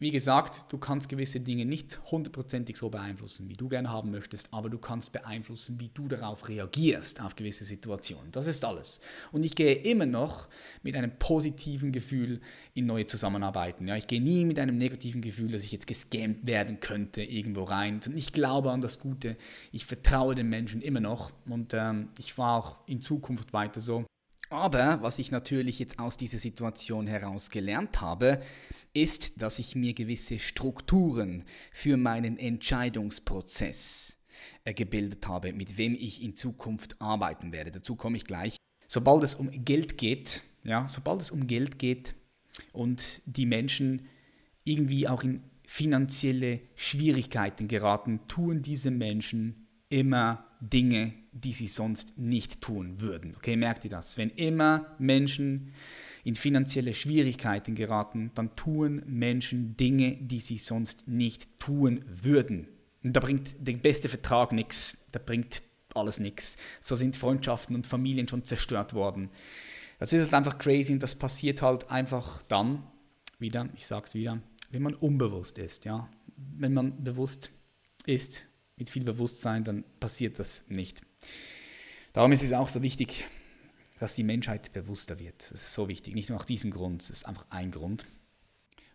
wie 0.00 0.10
gesagt, 0.10 0.72
du 0.72 0.78
kannst 0.78 1.10
gewisse 1.10 1.40
Dinge 1.40 1.66
nicht 1.66 2.00
hundertprozentig 2.10 2.78
so 2.78 2.88
beeinflussen, 2.88 3.50
wie 3.50 3.52
du 3.52 3.68
gerne 3.68 3.90
haben 3.90 4.10
möchtest, 4.10 4.48
aber 4.50 4.70
du 4.70 4.78
kannst 4.78 5.12
beeinflussen, 5.12 5.78
wie 5.78 5.90
du 5.92 6.08
darauf 6.08 6.48
reagierst, 6.48 7.20
auf 7.20 7.36
gewisse 7.36 7.66
Situationen. 7.66 8.32
Das 8.32 8.46
ist 8.46 8.64
alles. 8.64 9.02
Und 9.30 9.44
ich 9.44 9.54
gehe 9.54 9.74
immer 9.74 10.06
noch 10.06 10.48
mit 10.82 10.96
einem 10.96 11.18
positiven 11.18 11.92
Gefühl 11.92 12.40
in 12.72 12.86
neue 12.86 13.06
Zusammenarbeiten. 13.06 13.86
Ja, 13.86 13.94
ich 13.94 14.06
gehe 14.06 14.22
nie 14.22 14.46
mit 14.46 14.58
einem 14.58 14.78
negativen 14.78 15.20
Gefühl, 15.20 15.50
dass 15.50 15.64
ich 15.64 15.72
jetzt 15.72 15.86
gescammt 15.86 16.46
werden 16.46 16.80
könnte, 16.80 17.22
irgendwo 17.22 17.64
rein. 17.64 18.00
Ich 18.16 18.32
glaube 18.32 18.70
an 18.70 18.80
das 18.80 19.00
Gute. 19.00 19.36
Ich 19.70 19.84
vertraue 19.84 20.34
den 20.34 20.48
Menschen 20.48 20.80
immer 20.80 21.00
noch 21.00 21.30
und 21.44 21.74
ähm, 21.74 22.08
ich 22.18 22.32
fahre 22.32 22.58
auch 22.58 22.76
in 22.86 23.02
Zukunft 23.02 23.52
weiter 23.52 23.82
so. 23.82 24.06
Aber 24.50 25.00
was 25.00 25.20
ich 25.20 25.30
natürlich 25.30 25.78
jetzt 25.78 26.00
aus 26.00 26.16
dieser 26.16 26.38
Situation 26.38 27.06
heraus 27.06 27.50
gelernt 27.50 28.00
habe, 28.00 28.40
ist, 28.92 29.42
dass 29.42 29.58
ich 29.58 29.76
mir 29.76 29.94
gewisse 29.94 30.38
Strukturen 30.38 31.44
für 31.70 31.96
meinen 31.96 32.38
Entscheidungsprozess 32.38 34.18
äh, 34.64 34.74
gebildet 34.74 35.26
habe, 35.28 35.52
mit 35.52 35.78
wem 35.78 35.94
ich 35.94 36.22
in 36.22 36.34
Zukunft 36.34 37.00
arbeiten 37.00 37.52
werde. 37.52 37.70
Dazu 37.70 37.96
komme 37.96 38.16
ich 38.16 38.24
gleich. 38.24 38.56
Sobald 38.88 39.22
es 39.22 39.34
um 39.34 39.50
Geld 39.64 39.98
geht, 39.98 40.42
ja, 40.64 40.88
sobald 40.88 41.22
es 41.22 41.30
um 41.30 41.46
Geld 41.46 41.78
geht 41.78 42.14
und 42.72 43.22
die 43.24 43.46
Menschen 43.46 44.08
irgendwie 44.64 45.08
auch 45.08 45.22
in 45.22 45.42
finanzielle 45.64 46.60
Schwierigkeiten 46.74 47.68
geraten, 47.68 48.20
tun 48.26 48.60
diese 48.62 48.90
Menschen 48.90 49.68
immer 49.88 50.44
Dinge, 50.60 51.14
die 51.32 51.52
sie 51.52 51.68
sonst 51.68 52.18
nicht 52.18 52.60
tun 52.60 53.00
würden. 53.00 53.34
Okay, 53.36 53.56
merkt 53.56 53.84
ihr 53.84 53.90
das? 53.90 54.18
Wenn 54.18 54.30
immer 54.30 54.94
Menschen 54.98 55.72
in 56.24 56.34
finanzielle 56.34 56.94
Schwierigkeiten 56.94 57.74
geraten, 57.74 58.30
dann 58.34 58.54
tun 58.56 59.02
Menschen 59.06 59.76
Dinge, 59.76 60.16
die 60.16 60.40
sie 60.40 60.58
sonst 60.58 61.08
nicht 61.08 61.58
tun 61.58 62.04
würden. 62.06 62.68
Und 63.02 63.14
da 63.14 63.20
bringt 63.20 63.54
der 63.58 63.72
beste 63.74 64.08
Vertrag 64.08 64.52
nichts, 64.52 65.04
da 65.12 65.18
bringt 65.18 65.62
alles 65.94 66.20
nichts. 66.20 66.56
So 66.80 66.96
sind 66.96 67.16
Freundschaften 67.16 67.74
und 67.74 67.86
Familien 67.86 68.28
schon 68.28 68.44
zerstört 68.44 68.94
worden. 68.94 69.30
Das 69.98 70.12
ist 70.12 70.22
halt 70.22 70.34
einfach 70.34 70.58
crazy 70.58 70.92
und 70.92 71.02
das 71.02 71.14
passiert 71.14 71.62
halt 71.62 71.90
einfach 71.90 72.42
dann, 72.42 72.82
wieder, 73.38 73.68
ich 73.74 73.86
sag's 73.86 74.14
wieder, 74.14 74.40
wenn 74.70 74.82
man 74.82 74.94
unbewusst 74.94 75.58
ist. 75.58 75.84
Ja? 75.84 76.08
Wenn 76.36 76.74
man 76.74 77.02
bewusst 77.02 77.50
ist, 78.06 78.46
mit 78.76 78.88
viel 78.88 79.04
Bewusstsein, 79.04 79.62
dann 79.62 79.84
passiert 80.00 80.38
das 80.38 80.64
nicht. 80.68 81.02
Darum 82.12 82.32
ist 82.32 82.42
es 82.42 82.52
auch 82.52 82.68
so 82.68 82.82
wichtig, 82.82 83.26
dass 84.00 84.14
die 84.14 84.24
Menschheit 84.24 84.72
bewusster 84.72 85.20
wird. 85.20 85.50
Das 85.52 85.62
ist 85.62 85.74
so 85.74 85.86
wichtig, 85.86 86.14
nicht 86.14 86.30
nur 86.30 86.38
nach 86.38 86.46
diesem 86.46 86.70
Grund, 86.70 87.02
das 87.02 87.10
ist 87.10 87.26
einfach 87.26 87.44
ein 87.50 87.70
Grund. 87.70 88.06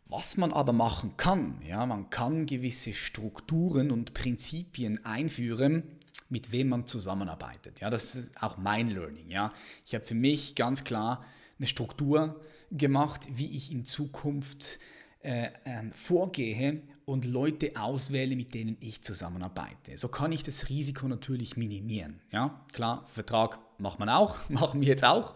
Was 0.07 0.35
man 0.35 0.51
aber 0.51 0.73
machen 0.73 1.15
kann, 1.15 1.61
ja, 1.61 1.85
man 1.85 2.09
kann 2.09 2.47
gewisse 2.47 2.93
Strukturen 2.93 3.91
und 3.91 4.15
Prinzipien 4.15 5.05
einführen, 5.05 5.83
mit 6.29 6.51
wem 6.51 6.69
man 6.69 6.87
zusammenarbeitet. 6.87 7.81
Ja, 7.81 7.91
das 7.91 8.15
ist 8.15 8.41
auch 8.41 8.57
mein 8.57 8.89
Learning. 8.89 9.29
Ja. 9.29 9.53
Ich 9.85 9.93
habe 9.93 10.03
für 10.03 10.15
mich 10.15 10.55
ganz 10.55 10.83
klar 10.83 11.23
eine 11.59 11.67
Struktur 11.67 12.41
gemacht, 12.71 13.27
wie 13.31 13.55
ich 13.55 13.71
in 13.71 13.85
Zukunft 13.85 14.79
äh, 15.21 15.49
äh, 15.65 15.83
vorgehe 15.93 16.81
und 17.05 17.25
Leute 17.25 17.73
auswähle, 17.79 18.35
mit 18.35 18.53
denen 18.53 18.77
ich 18.79 19.01
zusammenarbeite. 19.01 19.97
So 19.97 20.07
kann 20.07 20.31
ich 20.31 20.43
das 20.43 20.69
Risiko 20.69 21.07
natürlich 21.07 21.55
minimieren. 21.55 22.19
Ja, 22.31 22.65
klar, 22.73 23.05
Vertrag 23.13 23.59
macht 23.77 23.99
man 23.99 24.09
auch, 24.09 24.37
machen 24.49 24.81
wir 24.81 24.87
jetzt 24.87 25.03
auch, 25.03 25.35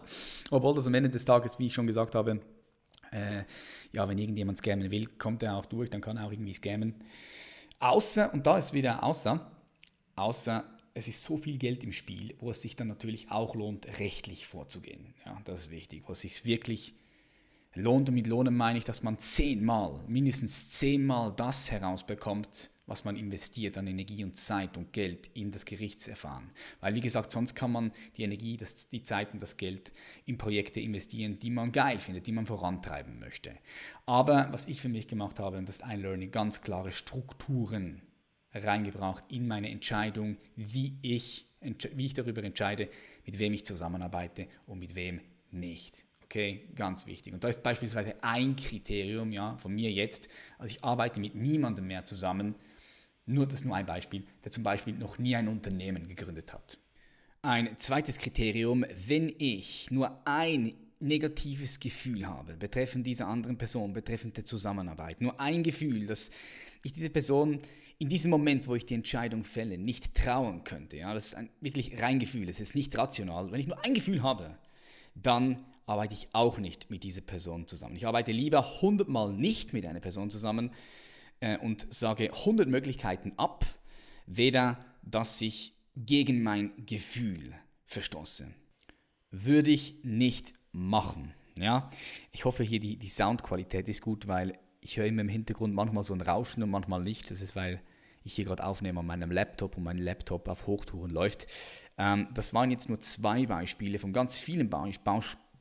obwohl 0.50 0.74
das 0.74 0.86
am 0.86 0.94
Ende 0.94 1.10
des 1.10 1.24
Tages, 1.24 1.58
wie 1.58 1.66
ich 1.66 1.74
schon 1.74 1.86
gesagt 1.86 2.14
habe, 2.14 2.40
äh, 3.12 3.44
ja, 3.92 4.08
wenn 4.08 4.18
irgendjemand 4.18 4.58
scammen 4.58 4.90
will, 4.90 5.06
kommt 5.06 5.42
er 5.42 5.56
auch 5.56 5.66
durch, 5.66 5.90
dann 5.90 6.00
kann 6.00 6.16
er 6.16 6.26
auch 6.26 6.32
irgendwie 6.32 6.54
scammen. 6.54 6.94
Außer, 7.78 8.32
und 8.32 8.46
da 8.46 8.58
ist 8.58 8.72
wieder 8.72 9.02
außer, 9.02 9.50
außer 10.16 10.64
es 10.94 11.08
ist 11.08 11.22
so 11.22 11.36
viel 11.36 11.56
Geld 11.56 11.84
im 11.84 11.92
Spiel, 11.92 12.34
wo 12.40 12.50
es 12.50 12.62
sich 12.62 12.76
dann 12.76 12.88
natürlich 12.88 13.30
auch 13.30 13.54
lohnt, 13.54 13.98
rechtlich 13.98 14.46
vorzugehen. 14.46 15.14
Ja, 15.24 15.40
das 15.44 15.62
ist 15.62 15.70
wichtig, 15.70 16.04
wo 16.06 16.12
es 16.12 16.20
sich 16.20 16.44
wirklich 16.44 16.94
lohnt. 17.74 18.08
Und 18.08 18.14
mit 18.14 18.26
Lohnen 18.26 18.56
meine 18.56 18.78
ich, 18.78 18.84
dass 18.84 19.02
man 19.02 19.18
zehnmal, 19.18 20.00
mindestens 20.06 20.68
zehnmal 20.70 21.32
das 21.36 21.70
herausbekommt, 21.70 22.70
was 22.86 23.04
man 23.04 23.14
investiert 23.14 23.78
an 23.78 23.86
Energie 23.86 24.24
und 24.24 24.36
Zeit 24.36 24.76
und 24.76 24.92
Geld 24.92 25.30
in 25.34 25.52
das 25.52 25.64
Gerichtsverfahren. 25.64 26.50
Weil, 26.80 26.96
wie 26.96 27.00
gesagt, 27.00 27.30
sonst 27.30 27.54
kann 27.54 27.70
man 27.70 27.92
die 28.16 28.24
Energie, 28.24 28.56
das, 28.56 28.88
die 28.88 29.04
Zeit 29.04 29.32
und 29.32 29.40
das 29.40 29.56
Geld 29.56 29.92
in 30.26 30.38
Projekte 30.38 30.80
investieren, 30.80 31.38
die 31.38 31.50
man 31.50 31.70
geil 31.70 32.00
findet, 32.00 32.26
die 32.26 32.32
man 32.32 32.46
vorantreiben 32.46 33.20
möchte. 33.20 33.54
Aber 34.06 34.48
was 34.50 34.66
ich 34.66 34.80
für 34.80 34.88
mich 34.88 35.06
gemacht 35.06 35.38
habe, 35.38 35.58
und 35.58 35.68
das 35.68 35.76
ist 35.76 35.84
ein 35.84 36.00
Learning, 36.00 36.32
ganz 36.32 36.62
klare 36.62 36.90
Strukturen 36.90 38.02
reingebracht 38.52 39.24
in 39.30 39.46
meine 39.46 39.70
Entscheidung, 39.70 40.36
wie 40.56 40.98
ich, 41.02 41.46
wie 41.94 42.06
ich 42.06 42.14
darüber 42.14 42.42
entscheide, 42.42 42.88
mit 43.24 43.38
wem 43.38 43.52
ich 43.52 43.64
zusammenarbeite 43.64 44.48
und 44.66 44.80
mit 44.80 44.96
wem 44.96 45.20
nicht. 45.52 46.04
Okay, 46.30 46.68
ganz 46.76 47.08
wichtig. 47.08 47.34
Und 47.34 47.42
da 47.42 47.48
ist 47.48 47.60
beispielsweise 47.60 48.14
ein 48.22 48.54
Kriterium 48.54 49.32
ja, 49.32 49.56
von 49.56 49.74
mir 49.74 49.90
jetzt, 49.90 50.28
also 50.58 50.72
ich 50.72 50.84
arbeite 50.84 51.18
mit 51.18 51.34
niemandem 51.34 51.88
mehr 51.88 52.04
zusammen, 52.04 52.54
nur 53.26 53.46
das 53.46 53.60
ist 53.60 53.64
nur 53.64 53.74
ein 53.74 53.84
Beispiel, 53.84 54.22
der 54.44 54.52
zum 54.52 54.62
Beispiel 54.62 54.94
noch 54.94 55.18
nie 55.18 55.34
ein 55.34 55.48
Unternehmen 55.48 56.06
gegründet 56.06 56.52
hat. 56.52 56.78
Ein 57.42 57.76
zweites 57.78 58.18
Kriterium, 58.18 58.86
wenn 59.08 59.34
ich 59.38 59.90
nur 59.90 60.24
ein 60.24 60.72
negatives 61.00 61.80
Gefühl 61.80 62.28
habe 62.28 62.56
betreffend 62.56 63.08
dieser 63.08 63.26
anderen 63.26 63.58
Person, 63.58 63.92
betreffend 63.92 64.36
der 64.36 64.44
Zusammenarbeit, 64.46 65.20
nur 65.20 65.40
ein 65.40 65.64
Gefühl, 65.64 66.06
dass 66.06 66.30
ich 66.84 66.92
diese 66.92 67.10
Person 67.10 67.58
in 67.98 68.08
diesem 68.08 68.30
Moment, 68.30 68.68
wo 68.68 68.76
ich 68.76 68.86
die 68.86 68.94
Entscheidung 68.94 69.42
fälle, 69.42 69.78
nicht 69.78 70.14
trauen 70.14 70.62
könnte. 70.62 70.96
Ja, 70.98 71.12
das 71.12 71.26
ist 71.26 71.34
ein 71.34 71.50
wirklich 71.60 72.00
rein 72.00 72.20
Gefühl, 72.20 72.48
es 72.48 72.60
ist 72.60 72.76
nicht 72.76 72.96
rational. 72.96 73.50
Wenn 73.50 73.58
ich 73.58 73.66
nur 73.66 73.84
ein 73.84 73.94
Gefühl 73.94 74.22
habe, 74.22 74.56
dann 75.16 75.64
arbeite 75.90 76.14
ich 76.14 76.28
auch 76.32 76.58
nicht 76.58 76.88
mit 76.88 77.02
dieser 77.02 77.20
Person 77.20 77.66
zusammen. 77.66 77.96
Ich 77.96 78.06
arbeite 78.06 78.30
lieber 78.30 78.64
100 78.76 79.08
Mal 79.08 79.32
nicht 79.32 79.72
mit 79.72 79.84
einer 79.84 79.98
Person 79.98 80.30
zusammen 80.30 80.70
äh, 81.40 81.58
und 81.58 81.92
sage 81.92 82.32
100 82.32 82.68
Möglichkeiten 82.68 83.32
ab, 83.36 83.66
weder 84.26 84.84
dass 85.02 85.40
ich 85.40 85.74
gegen 85.96 86.42
mein 86.42 86.72
Gefühl 86.86 87.54
verstoße. 87.86 88.46
Würde 89.32 89.70
ich 89.70 89.96
nicht 90.04 90.54
machen. 90.70 91.34
Ja, 91.58 91.90
ich 92.30 92.44
hoffe 92.44 92.62
hier 92.62 92.78
die, 92.78 92.96
die 92.96 93.08
Soundqualität 93.08 93.88
ist 93.88 94.02
gut, 94.02 94.28
weil 94.28 94.56
ich 94.80 94.96
höre 94.96 95.06
immer 95.06 95.22
im 95.22 95.28
Hintergrund 95.28 95.74
manchmal 95.74 96.04
so 96.04 96.14
ein 96.14 96.20
Rauschen 96.20 96.62
und 96.62 96.70
manchmal 96.70 97.02
nicht. 97.02 97.30
Das 97.32 97.42
ist, 97.42 97.56
weil 97.56 97.82
ich 98.22 98.34
hier 98.34 98.44
gerade 98.44 98.64
aufnehme 98.64 99.00
an 99.00 99.06
meinem 99.06 99.32
Laptop 99.32 99.76
und 99.76 99.82
mein 99.82 99.98
Laptop 99.98 100.48
auf 100.48 100.68
Hochtouren 100.68 101.10
läuft. 101.10 101.48
Ähm, 101.98 102.28
das 102.32 102.54
waren 102.54 102.70
jetzt 102.70 102.88
nur 102.88 103.00
zwei 103.00 103.46
Beispiele 103.46 103.98
von 103.98 104.12
ganz 104.12 104.40
vielen 104.40 104.70
Be 104.70 104.78
Be 105.04 105.20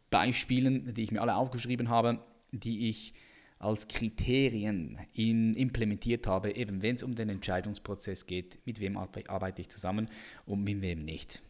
Beispielen, 0.09 0.93
die 0.93 1.03
ich 1.03 1.11
mir 1.11 1.21
alle 1.21 1.35
aufgeschrieben 1.35 1.89
habe, 1.89 2.19
die 2.51 2.89
ich 2.89 3.13
als 3.59 3.87
Kriterien 3.87 4.97
in, 5.13 5.53
implementiert 5.53 6.27
habe, 6.27 6.55
eben 6.55 6.81
wenn 6.81 6.95
es 6.95 7.03
um 7.03 7.13
den 7.13 7.29
Entscheidungsprozess 7.29 8.25
geht, 8.25 8.65
mit 8.65 8.79
wem 8.79 8.97
arbeite 8.97 9.61
ich 9.61 9.69
zusammen 9.69 10.09
und 10.45 10.63
mit 10.63 10.81
wem 10.81 11.03
nicht. 11.03 11.41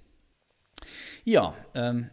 Ja, 1.24 1.56
ähm, 1.76 2.10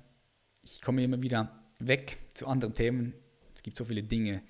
ich 0.62 0.82
komme 0.82 1.02
immer 1.02 1.22
wieder 1.22 1.64
weg 1.80 2.18
zu 2.35 2.46
anderen 2.46 2.74
Themen. 2.74 3.14
Es 3.54 3.62
gibt 3.62 3.76
so 3.76 3.85
viele 3.85 4.02
Dinge, 4.02 4.42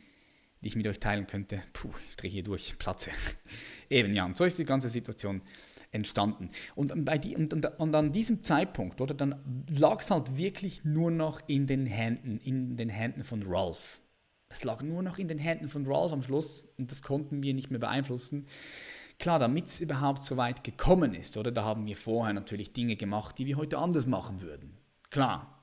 die 0.61 0.69
ich 0.69 0.77
mit 0.77 0.87
euch 0.89 0.99
teilen 0.99 1.27
könnte. 1.27 1.63
Puh, 1.73 1.91
ich 2.09 2.17
drehe 2.17 2.31
hier 2.31 2.43
durch, 2.43 2.77
Platze. 2.79 3.13
Eben, 3.91 4.15
ja, 4.15 4.25
und 4.25 4.37
so 4.37 4.45
ist 4.45 4.59
die 4.59 4.65
ganze 4.65 4.89
Situation 4.89 5.43
entstanden. 5.91 6.51
Und, 6.75 7.05
bei 7.05 7.19
die, 7.19 7.37
und, 7.37 7.53
und, 7.53 7.67
und 7.79 7.95
an 7.95 8.13
diesem 8.13 8.43
Zeitpunkt, 8.43 9.01
oder, 9.01 9.15
dann 9.15 9.67
lag 9.69 10.01
es 10.01 10.11
halt 10.11 10.37
wirklich 10.37 10.85
nur 10.85 11.11
noch 11.11 11.41
in 11.47 11.67
den 11.67 11.87
Händen, 11.87 12.39
in 12.39 12.77
den 12.77 12.89
Händen 12.89 13.25
von 13.25 13.43
Ralph. 13.47 14.01
Es 14.49 14.65
lag 14.65 14.83
nur 14.83 15.03
noch 15.03 15.19
in 15.19 15.29
den 15.29 15.39
Händen 15.39 15.69
von 15.69 15.87
Ralph 15.87 16.13
am 16.13 16.23
Schluss 16.23 16.69
und 16.79 16.91
das 16.91 17.03
konnten 17.03 17.43
wir 17.43 17.55
nicht 17.55 17.71
mehr 17.71 17.81
beeinflussen. 17.81 18.47
Klar, 19.19 19.39
damit 19.39 19.67
es 19.67 19.81
überhaupt 19.81 20.25
so 20.25 20.37
weit 20.37 20.63
gekommen 20.63 21.15
ist, 21.15 21.37
oder, 21.37 21.51
da 21.51 21.65
haben 21.65 21.87
wir 21.87 21.97
vorher 21.97 22.35
natürlich 22.35 22.73
Dinge 22.73 22.97
gemacht, 22.97 23.39
die 23.39 23.47
wir 23.47 23.57
heute 23.57 23.79
anders 23.79 24.07
machen 24.07 24.43
würden. 24.43 24.77
Klar, 25.11 25.57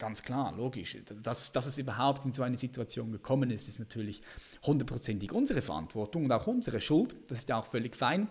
Ganz 0.00 0.22
klar, 0.22 0.56
logisch. 0.56 0.96
Dass, 1.22 1.52
dass 1.52 1.66
es 1.66 1.76
überhaupt 1.76 2.24
in 2.24 2.32
so 2.32 2.42
eine 2.42 2.56
Situation 2.56 3.12
gekommen 3.12 3.50
ist, 3.50 3.68
ist 3.68 3.78
natürlich 3.78 4.22
hundertprozentig 4.62 5.30
unsere 5.30 5.60
Verantwortung 5.60 6.24
und 6.24 6.32
auch 6.32 6.46
unsere 6.46 6.80
Schuld. 6.80 7.14
Das 7.28 7.40
ist 7.40 7.50
ja 7.50 7.60
auch 7.60 7.66
völlig 7.66 7.94
fein. 7.94 8.26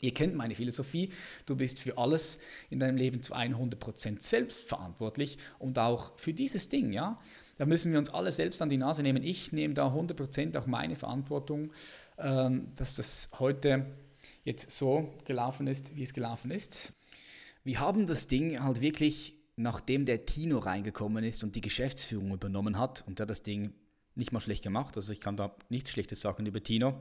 Ihr 0.00 0.14
kennt 0.14 0.34
meine 0.34 0.54
Philosophie, 0.54 1.10
du 1.46 1.56
bist 1.56 1.78
für 1.78 1.98
alles 1.98 2.40
in 2.70 2.80
deinem 2.80 2.96
Leben 2.96 3.22
zu 3.22 3.34
100% 3.34 4.20
selbst 4.20 4.68
verantwortlich 4.68 5.38
und 5.58 5.78
auch 5.78 6.18
für 6.18 6.32
dieses 6.32 6.68
Ding, 6.68 6.92
ja. 6.92 7.20
Da 7.58 7.66
müssen 7.66 7.92
wir 7.92 7.98
uns 7.98 8.08
alle 8.08 8.32
selbst 8.32 8.62
an 8.62 8.70
die 8.70 8.78
Nase 8.78 9.02
nehmen. 9.02 9.22
Ich 9.22 9.52
nehme 9.52 9.74
da 9.74 9.88
100% 9.88 10.56
auch 10.58 10.66
meine 10.66 10.96
Verantwortung, 10.96 11.72
ähm, 12.16 12.68
dass 12.74 12.94
das 12.94 13.28
heute 13.38 13.84
jetzt 14.44 14.70
so 14.70 15.12
gelaufen 15.26 15.66
ist, 15.66 15.94
wie 15.94 16.02
es 16.02 16.14
gelaufen 16.14 16.50
ist. 16.50 16.94
Wir 17.62 17.80
haben 17.80 18.06
das 18.06 18.28
Ding 18.28 18.62
halt 18.62 18.80
wirklich 18.80 19.36
nachdem 19.60 20.06
der 20.06 20.24
Tino 20.24 20.58
reingekommen 20.58 21.22
ist 21.22 21.44
und 21.44 21.54
die 21.54 21.60
Geschäftsführung 21.60 22.32
übernommen 22.32 22.78
hat, 22.78 23.04
und 23.06 23.18
der 23.18 23.26
das 23.26 23.42
Ding 23.42 23.74
nicht 24.14 24.32
mal 24.32 24.40
schlecht 24.40 24.62
gemacht, 24.62 24.96
also 24.96 25.12
ich 25.12 25.20
kann 25.20 25.36
da 25.36 25.54
nichts 25.68 25.90
Schlechtes 25.90 26.20
sagen 26.20 26.46
über 26.46 26.62
Tino, 26.62 26.94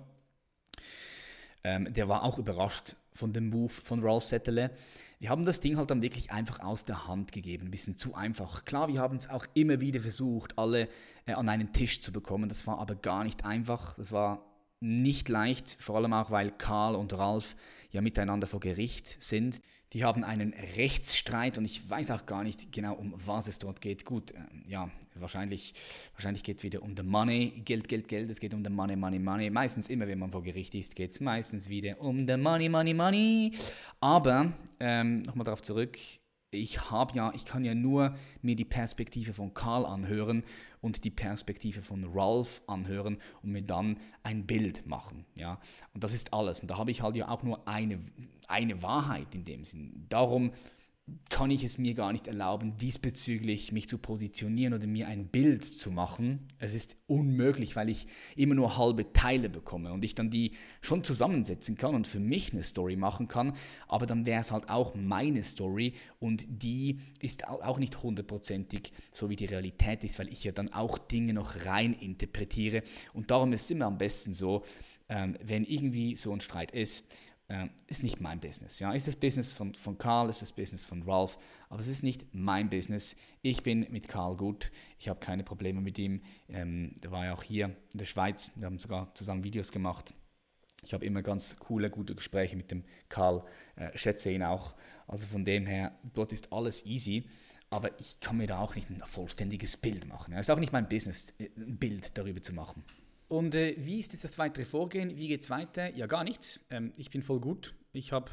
ähm, 1.63 1.91
der 1.93 2.07
war 2.07 2.23
auch 2.23 2.39
überrascht 2.39 2.95
von 3.13 3.33
dem 3.33 3.49
Move 3.49 3.69
von 3.69 4.03
Ralph 4.03 4.23
Settele. 4.23 4.71
Wir 5.19 5.29
haben 5.29 5.43
das 5.43 5.59
Ding 5.59 5.77
halt 5.77 5.91
dann 5.91 6.01
wirklich 6.01 6.31
einfach 6.31 6.61
aus 6.61 6.85
der 6.85 7.07
Hand 7.07 7.31
gegeben, 7.31 7.67
ein 7.67 7.71
bisschen 7.71 7.97
zu 7.97 8.15
einfach. 8.15 8.63
Klar, 8.63 8.87
wir 8.87 9.01
haben 9.01 9.17
es 9.17 9.29
auch 9.29 9.45
immer 9.53 9.81
wieder 9.81 9.99
versucht, 9.99 10.57
alle 10.57 10.87
äh, 11.25 11.33
an 11.33 11.49
einen 11.49 11.73
Tisch 11.73 11.99
zu 12.01 12.11
bekommen, 12.11 12.49
das 12.49 12.65
war 12.67 12.79
aber 12.79 12.95
gar 12.95 13.23
nicht 13.23 13.45
einfach, 13.45 13.95
das 13.95 14.11
war 14.11 14.45
nicht 14.79 15.27
leicht, 15.27 15.75
vor 15.79 15.97
allem 15.97 16.13
auch, 16.13 16.31
weil 16.31 16.51
Karl 16.51 16.95
und 16.95 17.13
Ralph 17.13 17.57
ja 17.91 18.01
miteinander 18.01 18.47
vor 18.47 18.61
Gericht 18.61 19.21
sind. 19.21 19.61
Die 19.91 20.03
haben 20.03 20.23
einen 20.23 20.53
Rechtsstreit 20.77 21.57
und 21.57 21.65
ich 21.65 21.89
weiß 21.89 22.11
auch 22.11 22.25
gar 22.25 22.43
nicht 22.43 22.71
genau, 22.71 22.93
um 22.93 23.13
was 23.17 23.47
es 23.47 23.59
dort 23.59 23.81
geht. 23.81 24.05
Gut, 24.05 24.31
äh, 24.31 24.37
ja, 24.67 24.89
wahrscheinlich, 25.21 25.73
wahrscheinlich 26.13 26.43
geht 26.43 26.57
es 26.57 26.63
wieder 26.63 26.81
um 26.81 26.95
the 26.95 27.03
Money, 27.03 27.61
Geld, 27.65 27.87
Geld, 27.87 28.07
Geld, 28.07 28.29
es 28.29 28.39
geht 28.39 28.53
um 28.53 28.63
the 28.63 28.69
Money, 28.69 28.95
Money, 28.95 29.19
Money. 29.19 29.49
Meistens 29.49 29.87
immer, 29.87 30.07
wenn 30.07 30.19
man 30.19 30.31
vor 30.31 30.43
Gericht 30.43 30.75
ist, 30.75 30.95
geht 30.95 31.11
es 31.11 31.19
meistens 31.19 31.69
wieder 31.69 31.99
um 32.01 32.27
the 32.27 32.37
Money, 32.37 32.69
Money, 32.69 32.93
Money. 32.93 33.53
Aber, 33.99 34.53
ähm, 34.79 35.21
nochmal 35.23 35.45
darauf 35.45 35.61
zurück, 35.61 35.97
ich 36.51 36.89
habe 36.89 37.15
ja, 37.15 37.31
ich 37.35 37.45
kann 37.45 37.63
ja 37.63 37.75
nur 37.75 38.15
mir 38.41 38.55
die 38.55 38.65
Perspektive 38.65 39.33
von 39.33 39.53
Karl 39.53 39.85
anhören 39.85 40.43
und 40.81 41.03
die 41.03 41.11
Perspektive 41.11 41.81
von 41.81 42.05
Ralph 42.11 42.61
anhören 42.67 43.19
und 43.43 43.51
mir 43.51 43.61
dann 43.61 43.97
ein 44.23 44.47
Bild 44.47 44.87
machen. 44.87 45.25
Ja? 45.35 45.59
Und 45.93 46.03
das 46.03 46.13
ist 46.13 46.33
alles. 46.33 46.61
Und 46.61 46.71
da 46.71 46.77
habe 46.77 46.91
ich 46.91 47.01
halt 47.01 47.15
ja 47.15 47.27
auch 47.27 47.43
nur 47.43 47.67
eine, 47.67 47.99
eine 48.47 48.81
Wahrheit 48.81 49.35
in 49.35 49.45
dem 49.45 49.63
Sinn. 49.65 50.05
Darum 50.09 50.51
kann 51.29 51.51
ich 51.51 51.63
es 51.63 51.77
mir 51.77 51.93
gar 51.93 52.11
nicht 52.11 52.27
erlauben, 52.27 52.77
diesbezüglich 52.77 53.71
mich 53.71 53.87
zu 53.87 53.97
positionieren 53.97 54.73
oder 54.73 54.87
mir 54.87 55.07
ein 55.07 55.27
Bild 55.27 55.63
zu 55.63 55.91
machen. 55.91 56.47
Es 56.57 56.73
ist 56.73 56.97
unmöglich, 57.07 57.75
weil 57.75 57.89
ich 57.89 58.07
immer 58.35 58.55
nur 58.55 58.77
halbe 58.77 59.13
Teile 59.13 59.49
bekomme 59.49 59.93
und 59.93 60.03
ich 60.03 60.15
dann 60.15 60.29
die 60.29 60.51
schon 60.81 61.03
zusammensetzen 61.03 61.75
kann 61.75 61.95
und 61.95 62.07
für 62.07 62.19
mich 62.19 62.53
eine 62.53 62.63
Story 62.63 62.95
machen 62.95 63.27
kann, 63.27 63.53
aber 63.87 64.05
dann 64.05 64.25
wäre 64.25 64.41
es 64.41 64.51
halt 64.51 64.69
auch 64.69 64.95
meine 64.95 65.43
Story 65.43 65.93
und 66.19 66.45
die 66.47 66.99
ist 67.19 67.47
auch 67.47 67.79
nicht 67.79 68.01
hundertprozentig 68.03 68.91
so 69.11 69.29
wie 69.29 69.35
die 69.35 69.45
Realität 69.45 70.03
ist, 70.03 70.19
weil 70.19 70.29
ich 70.29 70.43
ja 70.43 70.51
dann 70.51 70.73
auch 70.73 70.97
Dinge 70.97 71.33
noch 71.33 71.65
rein 71.65 71.93
interpretiere 71.93 72.83
und 73.13 73.31
darum 73.31 73.53
ist 73.53 73.63
es 73.63 73.71
immer 73.71 73.85
am 73.85 73.97
besten 73.97 74.33
so, 74.33 74.63
ähm, 75.09 75.35
wenn 75.43 75.63
irgendwie 75.63 76.15
so 76.15 76.31
ein 76.31 76.39
Streit 76.39 76.71
ist, 76.71 77.11
äh, 77.49 77.67
ist 77.87 78.03
nicht 78.03 78.21
mein 78.21 78.39
Business. 78.39 78.79
Ja? 78.79 78.93
Ist 78.93 79.07
das 79.07 79.15
Business 79.15 79.53
von, 79.53 79.75
von 79.75 79.97
Karl, 79.97 80.29
ist 80.29 80.41
das 80.41 80.53
Business 80.53 80.85
von 80.85 81.03
Ralph, 81.03 81.37
aber 81.69 81.79
es 81.79 81.87
ist 81.87 82.03
nicht 82.03 82.33
mein 82.33 82.69
Business. 82.69 83.15
Ich 83.41 83.63
bin 83.63 83.85
mit 83.91 84.07
Karl 84.07 84.37
gut, 84.37 84.71
ich 84.97 85.09
habe 85.09 85.19
keine 85.19 85.43
Probleme 85.43 85.81
mit 85.81 85.99
ihm. 85.99 86.21
Ähm, 86.47 86.95
der 87.03 87.11
war 87.11 87.25
ja 87.25 87.33
auch 87.33 87.43
hier 87.43 87.75
in 87.91 87.97
der 87.97 88.05
Schweiz, 88.05 88.51
wir 88.55 88.65
haben 88.65 88.79
sogar 88.79 89.13
zusammen 89.15 89.43
Videos 89.43 89.71
gemacht. 89.71 90.13
Ich 90.83 90.93
habe 90.93 91.05
immer 91.05 91.21
ganz 91.21 91.57
coole, 91.59 91.89
gute 91.89 92.15
Gespräche 92.15 92.55
mit 92.55 92.71
dem 92.71 92.85
Karl, 93.09 93.43
äh, 93.75 93.95
schätze 93.97 94.31
ihn 94.31 94.43
auch. 94.43 94.75
Also 95.07 95.27
von 95.27 95.43
dem 95.43 95.65
her, 95.65 95.97
dort 96.13 96.31
ist 96.31 96.53
alles 96.53 96.85
easy 96.85 97.27
aber 97.69 97.99
ich 97.99 98.19
kann 98.19 98.37
mir 98.37 98.47
da 98.47 98.59
auch 98.59 98.75
nicht 98.75 98.89
ein 98.89 98.99
vollständiges 99.05 99.77
Bild 99.77 100.07
machen. 100.07 100.33
Es 100.33 100.47
ist 100.47 100.49
auch 100.49 100.59
nicht 100.59 100.73
mein 100.73 100.89
Business, 100.89 101.33
äh, 101.39 101.49
ein 101.55 101.77
Bild 101.77 102.17
darüber 102.17 102.41
zu 102.41 102.53
machen. 102.53 102.83
Und 103.29 103.53
äh, 103.53 103.75
wie 103.77 103.99
ist 103.99 104.11
jetzt 104.11 104.23
das 104.23 104.39
weitere 104.39 104.65
Vorgehen? 104.65 105.15
Wie 105.15 105.27
geht 105.27 105.43
es 105.43 105.49
weiter? 105.51 105.95
Ja, 105.95 106.07
gar 106.07 106.23
nichts. 106.23 106.59
Ähm, 106.71 106.93
ich 106.97 107.11
bin 107.11 107.21
voll 107.21 107.39
gut. 107.39 107.75
Ich 107.93 108.11
habe 108.11 108.31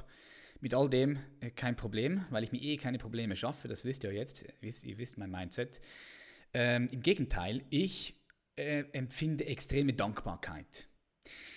mit 0.61 0.73
all 0.73 0.89
dem 0.89 1.19
äh, 1.41 1.51
kein 1.51 1.77
Problem, 1.77 2.25
weil 2.31 2.43
ich 2.45 2.51
mir 2.51 2.63
eh 2.63 2.79
keine 2.79 2.97
Probleme 2.97 3.37
schaffe. 3.37 3.69
Das 3.69 3.85
wisst 3.85 4.05
ihr 4.05 4.13
jetzt. 4.13 4.43
Ihr 4.43 4.55
wisst, 4.63 4.85
ihr 4.85 4.97
wisst 4.97 5.19
mein 5.19 5.31
Mindset. 5.31 5.83
Ähm, 6.55 6.89
Im 6.91 7.03
Gegenteil, 7.03 7.63
ich 7.69 8.19
äh, 8.57 8.85
empfinde 8.93 9.45
extreme 9.45 9.93
Dankbarkeit. 9.93 10.89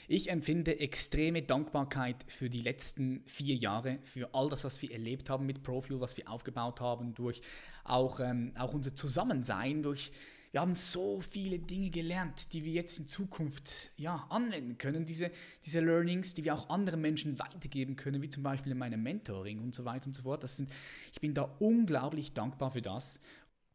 Ich 0.09 0.29
empfinde 0.29 0.79
extreme 0.81 1.41
Dankbarkeit 1.41 2.17
für 2.27 2.49
die 2.49 2.61
letzten 2.61 3.23
vier 3.25 3.55
Jahre, 3.55 3.99
für 4.01 4.33
all 4.33 4.49
das, 4.49 4.65
was 4.65 4.81
wir 4.81 4.91
erlebt 4.91 5.29
haben 5.29 5.45
mit 5.45 5.63
Profil, 5.63 6.01
was 6.01 6.17
wir 6.17 6.29
aufgebaut 6.29 6.81
haben, 6.81 7.13
durch 7.13 7.41
auch, 7.85 8.19
ähm, 8.19 8.51
auch 8.57 8.73
unser 8.73 8.93
Zusammensein, 8.95 9.81
durch 9.81 10.11
wir 10.51 10.61
haben 10.61 10.73
so 10.73 11.21
viele 11.21 11.59
Dinge 11.59 11.91
gelernt, 11.91 12.53
die 12.53 12.63
wir 12.63 12.71
jetzt 12.71 12.97
in 12.97 13.07
Zukunft 13.07 13.91
ja, 13.97 14.25
anwenden 14.29 14.77
können. 14.77 15.05
Diese, 15.05 15.31
diese 15.63 15.79
Learnings, 15.79 16.33
die 16.33 16.43
wir 16.43 16.55
auch 16.55 16.69
anderen 16.69 17.01
Menschen 17.01 17.37
weitergeben 17.37 17.95
können, 17.95 18.21
wie 18.21 18.29
zum 18.29 18.41
Beispiel 18.41 18.71
in 18.71 18.77
meinem 18.79 19.03
Mentoring 19.03 19.59
und 19.59 19.75
so 19.75 19.85
weiter 19.85 20.07
und 20.07 20.15
so 20.15 20.23
fort. 20.23 20.43
Das 20.43 20.57
sind, 20.57 20.71
ich 21.13 21.21
bin 21.21 21.35
da 21.35 21.43
unglaublich 21.59 22.33
dankbar 22.33 22.71
für 22.71 22.81
das. 22.81 23.19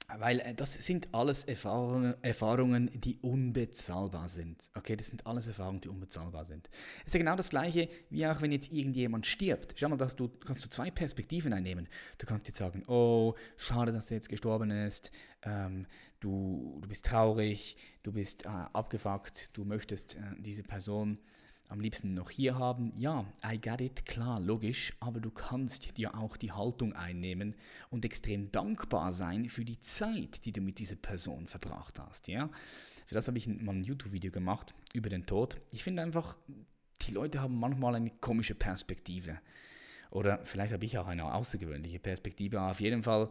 Weil 0.09 0.41
äh, 0.41 0.55
das 0.55 0.75
sind 0.75 1.13
alles 1.15 1.45
Erfahrungen, 1.45 2.15
Erfahrungen, 2.23 2.91
die 2.95 3.19
unbezahlbar 3.21 4.29
sind. 4.29 4.71
Okay, 4.75 4.97
das 4.97 5.09
sind 5.09 5.27
alles 5.27 5.49
Erfahrungen, 5.49 5.81
die 5.81 5.89
unbezahlbar 5.89 6.45
sind. 6.45 6.69
Es 7.01 7.09
ist 7.09 7.15
ja 7.15 7.21
genau 7.21 7.37
das 7.37 7.51
Gleiche, 7.51 7.89
wie 8.11 8.27
auch 8.27 8.41
wenn 8.43 8.53
jetzt 8.53 8.71
irgendjemand 8.73 9.27
stirbt. 9.27 9.75
Schau 9.77 9.89
mal, 9.89 9.97
dass 9.97 10.15
du 10.15 10.29
kannst 10.29 10.65
du 10.65 10.69
zwei 10.69 10.91
Perspektiven 10.91 11.53
einnehmen. 11.53 11.89
Du 12.19 12.27
kannst 12.27 12.47
jetzt 12.49 12.59
sagen, 12.59 12.85
oh, 12.87 13.35
schade, 13.57 13.93
dass 13.93 14.11
er 14.11 14.19
jetzt 14.19 14.29
gestorben 14.29 14.71
ist. 14.71 15.11
Ähm, 15.43 15.87
du, 16.21 16.79
du 16.83 16.89
bist 16.89 17.07
traurig, 17.07 17.77
du 18.03 18.13
bist 18.13 18.45
äh, 18.45 18.49
abgefuckt, 18.49 19.57
du 19.57 19.65
möchtest 19.65 20.17
äh, 20.17 20.21
diese 20.39 20.63
Person 20.63 21.19
am 21.69 21.81
liebsten 21.81 22.15
noch 22.15 22.31
hier 22.31 22.59
haben. 22.59 22.93
Ja, 22.99 23.25
I 23.45 23.59
get 23.59 23.81
it, 23.81 24.07
klar, 24.07 24.41
logisch, 24.41 24.93
aber 25.01 25.21
du 25.21 25.31
kannst 25.31 25.97
dir 25.97 26.17
auch 26.17 26.37
die 26.37 26.53
Haltung 26.53 26.93
einnehmen 26.93 27.55
und 27.91 28.05
extrem 28.05 28.51
dankbar 28.53 29.13
sein 29.13 29.49
für 29.49 29.65
die 29.65 29.81
Zeit, 29.81 30.45
die 30.45 30.53
du 30.53 30.61
mit 30.61 30.79
dieser 30.79 30.97
Person 30.97 31.47
verbracht 31.47 31.99
hast. 31.99 32.29
Ja? 32.29 32.51
Für 33.07 33.15
das 33.15 33.29
habe 33.29 33.39
ich 33.39 33.49
mal 33.49 33.75
ein 33.75 33.85
YouTube-Video 33.85 34.31
gemacht 34.31 34.75
über 34.93 35.09
den 35.09 35.27
Tod. 35.27 35.61
Ich 35.73 35.83
finde 35.83 36.03
einfach, 36.03 36.37
die 37.03 37.13
Leute 37.13 37.41
haben 37.41 37.59
manchmal 37.59 37.95
eine 37.95 38.11
komische 38.11 38.55
Perspektive. 38.55 39.41
Oder 40.11 40.45
vielleicht 40.45 40.73
habe 40.73 40.85
ich 40.85 40.97
auch 40.99 41.07
eine 41.07 41.33
außergewöhnliche 41.35 41.99
Perspektive, 41.99 42.61
aber 42.61 42.71
auf 42.71 42.81
jeden 42.81 43.03
Fall 43.03 43.31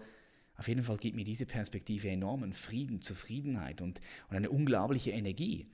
Auf 0.56 0.68
jeden 0.68 0.84
Fall 0.84 0.98
gibt 0.98 1.16
mir 1.16 1.24
diese 1.26 1.48
Perspektive 1.48 2.10
enormen 2.10 2.54
Frieden, 2.54 3.02
Zufriedenheit 3.02 3.82
und, 3.82 4.02
und 4.30 4.36
eine 4.38 4.52
unglaubliche 4.52 5.10
Energie. 5.12 5.66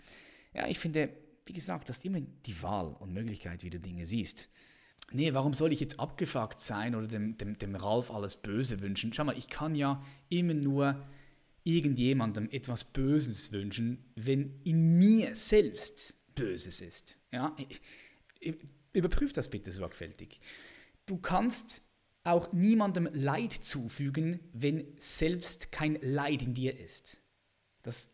Ja, 0.54 0.68
ich 0.68 0.80
finde, 0.80 1.10
wie 1.50 1.54
gesagt, 1.54 1.90
hast 1.90 2.06
immer 2.06 2.22
die 2.22 2.62
Wahl 2.62 2.96
und 3.00 3.12
Möglichkeit, 3.12 3.64
wie 3.64 3.72
du 3.72 3.80
Dinge 3.80 4.06
siehst. 4.06 4.50
Nee, 5.12 5.34
warum 5.34 5.54
soll 5.54 5.74
ich 5.74 5.80
jetzt 5.80 6.00
abgefuckt 6.00 6.60
sein 6.60 6.94
oder 6.94 7.08
dem, 7.08 7.38
dem, 7.38 7.58
dem 7.58 7.76
Ralf 7.76 8.12
alles 8.12 8.38
Böse 8.38 8.80
wünschen? 8.82 9.12
Schau 9.12 9.24
mal, 9.24 9.38
ich 9.38 9.50
kann 9.50 9.74
ja 9.74 10.06
immer 10.30 10.54
nur 10.54 11.08
irgendjemandem 11.64 12.50
etwas 12.52 12.84
Böses 12.84 13.52
wünschen, 13.52 14.06
wenn 14.16 14.62
in 14.64 14.98
mir 15.00 15.34
selbst 15.34 16.16
Böses 16.36 16.82
ist. 16.82 17.18
Ja? 17.32 17.56
Überprüf 18.94 19.34
das 19.34 19.50
bitte 19.50 19.72
sorgfältig. 19.72 20.40
Du 21.08 21.18
kannst 21.18 21.82
auch 22.24 22.54
niemandem 22.54 23.10
Leid 23.12 23.54
zufügen, 23.54 24.40
wenn 24.54 24.86
selbst 24.98 25.72
kein 25.72 25.98
Leid 26.02 26.44
in 26.44 26.54
dir 26.54 26.80
ist. 26.80 27.20
Das 27.82 28.14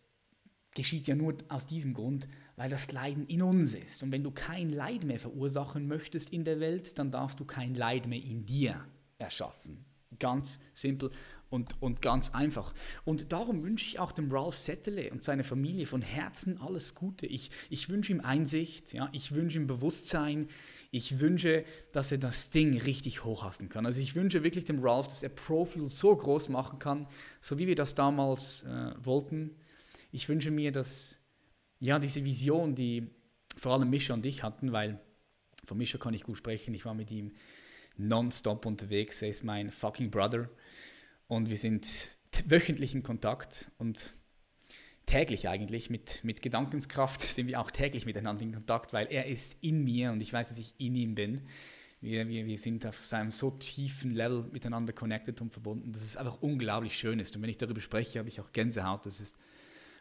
geschieht 0.76 1.08
ja 1.08 1.16
nur 1.16 1.36
aus 1.50 1.66
diesem 1.66 1.96
Grund, 1.96 2.28
weil 2.56 2.70
das 2.70 2.92
Leiden 2.92 3.26
in 3.26 3.42
uns 3.42 3.74
ist. 3.74 4.04
Und 4.04 4.12
wenn 4.12 4.24
du 4.24 4.30
kein 4.30 4.70
Leid 4.70 5.04
mehr 5.04 5.20
verursachen 5.20 5.88
möchtest 5.88 6.32
in 6.32 6.44
der 6.44 6.60
Welt, 6.60 7.00
dann 7.00 7.10
darfst 7.10 7.40
du 7.40 7.46
kein 7.46 7.74
Leid 7.74 8.08
mehr 8.08 8.22
in 8.22 8.46
dir 8.46 8.86
erschaffen. 9.18 9.86
Ganz 10.20 10.60
simpel 10.74 11.12
und, 11.50 11.82
und 11.82 12.02
ganz 12.02 12.34
einfach. 12.34 12.74
Und 13.04 13.32
darum 13.32 13.64
wünsche 13.64 13.86
ich 13.86 14.00
auch 14.00 14.12
dem 14.12 14.32
Ralph 14.32 14.56
Settele 14.56 15.10
und 15.12 15.24
seiner 15.24 15.44
Familie 15.44 15.86
von 15.86 16.02
Herzen 16.02 16.60
alles 16.60 16.96
Gute. 16.96 17.26
Ich, 17.26 17.50
ich 17.70 17.90
wünsche 17.90 18.12
ihm 18.12 18.22
Einsicht, 18.22 18.94
ja, 18.94 19.10
ich 19.12 19.34
wünsche 19.34 19.58
ihm 19.58 19.68
Bewusstsein, 19.68 20.48
ich 20.92 21.20
wünsche, 21.20 21.66
dass 21.92 22.12
er 22.12 22.18
das 22.18 22.50
Ding 22.50 22.80
richtig 22.80 23.26
hochhassen 23.26 23.70
kann. 23.70 23.86
Also 23.86 24.00
ich 24.00 24.16
wünsche 24.16 24.44
wirklich 24.44 24.66
dem 24.66 24.80
Ralph, 24.80 25.08
dass 25.08 25.24
er 25.24 25.30
Profil 25.30 25.90
so 25.90 26.16
groß 26.16 26.50
machen 26.50 26.80
kann, 26.80 27.08
so 27.42 27.58
wie 27.60 27.68
wir 27.68 27.76
das 27.76 27.96
damals 27.96 28.64
äh, 28.64 28.94
wollten. 29.04 29.56
Ich 30.16 30.30
wünsche 30.30 30.50
mir, 30.50 30.72
dass 30.72 31.20
ja, 31.82 32.00
diese 32.00 32.24
Vision, 32.24 32.74
die 32.74 33.10
vor 33.58 33.74
allem 33.74 33.90
Mischa 33.90 34.14
und 34.14 34.26
ich 34.26 34.44
hatten, 34.44 34.72
weil 34.72 34.98
von 35.66 35.78
Mischa 35.78 35.98
kann 35.98 36.14
ich 36.14 36.24
gut 36.24 36.38
sprechen, 36.38 36.74
ich 36.74 36.86
war 36.86 36.94
mit 36.94 37.12
ihm 37.12 37.34
nonstop 37.98 38.66
unterwegs, 38.66 39.22
er 39.22 39.28
ist 39.28 39.44
mein 39.44 39.72
fucking 39.72 40.12
Brother 40.12 40.50
und 41.28 41.50
wir 41.50 41.58
sind 41.58 42.18
wöchentlich 42.46 42.96
in 42.96 43.04
Kontakt 43.04 43.70
und 43.78 44.14
täglich 45.06 45.50
eigentlich 45.50 45.90
mit, 45.90 46.24
mit 46.24 46.42
Gedankenskraft 46.42 47.22
sind 47.36 47.48
wir 47.48 47.60
auch 47.60 47.70
täglich 47.70 48.06
miteinander 48.06 48.44
in 48.44 48.54
Kontakt, 48.54 48.94
weil 48.94 49.08
er 49.08 49.26
ist 49.26 49.58
in 49.60 49.84
mir 49.84 50.14
und 50.14 50.22
ich 50.22 50.32
weiß, 50.32 50.48
dass 50.48 50.58
ich 50.58 50.76
in 50.78 50.96
ihm 50.96 51.16
bin. 51.16 51.42
Wir, 52.00 52.30
wir, 52.30 52.46
wir 52.46 52.58
sind 52.58 52.86
auf 52.86 53.06
seinem 53.06 53.32
so 53.32 53.52
tiefen 53.52 54.12
Level 54.12 54.46
miteinander 54.54 54.94
connected 54.94 55.42
und 55.42 55.52
verbunden, 55.52 55.92
dass 55.92 56.04
es 56.04 56.16
einfach 56.16 56.42
unglaublich 56.42 56.98
schön 56.98 57.20
ist. 57.20 57.36
Und 57.36 57.42
wenn 57.42 57.50
ich 57.50 57.58
darüber 57.58 57.82
spreche, 57.82 58.20
habe 58.20 58.30
ich 58.30 58.40
auch 58.40 58.54
Gänsehaut. 58.54 59.06
Das 59.06 59.20
ist 59.20 59.36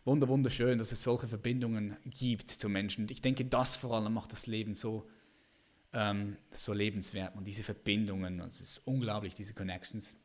wunder, 0.04 0.28
wunderschön, 0.28 0.78
dass 0.78 0.92
es 0.92 1.02
solche 1.02 1.28
Verbindungen 1.28 1.96
gibt 2.04 2.50
zu 2.50 2.68
Menschen. 2.68 3.04
Und 3.04 3.10
ich 3.10 3.22
denke, 3.22 3.44
das 3.44 3.76
vor 3.76 3.92
allem 3.94 4.12
macht 4.12 4.32
das 4.32 4.46
Leben 4.46 4.74
so, 4.74 5.08
ähm, 5.92 6.36
so 6.50 6.72
lebenswert. 6.72 7.36
Und 7.36 7.46
diese 7.46 7.62
Verbindungen, 7.62 8.40
es 8.40 8.60
ist 8.60 8.78
unglaublich, 8.86 9.34
diese 9.34 9.54
Connections. 9.54 10.16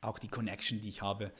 Auch 0.00 0.18
die 0.18 0.28
Connection, 0.28 0.80
die 0.80 0.88
ich 0.88 1.02
habe 1.02 1.32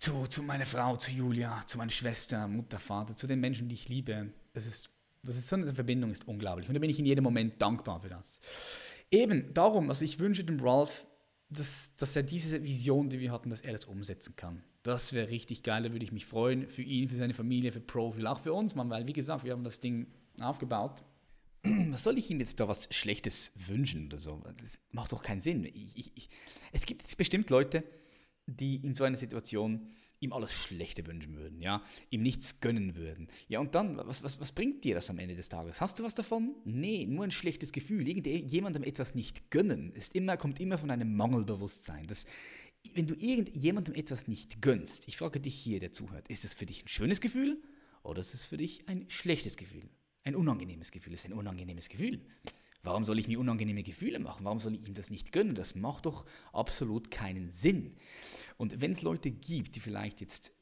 zu, 0.00 0.26
zu 0.26 0.42
meiner 0.42 0.66
Frau, 0.66 0.96
zu 0.96 1.12
Julia, 1.12 1.62
zu 1.66 1.78
meiner 1.78 1.90
Schwester, 1.90 2.48
Mutter, 2.48 2.78
Vater, 2.78 3.16
zu 3.16 3.26
den 3.26 3.38
Menschen, 3.38 3.68
die 3.68 3.74
ich 3.74 3.88
liebe. 3.88 4.32
Das 4.54 4.66
ist, 4.66 4.90
das 5.22 5.36
ist 5.36 5.48
so 5.48 5.56
eine 5.56 5.72
Verbindung, 5.74 6.10
ist 6.10 6.26
unglaublich. 6.26 6.68
Und 6.68 6.74
da 6.74 6.80
bin 6.80 6.90
ich 6.90 6.98
in 6.98 7.06
jedem 7.06 7.24
Moment 7.24 7.60
dankbar 7.60 8.00
für 8.00 8.08
das. 8.08 8.40
Eben 9.10 9.52
darum, 9.52 9.90
also 9.90 10.04
ich 10.04 10.18
wünsche 10.18 10.42
dem 10.42 10.60
Ralph, 10.60 11.06
dass, 11.50 11.94
dass 11.96 12.16
er 12.16 12.22
diese 12.22 12.62
Vision, 12.62 13.10
die 13.10 13.20
wir 13.20 13.30
hatten, 13.30 13.50
dass 13.50 13.60
er 13.60 13.72
das 13.72 13.84
umsetzen 13.84 14.36
kann. 14.36 14.62
Das 14.82 15.12
wäre 15.12 15.28
richtig 15.28 15.62
geil, 15.62 15.82
da 15.82 15.92
würde 15.92 16.04
ich 16.04 16.12
mich 16.12 16.24
freuen. 16.24 16.68
Für 16.68 16.82
ihn, 16.82 17.08
für 17.08 17.16
seine 17.16 17.34
Familie, 17.34 17.72
für 17.72 17.80
Profil, 17.80 18.26
auch 18.26 18.38
für 18.38 18.52
uns, 18.52 18.74
Mann, 18.74 18.88
weil 18.88 19.06
wie 19.06 19.12
gesagt, 19.12 19.44
wir 19.44 19.52
haben 19.52 19.64
das 19.64 19.80
Ding 19.80 20.06
aufgebaut. 20.40 21.02
Was 21.62 22.04
soll 22.04 22.16
ich 22.16 22.30
ihm 22.30 22.40
jetzt 22.40 22.58
da 22.58 22.68
was 22.68 22.88
Schlechtes 22.90 23.52
wünschen 23.66 24.06
oder 24.06 24.16
so? 24.16 24.42
Das 24.62 24.78
macht 24.92 25.12
doch 25.12 25.22
keinen 25.22 25.40
Sinn. 25.40 25.64
Ich, 25.64 25.98
ich, 25.98 26.12
ich, 26.16 26.30
es 26.72 26.86
gibt 26.86 27.02
jetzt 27.02 27.18
bestimmt 27.18 27.50
Leute, 27.50 27.84
die 28.46 28.76
in 28.76 28.94
so 28.94 29.04
einer 29.04 29.18
Situation 29.18 29.86
ihm 30.20 30.32
alles 30.32 30.52
Schlechte 30.52 31.06
wünschen 31.06 31.36
würden, 31.36 31.60
ja, 31.62 31.82
ihm 32.10 32.22
nichts 32.22 32.60
gönnen 32.60 32.94
würden. 32.94 33.28
Ja, 33.48 33.58
und 33.58 33.74
dann, 33.74 33.96
was, 33.96 34.22
was, 34.22 34.38
was 34.38 34.52
bringt 34.52 34.84
dir 34.84 34.94
das 34.94 35.08
am 35.08 35.18
Ende 35.18 35.34
des 35.34 35.48
Tages? 35.48 35.80
Hast 35.80 35.98
du 35.98 36.04
was 36.04 36.14
davon? 36.14 36.54
Nee, 36.64 37.06
nur 37.06 37.24
ein 37.24 37.30
schlechtes 37.30 37.72
Gefühl. 37.72 38.06
Jemandem 38.06 38.82
etwas 38.82 39.14
nicht 39.14 39.50
gönnen, 39.50 39.92
ist 39.92 40.14
immer, 40.14 40.36
kommt 40.36 40.60
immer 40.60 40.76
von 40.76 40.90
einem 40.90 41.16
Mangelbewusstsein. 41.16 42.06
Das, 42.06 42.26
wenn 42.94 43.06
du 43.06 43.14
irgendjemandem 43.14 43.94
etwas 43.94 44.28
nicht 44.28 44.62
gönnst, 44.62 45.06
ich 45.08 45.16
frage 45.16 45.40
dich 45.40 45.54
hier, 45.54 45.80
der 45.80 45.92
zuhört, 45.92 46.28
ist 46.28 46.44
es 46.44 46.54
für 46.54 46.66
dich 46.66 46.84
ein 46.84 46.88
schönes 46.88 47.20
Gefühl 47.20 47.62
oder 48.02 48.20
ist 48.20 48.34
es 48.34 48.46
für 48.46 48.56
dich 48.56 48.88
ein 48.88 49.08
schlechtes 49.08 49.56
Gefühl? 49.56 49.88
Ein 50.24 50.34
unangenehmes 50.34 50.90
Gefühl 50.90 51.12
ist 51.12 51.24
ein 51.24 51.32
unangenehmes 51.32 51.88
Gefühl. 51.88 52.20
Warum 52.82 53.04
soll 53.04 53.18
ich 53.18 53.28
mir 53.28 53.38
unangenehme 53.38 53.82
Gefühle 53.82 54.18
machen? 54.18 54.44
Warum 54.44 54.58
soll 54.58 54.74
ich 54.74 54.86
ihm 54.86 54.94
das 54.94 55.10
nicht 55.10 55.32
gönnen? 55.32 55.54
Das 55.54 55.74
macht 55.74 56.06
doch 56.06 56.24
absolut 56.52 57.10
keinen 57.10 57.50
Sinn. 57.50 57.96
Und 58.56 58.80
wenn 58.80 58.92
es 58.92 59.02
Leute 59.02 59.30
gibt, 59.30 59.76
die 59.76 59.80
vielleicht 59.80 60.20
jetzt 60.20 60.54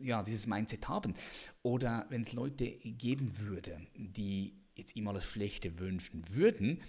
ja, 0.00 0.22
dieses 0.22 0.46
Mindset 0.46 0.88
haben, 0.88 1.14
oder 1.62 2.06
wenn 2.10 2.22
es 2.22 2.32
Leute 2.32 2.70
geben 2.70 3.38
würde, 3.38 3.80
die 3.96 4.54
jetzt 4.76 4.94
ihm 4.94 5.08
alles 5.08 5.24
Schlechte 5.24 5.78
wünschen 5.80 6.22
würden, 6.28 6.82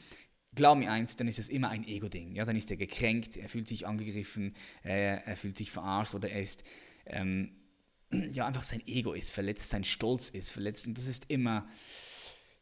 glaub 0.56 0.78
mir 0.78 0.92
eins, 0.92 1.16
dann 1.16 1.28
ist 1.28 1.40
es 1.40 1.50
immer 1.50 1.70
ein 1.70 1.84
Ego-Ding. 1.84 2.36
Ja, 2.36 2.46
dann 2.46 2.56
ist 2.56 2.72
er 2.72 2.78
gekränkt, 2.78 3.38
er 3.38 3.50
fühlt 3.50 3.68
sich 3.68 3.86
angegriffen, 3.86 4.56
äh, 4.84 5.18
er 5.24 5.36
fühlt 5.36 5.58
sich 5.58 5.72
verarscht 5.72 6.16
oder 6.16 6.30
er 6.30 6.42
ist, 6.42 6.64
ähm, 7.06 7.52
ja, 8.12 8.48
einfach 8.48 8.64
sein 8.64 8.86
Ego 8.88 9.14
ist 9.14 9.32
verletzt, 9.32 9.70
sein 9.70 9.84
Stolz 9.84 10.30
ist 10.30 10.52
verletzt. 10.52 10.88
Und 10.88 10.98
das 10.98 11.08
ist 11.08 11.30
immer 11.30 11.68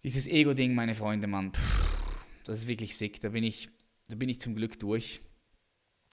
dieses 0.03 0.27
Ego-Ding, 0.27 0.75
meine 0.75 0.95
Freunde, 0.95 1.27
Mann, 1.27 1.53
pff, 1.53 2.43
das 2.43 2.59
ist 2.59 2.67
wirklich 2.67 2.95
sick. 2.97 3.21
Da 3.21 3.29
bin 3.29 3.43
ich, 3.43 3.69
da 4.09 4.15
bin 4.15 4.29
ich 4.29 4.39
zum 4.41 4.55
Glück 4.55 4.79
durch. 4.79 5.21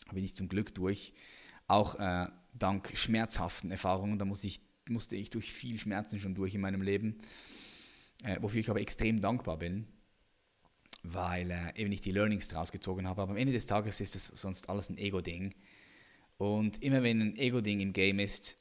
Da 0.07 0.13
bin 0.13 0.25
ich 0.25 0.35
zum 0.35 0.49
Glück 0.49 0.75
durch. 0.75 1.13
Auch 1.67 1.97
äh, 1.97 2.29
dank 2.53 2.97
schmerzhaften 2.97 3.71
Erfahrungen, 3.71 4.19
da 4.19 4.25
muss 4.25 4.45
ich, 4.45 4.61
musste 4.89 5.17
ich 5.17 5.31
durch 5.31 5.53
viel 5.53 5.79
Schmerzen 5.79 6.19
schon 6.19 6.35
durch 6.35 6.55
in 6.55 6.61
meinem 6.61 6.83
Leben, 6.83 7.19
äh, 8.23 8.37
wofür 8.41 8.61
ich 8.61 8.71
aber 8.71 8.81
extrem 8.81 9.21
dankbar 9.21 9.59
bin 9.59 9.89
weil 11.05 11.51
äh, 11.51 11.73
eben 11.77 11.93
ich 11.93 12.01
die 12.01 12.13
Learnings 12.13 12.49
draus 12.49 12.73
gezogen 12.73 13.07
habe. 13.07 13.23
Aber 13.23 13.33
am 13.33 13.37
Ende 13.37 13.53
des 13.53 13.67
Tages 13.67 14.01
ist 14.01 14.15
das 14.15 14.27
sonst 14.27 14.69
alles 14.69 14.89
ein 14.89 14.99
Ego-Ding. 14.99 15.55
Und 16.39 16.83
immer 16.83 17.03
wenn 17.03 17.21
ein 17.21 17.37
Ego-Ding 17.37 17.81
im 17.81 17.93
Game 17.93 18.19
ist, 18.19 18.59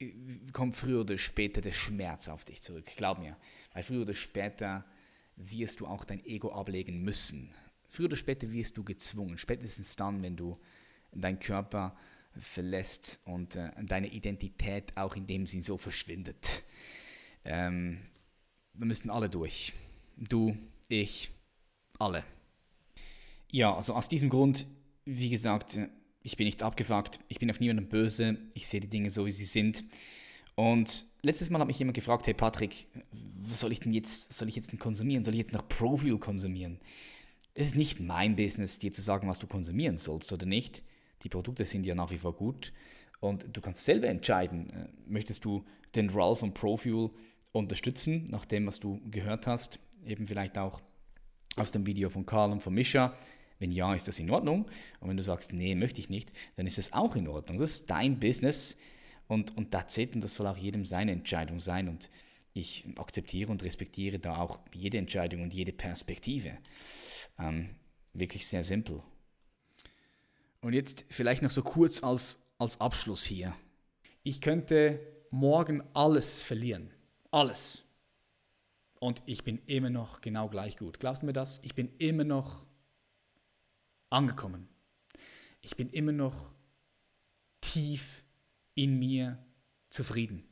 äh, 0.00 0.12
kommt 0.52 0.74
früher 0.74 1.00
oder 1.00 1.16
später 1.16 1.60
der 1.60 1.72
Schmerz 1.72 2.28
auf 2.28 2.44
dich 2.44 2.60
zurück. 2.60 2.86
Glaub 2.96 3.20
mir. 3.20 3.36
Weil 3.72 3.84
früher 3.84 4.02
oder 4.02 4.14
später 4.14 4.84
wirst 5.36 5.80
du 5.80 5.86
auch 5.86 6.04
dein 6.04 6.24
Ego 6.26 6.52
ablegen 6.52 7.02
müssen. 7.02 7.50
Früher 7.88 8.06
oder 8.06 8.16
später 8.16 8.50
wirst 8.50 8.76
du 8.76 8.82
gezwungen. 8.82 9.38
Spätestens 9.38 9.94
dann, 9.94 10.22
wenn 10.22 10.36
du 10.36 10.58
deinen 11.12 11.38
Körper 11.38 11.96
verlässt 12.36 13.20
und 13.24 13.54
äh, 13.54 13.70
deine 13.84 14.08
Identität 14.08 14.92
auch 14.96 15.14
in 15.14 15.26
dem 15.26 15.46
Sinn 15.46 15.62
so 15.62 15.78
verschwindet. 15.78 16.64
Ähm, 17.44 18.00
da 18.74 18.84
müssen 18.84 19.08
alle 19.08 19.30
durch. 19.30 19.72
Du, 20.16 20.56
ich, 20.88 21.30
alle. 21.98 22.24
Ja, 23.50 23.74
also 23.74 23.94
aus 23.94 24.08
diesem 24.08 24.28
Grund, 24.28 24.66
wie 25.04 25.30
gesagt, 25.30 25.78
ich 26.22 26.36
bin 26.36 26.46
nicht 26.46 26.62
abgefuckt, 26.62 27.20
ich 27.28 27.38
bin 27.38 27.50
auf 27.50 27.60
niemanden 27.60 27.88
böse, 27.88 28.38
ich 28.54 28.66
sehe 28.66 28.80
die 28.80 28.90
Dinge 28.90 29.10
so, 29.10 29.26
wie 29.26 29.30
sie 29.30 29.44
sind. 29.44 29.84
Und 30.56 31.06
letztes 31.22 31.50
Mal 31.50 31.60
hat 31.60 31.68
mich 31.68 31.78
jemand 31.78 31.94
gefragt, 31.94 32.26
hey 32.26 32.34
Patrick, 32.34 32.86
was 33.12 33.60
soll 33.60 33.72
ich 33.72 33.80
denn 33.80 33.92
jetzt, 33.92 34.32
soll 34.32 34.48
ich 34.48 34.56
jetzt 34.56 34.72
denn 34.72 34.78
konsumieren? 34.78 35.22
Soll 35.22 35.34
ich 35.34 35.40
jetzt 35.40 35.52
noch 35.52 35.68
Profil 35.68 36.18
konsumieren? 36.18 36.80
Es 37.54 37.68
ist 37.68 37.76
nicht 37.76 38.00
mein 38.00 38.36
Business, 38.36 38.78
dir 38.78 38.92
zu 38.92 39.02
sagen, 39.02 39.28
was 39.28 39.38
du 39.38 39.46
konsumieren 39.46 39.96
sollst 39.98 40.32
oder 40.32 40.46
nicht. 40.46 40.82
Die 41.22 41.28
Produkte 41.28 41.64
sind 41.64 41.86
ja 41.86 41.94
nach 41.94 42.10
wie 42.10 42.18
vor 42.18 42.34
gut 42.34 42.72
und 43.20 43.46
du 43.52 43.60
kannst 43.60 43.84
selber 43.84 44.08
entscheiden, 44.08 44.70
äh, 44.70 44.88
möchtest 45.06 45.44
du 45.44 45.64
den 45.94 46.10
Ralph 46.10 46.40
von 46.40 46.52
Profil 46.52 47.10
unterstützen, 47.52 48.24
nach 48.30 48.44
dem, 48.44 48.66
was 48.66 48.80
du 48.80 49.00
gehört 49.10 49.46
hast, 49.46 49.78
eben 50.04 50.26
vielleicht 50.26 50.58
auch 50.58 50.80
aus 51.56 51.70
dem 51.72 51.86
Video 51.86 52.10
von 52.10 52.26
Karl 52.26 52.52
und 52.52 52.60
von 52.60 52.74
Mischa. 52.74 53.16
Wenn 53.58 53.72
ja, 53.72 53.94
ist 53.94 54.06
das 54.06 54.18
in 54.18 54.30
Ordnung. 54.30 54.66
Und 55.00 55.08
wenn 55.08 55.16
du 55.16 55.22
sagst, 55.22 55.52
nee, 55.52 55.74
möchte 55.74 56.00
ich 56.00 56.10
nicht, 56.10 56.32
dann 56.56 56.66
ist 56.66 56.78
es 56.78 56.92
auch 56.92 57.16
in 57.16 57.26
Ordnung. 57.26 57.58
Das 57.58 57.70
ist 57.70 57.90
dein 57.90 58.20
Business 58.20 58.76
und, 59.28 59.56
und 59.56 59.70
that's 59.70 59.96
it. 59.96 60.14
Und 60.14 60.22
das 60.22 60.34
soll 60.34 60.46
auch 60.46 60.58
jedem 60.58 60.84
seine 60.84 61.12
Entscheidung 61.12 61.58
sein. 61.58 61.88
Und 61.88 62.10
ich 62.52 62.84
akzeptiere 62.96 63.50
und 63.50 63.62
respektiere 63.62 64.18
da 64.18 64.38
auch 64.38 64.60
jede 64.74 64.98
Entscheidung 64.98 65.42
und 65.42 65.54
jede 65.54 65.72
Perspektive. 65.72 66.52
Ähm, 67.38 67.70
wirklich 68.12 68.46
sehr 68.46 68.62
simpel. 68.62 69.02
Und 70.60 70.72
jetzt 70.72 71.06
vielleicht 71.08 71.42
noch 71.42 71.50
so 71.50 71.62
kurz 71.62 72.02
als, 72.02 72.42
als 72.58 72.80
Abschluss 72.80 73.24
hier. 73.24 73.54
Ich 74.22 74.40
könnte 74.40 75.00
morgen 75.30 75.82
alles 75.94 76.42
verlieren. 76.42 76.90
Alles. 77.30 77.85
Und 78.98 79.22
ich 79.26 79.44
bin 79.44 79.60
immer 79.66 79.90
noch 79.90 80.20
genau 80.20 80.48
gleich 80.48 80.76
gut. 80.76 80.98
Glaubst 80.98 81.22
du 81.22 81.26
mir 81.26 81.32
das? 81.32 81.60
Ich 81.62 81.74
bin 81.74 81.94
immer 81.98 82.24
noch 82.24 82.66
angekommen. 84.10 84.68
Ich 85.60 85.76
bin 85.76 85.90
immer 85.90 86.12
noch 86.12 86.50
tief 87.60 88.24
in 88.74 88.98
mir 88.98 89.38
zufrieden. 89.90 90.44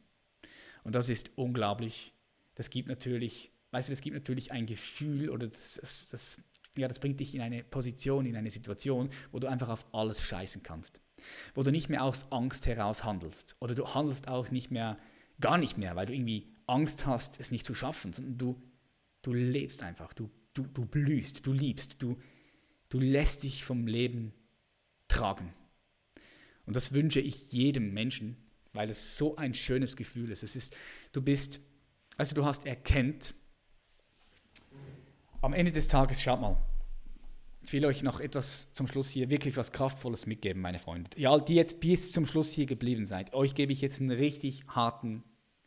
Und 0.82 0.95
das 0.95 1.09
ist 1.09 1.30
unglaublich. 1.36 2.12
Das 2.55 2.70
gibt 2.70 2.88
natürlich, 2.88 3.51
weißt 3.70 3.88
du, 3.88 3.92
das 3.92 4.01
gibt 4.01 4.14
natürlich 4.14 4.53
ein 4.53 4.66
Gefühl 4.66 5.30
oder 5.30 5.47
das, 5.49 5.78
das, 5.80 6.09
das, 6.09 6.42
ja, 6.76 6.88
das 6.88 6.99
bringt 6.99 7.20
dich 7.20 7.34
in 7.34 7.40
eine 7.40 7.64
Position, 7.64 8.26
in 8.26 8.36
eine 8.36 8.51
Situation, 8.51 9.09
wo 9.32 9.38
du 9.38 9.47
einfach 9.47 9.68
auf 9.68 9.86
alles 9.92 10.20
scheißen 10.22 10.62
kannst. 10.62 11.01
Wo 11.55 11.62
du 11.62 11.70
nicht 11.70 11.88
mehr 11.88 12.05
aus 12.05 12.30
Angst 12.30 12.66
heraus 12.66 13.05
handelst. 13.05 13.57
Oder 13.61 13.74
du 13.74 13.86
handelst 13.86 14.28
auch 14.28 14.51
nicht 14.51 14.70
mehr, 14.70 14.99
gar 15.40 15.59
nicht 15.59 15.78
mehr, 15.78 15.97
weil 15.97 16.07
du 16.07 16.12
irgendwie 16.12 16.54
Angst 16.67 17.07
hast, 17.07 17.41
es 17.41 17.51
nicht 17.51 17.67
zu 17.67 17.75
schaffen, 17.75 18.12
sondern 18.12 18.39
du, 18.39 18.62
du 19.23 19.33
lebst 19.33 19.83
einfach, 19.83 20.12
du, 20.12 20.31
du, 20.55 20.62
du 20.62 20.87
blühst, 20.87 21.47
du 21.47 21.53
liebst, 21.53 22.03
du, 22.03 22.19
du 22.89 22.99
lässt 22.99 23.43
dich 23.43 23.65
vom 23.65 23.87
Leben 23.87 24.33
tragen. 25.09 25.53
Und 26.67 26.77
das 26.77 26.93
wünsche 26.93 27.21
ich 27.21 27.53
jedem 27.53 27.93
Menschen, 27.93 28.37
weil 28.73 28.89
es 28.89 29.17
so 29.17 29.37
ein 29.37 29.55
schönes 29.55 29.97
Gefühl 29.97 30.31
ist. 30.31 30.43
Es 30.43 30.57
ist, 30.57 30.77
du 31.12 31.23
bist, 31.23 31.61
also 32.17 32.35
du 32.35 32.45
hast 32.45 32.67
erkennt, 32.67 33.35
am 35.43 35.53
Ende 35.53 35.73
des 35.73 35.89
Tages, 35.89 36.23
schaut 36.23 36.41
mal, 36.41 36.57
ich 37.62 37.73
will 37.73 37.85
euch 37.87 38.03
noch 38.03 38.21
etwas 38.21 38.73
zum 38.73 38.87
Schluss 38.87 39.11
hier, 39.11 39.31
wirklich 39.31 39.57
was 39.57 39.73
Kraftvolles 39.73 40.27
mitgeben, 40.27 40.61
meine 40.61 40.79
Freunde. 40.79 41.11
Ja, 41.17 41.39
die 41.39 41.55
jetzt 41.55 41.81
bis 41.81 42.12
zum 42.12 42.27
Schluss 42.27 42.53
hier 42.53 42.67
geblieben 42.67 43.05
seid, 43.05 43.33
euch 43.33 43.55
gebe 43.55 43.73
ich 43.73 43.81
jetzt 43.81 44.01
einen 44.01 44.11
richtig 44.11 44.67
harten 44.69 45.23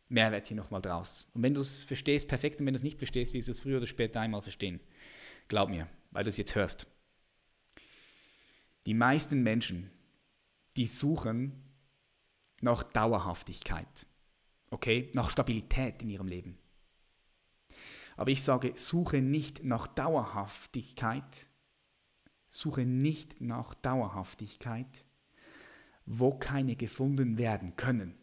Mehrwert 0.08 0.46
hier 0.48 0.56
nochmal 0.56 0.80
draus. 0.80 1.30
Und 1.34 1.42
wenn 1.42 1.54
du 1.54 1.60
es 1.60 1.84
verstehst, 1.84 2.28
perfekt. 2.28 2.60
Und 2.60 2.66
wenn 2.66 2.74
du 2.74 2.78
es 2.78 2.84
nicht 2.84 2.98
verstehst, 2.98 3.34
wirst 3.34 3.48
du 3.48 3.52
es 3.52 3.60
früher 3.60 3.78
oder 3.78 3.86
später 3.86 4.20
einmal 4.20 4.42
verstehen. 4.42 4.80
Glaub 5.48 5.68
mir, 5.68 5.88
weil 6.10 6.24
du 6.24 6.30
es 6.30 6.36
jetzt 6.36 6.54
hörst. 6.54 6.86
Die 8.86 8.94
meisten 8.94 9.42
Menschen, 9.42 9.90
die 10.76 10.86
suchen 10.86 11.62
nach 12.60 12.82
Dauerhaftigkeit, 12.82 14.06
okay, 14.70 15.10
nach 15.14 15.30
Stabilität 15.30 16.02
in 16.02 16.10
ihrem 16.10 16.26
Leben. 16.26 16.58
Aber 18.16 18.30
ich 18.30 18.42
sage, 18.42 18.72
suche 18.74 19.20
nicht 19.20 19.62
nach 19.62 19.86
Dauerhaftigkeit, 19.86 21.48
suche 22.48 22.84
nicht 22.84 23.40
nach 23.40 23.74
Dauerhaftigkeit, 23.74 25.04
wo 26.04 26.36
keine 26.36 26.74
gefunden 26.74 27.38
werden 27.38 27.76
können. 27.76 28.18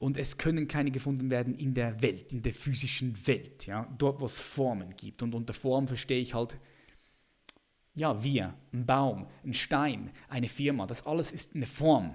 Und 0.00 0.16
es 0.16 0.38
können 0.38 0.66
keine 0.66 0.90
gefunden 0.90 1.28
werden 1.28 1.54
in 1.54 1.74
der 1.74 2.00
Welt, 2.00 2.32
in 2.32 2.40
der 2.40 2.54
physischen 2.54 3.14
Welt, 3.26 3.66
ja, 3.66 3.86
dort, 3.98 4.18
wo 4.18 4.24
es 4.24 4.40
Formen 4.40 4.96
gibt. 4.96 5.22
Und 5.22 5.34
unter 5.34 5.52
Form 5.52 5.86
verstehe 5.86 6.20
ich 6.20 6.32
halt, 6.32 6.56
ja, 7.94 8.24
wir, 8.24 8.54
ein 8.72 8.86
Baum, 8.86 9.26
ein 9.44 9.52
Stein, 9.52 10.10
eine 10.30 10.48
Firma, 10.48 10.86
das 10.86 11.04
alles 11.04 11.32
ist 11.32 11.54
eine 11.54 11.66
Form. 11.66 12.14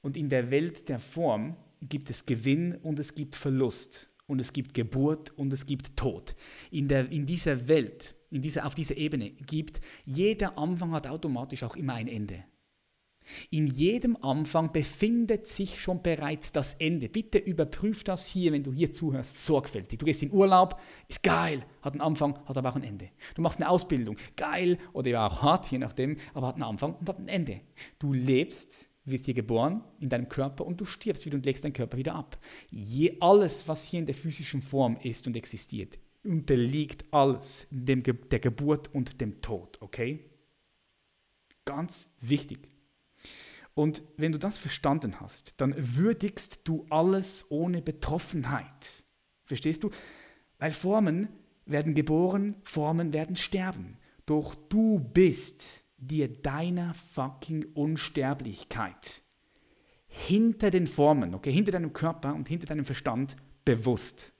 Und 0.00 0.16
in 0.16 0.28
der 0.28 0.52
Welt 0.52 0.88
der 0.88 1.00
Form 1.00 1.56
gibt 1.82 2.08
es 2.08 2.24
Gewinn 2.24 2.76
und 2.76 3.00
es 3.00 3.16
gibt 3.16 3.34
Verlust 3.34 4.08
und 4.28 4.40
es 4.40 4.52
gibt 4.52 4.74
Geburt 4.74 5.36
und 5.36 5.52
es 5.52 5.66
gibt 5.66 5.96
Tod. 5.96 6.36
In, 6.70 6.86
der, 6.86 7.10
in 7.10 7.26
dieser 7.26 7.66
Welt, 7.66 8.14
in 8.30 8.42
dieser, 8.42 8.64
auf 8.64 8.76
dieser 8.76 8.96
Ebene 8.96 9.30
gibt 9.30 9.80
jeder 10.04 10.56
Anfang 10.56 10.92
hat 10.92 11.08
automatisch 11.08 11.64
auch 11.64 11.74
immer 11.74 11.94
ein 11.94 12.06
Ende. 12.06 12.44
In 13.50 13.66
jedem 13.66 14.16
Anfang 14.22 14.72
befindet 14.72 15.46
sich 15.46 15.80
schon 15.80 16.02
bereits 16.02 16.52
das 16.52 16.74
Ende. 16.74 17.08
Bitte 17.08 17.38
überprüf 17.38 18.04
das 18.04 18.26
hier, 18.26 18.52
wenn 18.52 18.62
du 18.62 18.72
hier 18.72 18.92
zuhörst, 18.92 19.44
sorgfältig. 19.44 19.98
Du 19.98 20.04
gehst 20.04 20.22
in 20.22 20.32
Urlaub, 20.32 20.80
ist 21.08 21.22
geil, 21.22 21.64
hat 21.82 21.94
einen 21.94 22.02
Anfang, 22.02 22.38
hat 22.46 22.56
aber 22.56 22.70
auch 22.70 22.76
ein 22.76 22.82
Ende. 22.82 23.10
Du 23.34 23.42
machst 23.42 23.60
eine 23.60 23.68
Ausbildung, 23.68 24.16
geil 24.36 24.78
oder 24.92 25.26
auch 25.26 25.42
hart, 25.42 25.70
je 25.70 25.78
nachdem, 25.78 26.16
aber 26.34 26.48
hat 26.48 26.54
einen 26.54 26.64
Anfang 26.64 26.94
und 26.94 27.08
hat 27.08 27.18
ein 27.18 27.28
Ende. 27.28 27.60
Du 27.98 28.12
lebst, 28.12 28.90
wirst 29.04 29.24
hier 29.24 29.34
geboren 29.34 29.82
in 30.00 30.08
deinem 30.08 30.28
Körper 30.28 30.66
und 30.66 30.80
du 30.80 30.84
stirbst 30.84 31.26
wieder 31.26 31.36
und 31.36 31.46
legst 31.46 31.64
deinen 31.64 31.72
Körper 31.72 31.96
wieder 31.96 32.14
ab. 32.14 32.38
Je, 32.70 33.16
alles, 33.20 33.66
was 33.68 33.86
hier 33.86 34.00
in 34.00 34.06
der 34.06 34.14
physischen 34.14 34.62
Form 34.62 34.96
ist 35.02 35.26
und 35.26 35.36
existiert, 35.36 35.98
unterliegt 36.24 37.04
alles 37.12 37.68
dem, 37.70 38.02
der 38.02 38.40
Geburt 38.40 38.92
und 38.94 39.20
dem 39.20 39.40
Tod, 39.40 39.78
okay? 39.80 40.30
Ganz 41.64 42.16
wichtig. 42.20 42.68
Und 43.76 44.02
wenn 44.16 44.32
du 44.32 44.38
das 44.38 44.56
verstanden 44.56 45.20
hast, 45.20 45.52
dann 45.58 45.74
würdigst 45.76 46.60
du 46.64 46.86
alles 46.88 47.44
ohne 47.50 47.82
Betroffenheit. 47.82 49.04
Verstehst 49.44 49.82
du? 49.82 49.90
Weil 50.58 50.72
Formen 50.72 51.28
werden 51.66 51.92
geboren, 51.94 52.56
Formen 52.64 53.12
werden 53.12 53.36
sterben. 53.36 53.98
Doch 54.24 54.54
du 54.54 54.98
bist 54.98 55.84
dir 55.98 56.26
deiner 56.26 56.94
fucking 56.94 57.66
Unsterblichkeit 57.74 59.20
hinter 60.06 60.70
den 60.70 60.86
Formen, 60.86 61.34
okay, 61.34 61.52
hinter 61.52 61.72
deinem 61.72 61.92
Körper 61.92 62.34
und 62.34 62.48
hinter 62.48 62.64
deinem 62.64 62.86
Verstand 62.86 63.36
bewusst. 63.66 64.32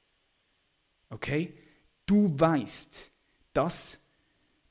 Okay? 1.10 1.52
Du 2.06 2.40
weißt, 2.40 3.10
dass 3.52 3.98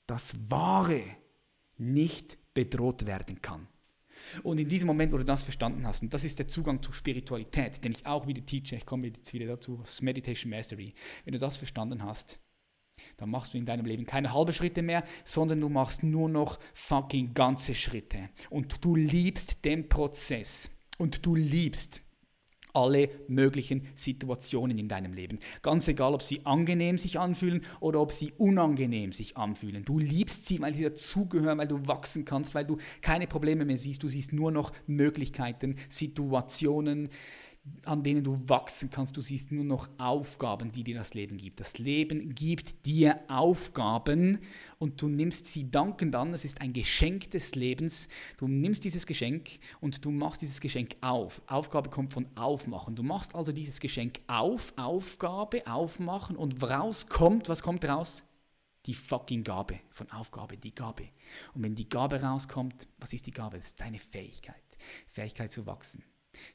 das 0.07 0.33
Wahre 0.49 1.03
nicht 1.77 2.39
bedroht 2.55 3.05
werden 3.05 3.43
kann. 3.43 3.67
Und 4.43 4.59
in 4.59 4.67
diesem 4.67 4.87
Moment, 4.87 5.11
wo 5.13 5.17
du 5.17 5.25
das 5.25 5.43
verstanden 5.43 5.85
hast, 5.85 6.01
und 6.01 6.13
das 6.13 6.23
ist 6.23 6.39
der 6.39 6.47
Zugang 6.47 6.81
zur 6.81 6.93
Spiritualität, 6.93 7.83
den 7.83 7.91
ich 7.91 8.05
auch 8.05 8.27
wieder 8.27 8.45
teache, 8.45 8.75
ich 8.75 8.85
komme 8.85 9.07
jetzt 9.07 9.33
wieder 9.33 9.47
dazu, 9.47 9.79
das 9.81 10.01
Meditation 10.01 10.49
Mastery, 10.49 10.93
wenn 11.23 11.33
du 11.33 11.39
das 11.39 11.57
verstanden 11.57 12.03
hast, 12.03 12.39
dann 13.17 13.29
machst 13.29 13.53
du 13.53 13.57
in 13.57 13.65
deinem 13.65 13.85
Leben 13.85 14.05
keine 14.05 14.33
halben 14.33 14.53
Schritte 14.53 14.81
mehr, 14.81 15.03
sondern 15.23 15.59
du 15.59 15.69
machst 15.69 16.03
nur 16.03 16.29
noch 16.29 16.59
fucking 16.73 17.33
ganze 17.33 17.75
Schritte. 17.75 18.29
Und 18.49 18.83
du 18.83 18.95
liebst 18.95 19.65
den 19.65 19.89
Prozess. 19.89 20.69
Und 20.97 21.25
du 21.25 21.35
liebst 21.35 22.04
alle 22.75 23.09
möglichen 23.27 23.87
Situationen 23.95 24.77
in 24.77 24.87
deinem 24.87 25.13
Leben. 25.13 25.39
Ganz 25.61 25.87
egal, 25.87 26.13
ob 26.13 26.21
sie 26.21 26.45
angenehm 26.45 26.97
sich 26.97 27.19
anfühlen 27.19 27.61
oder 27.79 28.01
ob 28.01 28.11
sie 28.11 28.33
unangenehm 28.37 29.11
sich 29.11 29.37
anfühlen. 29.37 29.85
Du 29.85 29.97
liebst 29.97 30.45
sie, 30.45 30.59
weil 30.61 30.73
sie 30.73 30.83
dazugehören, 30.83 31.57
weil 31.57 31.67
du 31.67 31.87
wachsen 31.87 32.25
kannst, 32.25 32.53
weil 32.55 32.65
du 32.65 32.77
keine 33.01 33.27
Probleme 33.27 33.65
mehr 33.65 33.77
siehst. 33.77 34.03
Du 34.03 34.07
siehst 34.07 34.33
nur 34.33 34.51
noch 34.51 34.71
Möglichkeiten, 34.87 35.75
Situationen, 35.89 37.09
an 37.85 38.03
denen 38.03 38.23
du 38.23 38.37
wachsen 38.47 38.89
kannst. 38.89 39.15
Du 39.17 39.21
siehst 39.21 39.51
nur 39.51 39.63
noch 39.63 39.89
Aufgaben, 39.97 40.71
die 40.71 40.83
dir 40.83 40.95
das 40.95 41.13
Leben 41.13 41.37
gibt. 41.37 41.59
Das 41.59 41.77
Leben 41.77 42.35
gibt 42.35 42.85
dir 42.85 43.19
Aufgaben 43.27 44.39
und 44.77 45.01
du 45.01 45.07
nimmst 45.07 45.45
sie 45.47 45.69
dankend 45.69 46.15
an. 46.15 46.33
Es 46.33 46.45
ist 46.45 46.61
ein 46.61 46.73
Geschenk 46.73 47.31
des 47.31 47.55
Lebens. 47.55 48.07
Du 48.37 48.47
nimmst 48.47 48.83
dieses 48.83 49.05
Geschenk 49.05 49.59
und 49.81 50.03
du 50.05 50.11
machst 50.11 50.41
dieses 50.41 50.61
Geschenk 50.61 50.95
auf. 51.01 51.41
Aufgabe 51.47 51.89
kommt 51.89 52.13
von 52.13 52.27
aufmachen. 52.35 52.95
Du 52.95 53.03
machst 53.03 53.35
also 53.35 53.51
dieses 53.51 53.79
Geschenk 53.79 54.19
auf, 54.27 54.73
Aufgabe, 54.77 55.65
aufmachen 55.67 56.35
und 56.35 56.61
rauskommt, 56.61 57.49
was 57.49 57.63
kommt 57.63 57.85
raus? 57.85 58.23
Die 58.85 58.93
fucking 58.93 59.43
Gabe 59.43 59.79
von 59.89 60.11
Aufgabe, 60.11 60.57
die 60.57 60.75
Gabe. 60.75 61.09
Und 61.55 61.63
wenn 61.63 61.75
die 61.75 61.89
Gabe 61.89 62.21
rauskommt, 62.21 62.87
was 62.99 63.13
ist 63.13 63.25
die 63.25 63.31
Gabe? 63.31 63.57
Das 63.57 63.67
ist 63.67 63.79
deine 63.79 63.97
Fähigkeit. 63.97 64.55
Fähigkeit 65.07 65.51
zu 65.51 65.65
wachsen. 65.65 66.03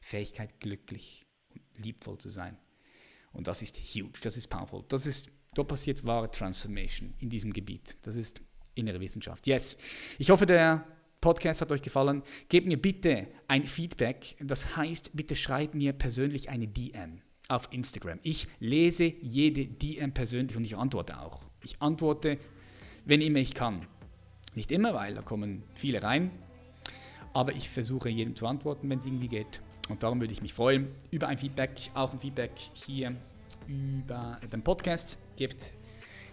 Fähigkeit, 0.01 0.61
glücklich 0.61 1.27
und 1.55 1.85
liebvoll 1.85 2.19
zu 2.19 2.29
sein. 2.29 2.57
Und 3.33 3.47
das 3.47 3.63
ist 3.63 3.77
huge, 3.79 4.21
das 4.23 4.37
ist 4.37 4.49
powerful. 4.49 4.85
Das 4.89 5.07
ist, 5.07 5.31
da 5.55 5.63
passiert 5.63 6.07
wahre 6.07 6.31
Transformation 6.31 7.15
in 7.19 7.31
diesem 7.31 7.53
Gebiet. 7.53 7.97
Das 8.03 8.17
ist 8.17 8.41
innere 8.75 9.01
Wissenschaft. 9.01 9.47
Yes. 9.47 9.77
Ich 10.19 10.31
hoffe, 10.31 10.47
der 10.47 10.87
Podcast 11.21 11.61
hat 11.61 11.71
euch 11.71 11.83
gefallen. 11.83 12.23
Gebt 12.49 12.67
mir 12.67 12.81
bitte 12.81 13.29
ein 13.47 13.65
Feedback. 13.65 14.37
Das 14.41 14.77
heißt, 14.77 15.13
bitte 15.15 15.37
schreibt 15.37 15.75
mir 15.75 15.93
persönlich 15.93 16.49
eine 16.49 16.67
DM 16.67 17.21
auf 17.49 17.69
Instagram. 17.73 18.19
Ich 18.23 18.49
lese 18.59 19.05
jede 19.05 19.67
DM 19.67 20.13
persönlich 20.13 20.57
und 20.57 20.65
ich 20.65 20.77
antworte 20.77 21.21
auch. 21.21 21.43
Ich 21.63 21.81
antworte, 21.83 22.39
wenn 23.05 23.21
immer 23.21 23.39
ich 23.39 23.55
kann. 23.55 23.87
Nicht 24.55 24.73
immer, 24.73 24.95
weil 24.95 25.15
da 25.15 25.23
kommen 25.23 25.63
viele 25.75 26.03
rein. 26.03 26.31
Aber 27.33 27.53
ich 27.53 27.69
versuche 27.69 28.09
jedem 28.09 28.35
zu 28.35 28.47
antworten, 28.47 28.89
wenn 28.89 28.99
es 28.99 29.07
irgendwie 29.07 29.29
geht. 29.29 29.61
Und 29.91 30.03
darum 30.03 30.21
würde 30.21 30.33
ich 30.33 30.41
mich 30.41 30.55
freuen 30.55 30.89
über 31.11 31.29
ein 31.29 31.39
Feedback, 31.39 31.73
auch 31.95 32.13
ein 32.13 32.19
Feedback 32.19 32.53
hier 32.73 33.15
über 33.67 34.41
den 34.51 34.63
Podcast. 34.63 35.19
Gebt 35.37 35.75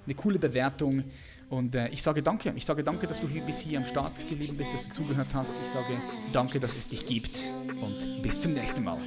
eine 0.06 0.16
coole 0.16 0.40
Bewertung. 0.40 1.04
Und 1.50 1.76
äh, 1.76 1.88
ich 1.90 2.02
sage 2.02 2.24
danke. 2.24 2.54
Ich 2.56 2.66
sage 2.66 2.84
danke, 2.84 3.08
dass 3.08 3.22
du 3.22 3.28
hier 3.28 3.42
bis 3.42 3.60
hier 3.60 3.80
am 3.80 3.86
Start 3.86 4.14
geblieben 4.30 4.58
bist, 4.58 4.74
dass 4.74 4.88
du 4.88 4.94
zugehört 4.94 5.28
hast. 5.34 5.58
Ich 5.60 5.68
sage 5.68 5.94
danke, 6.32 6.60
dass 6.60 6.78
es 6.78 6.90
dich 6.90 7.06
gibt. 7.06 7.40
Und 7.82 8.22
bis 8.22 8.42
zum 8.42 8.54
nächsten 8.54 8.84
Mal. 8.84 9.00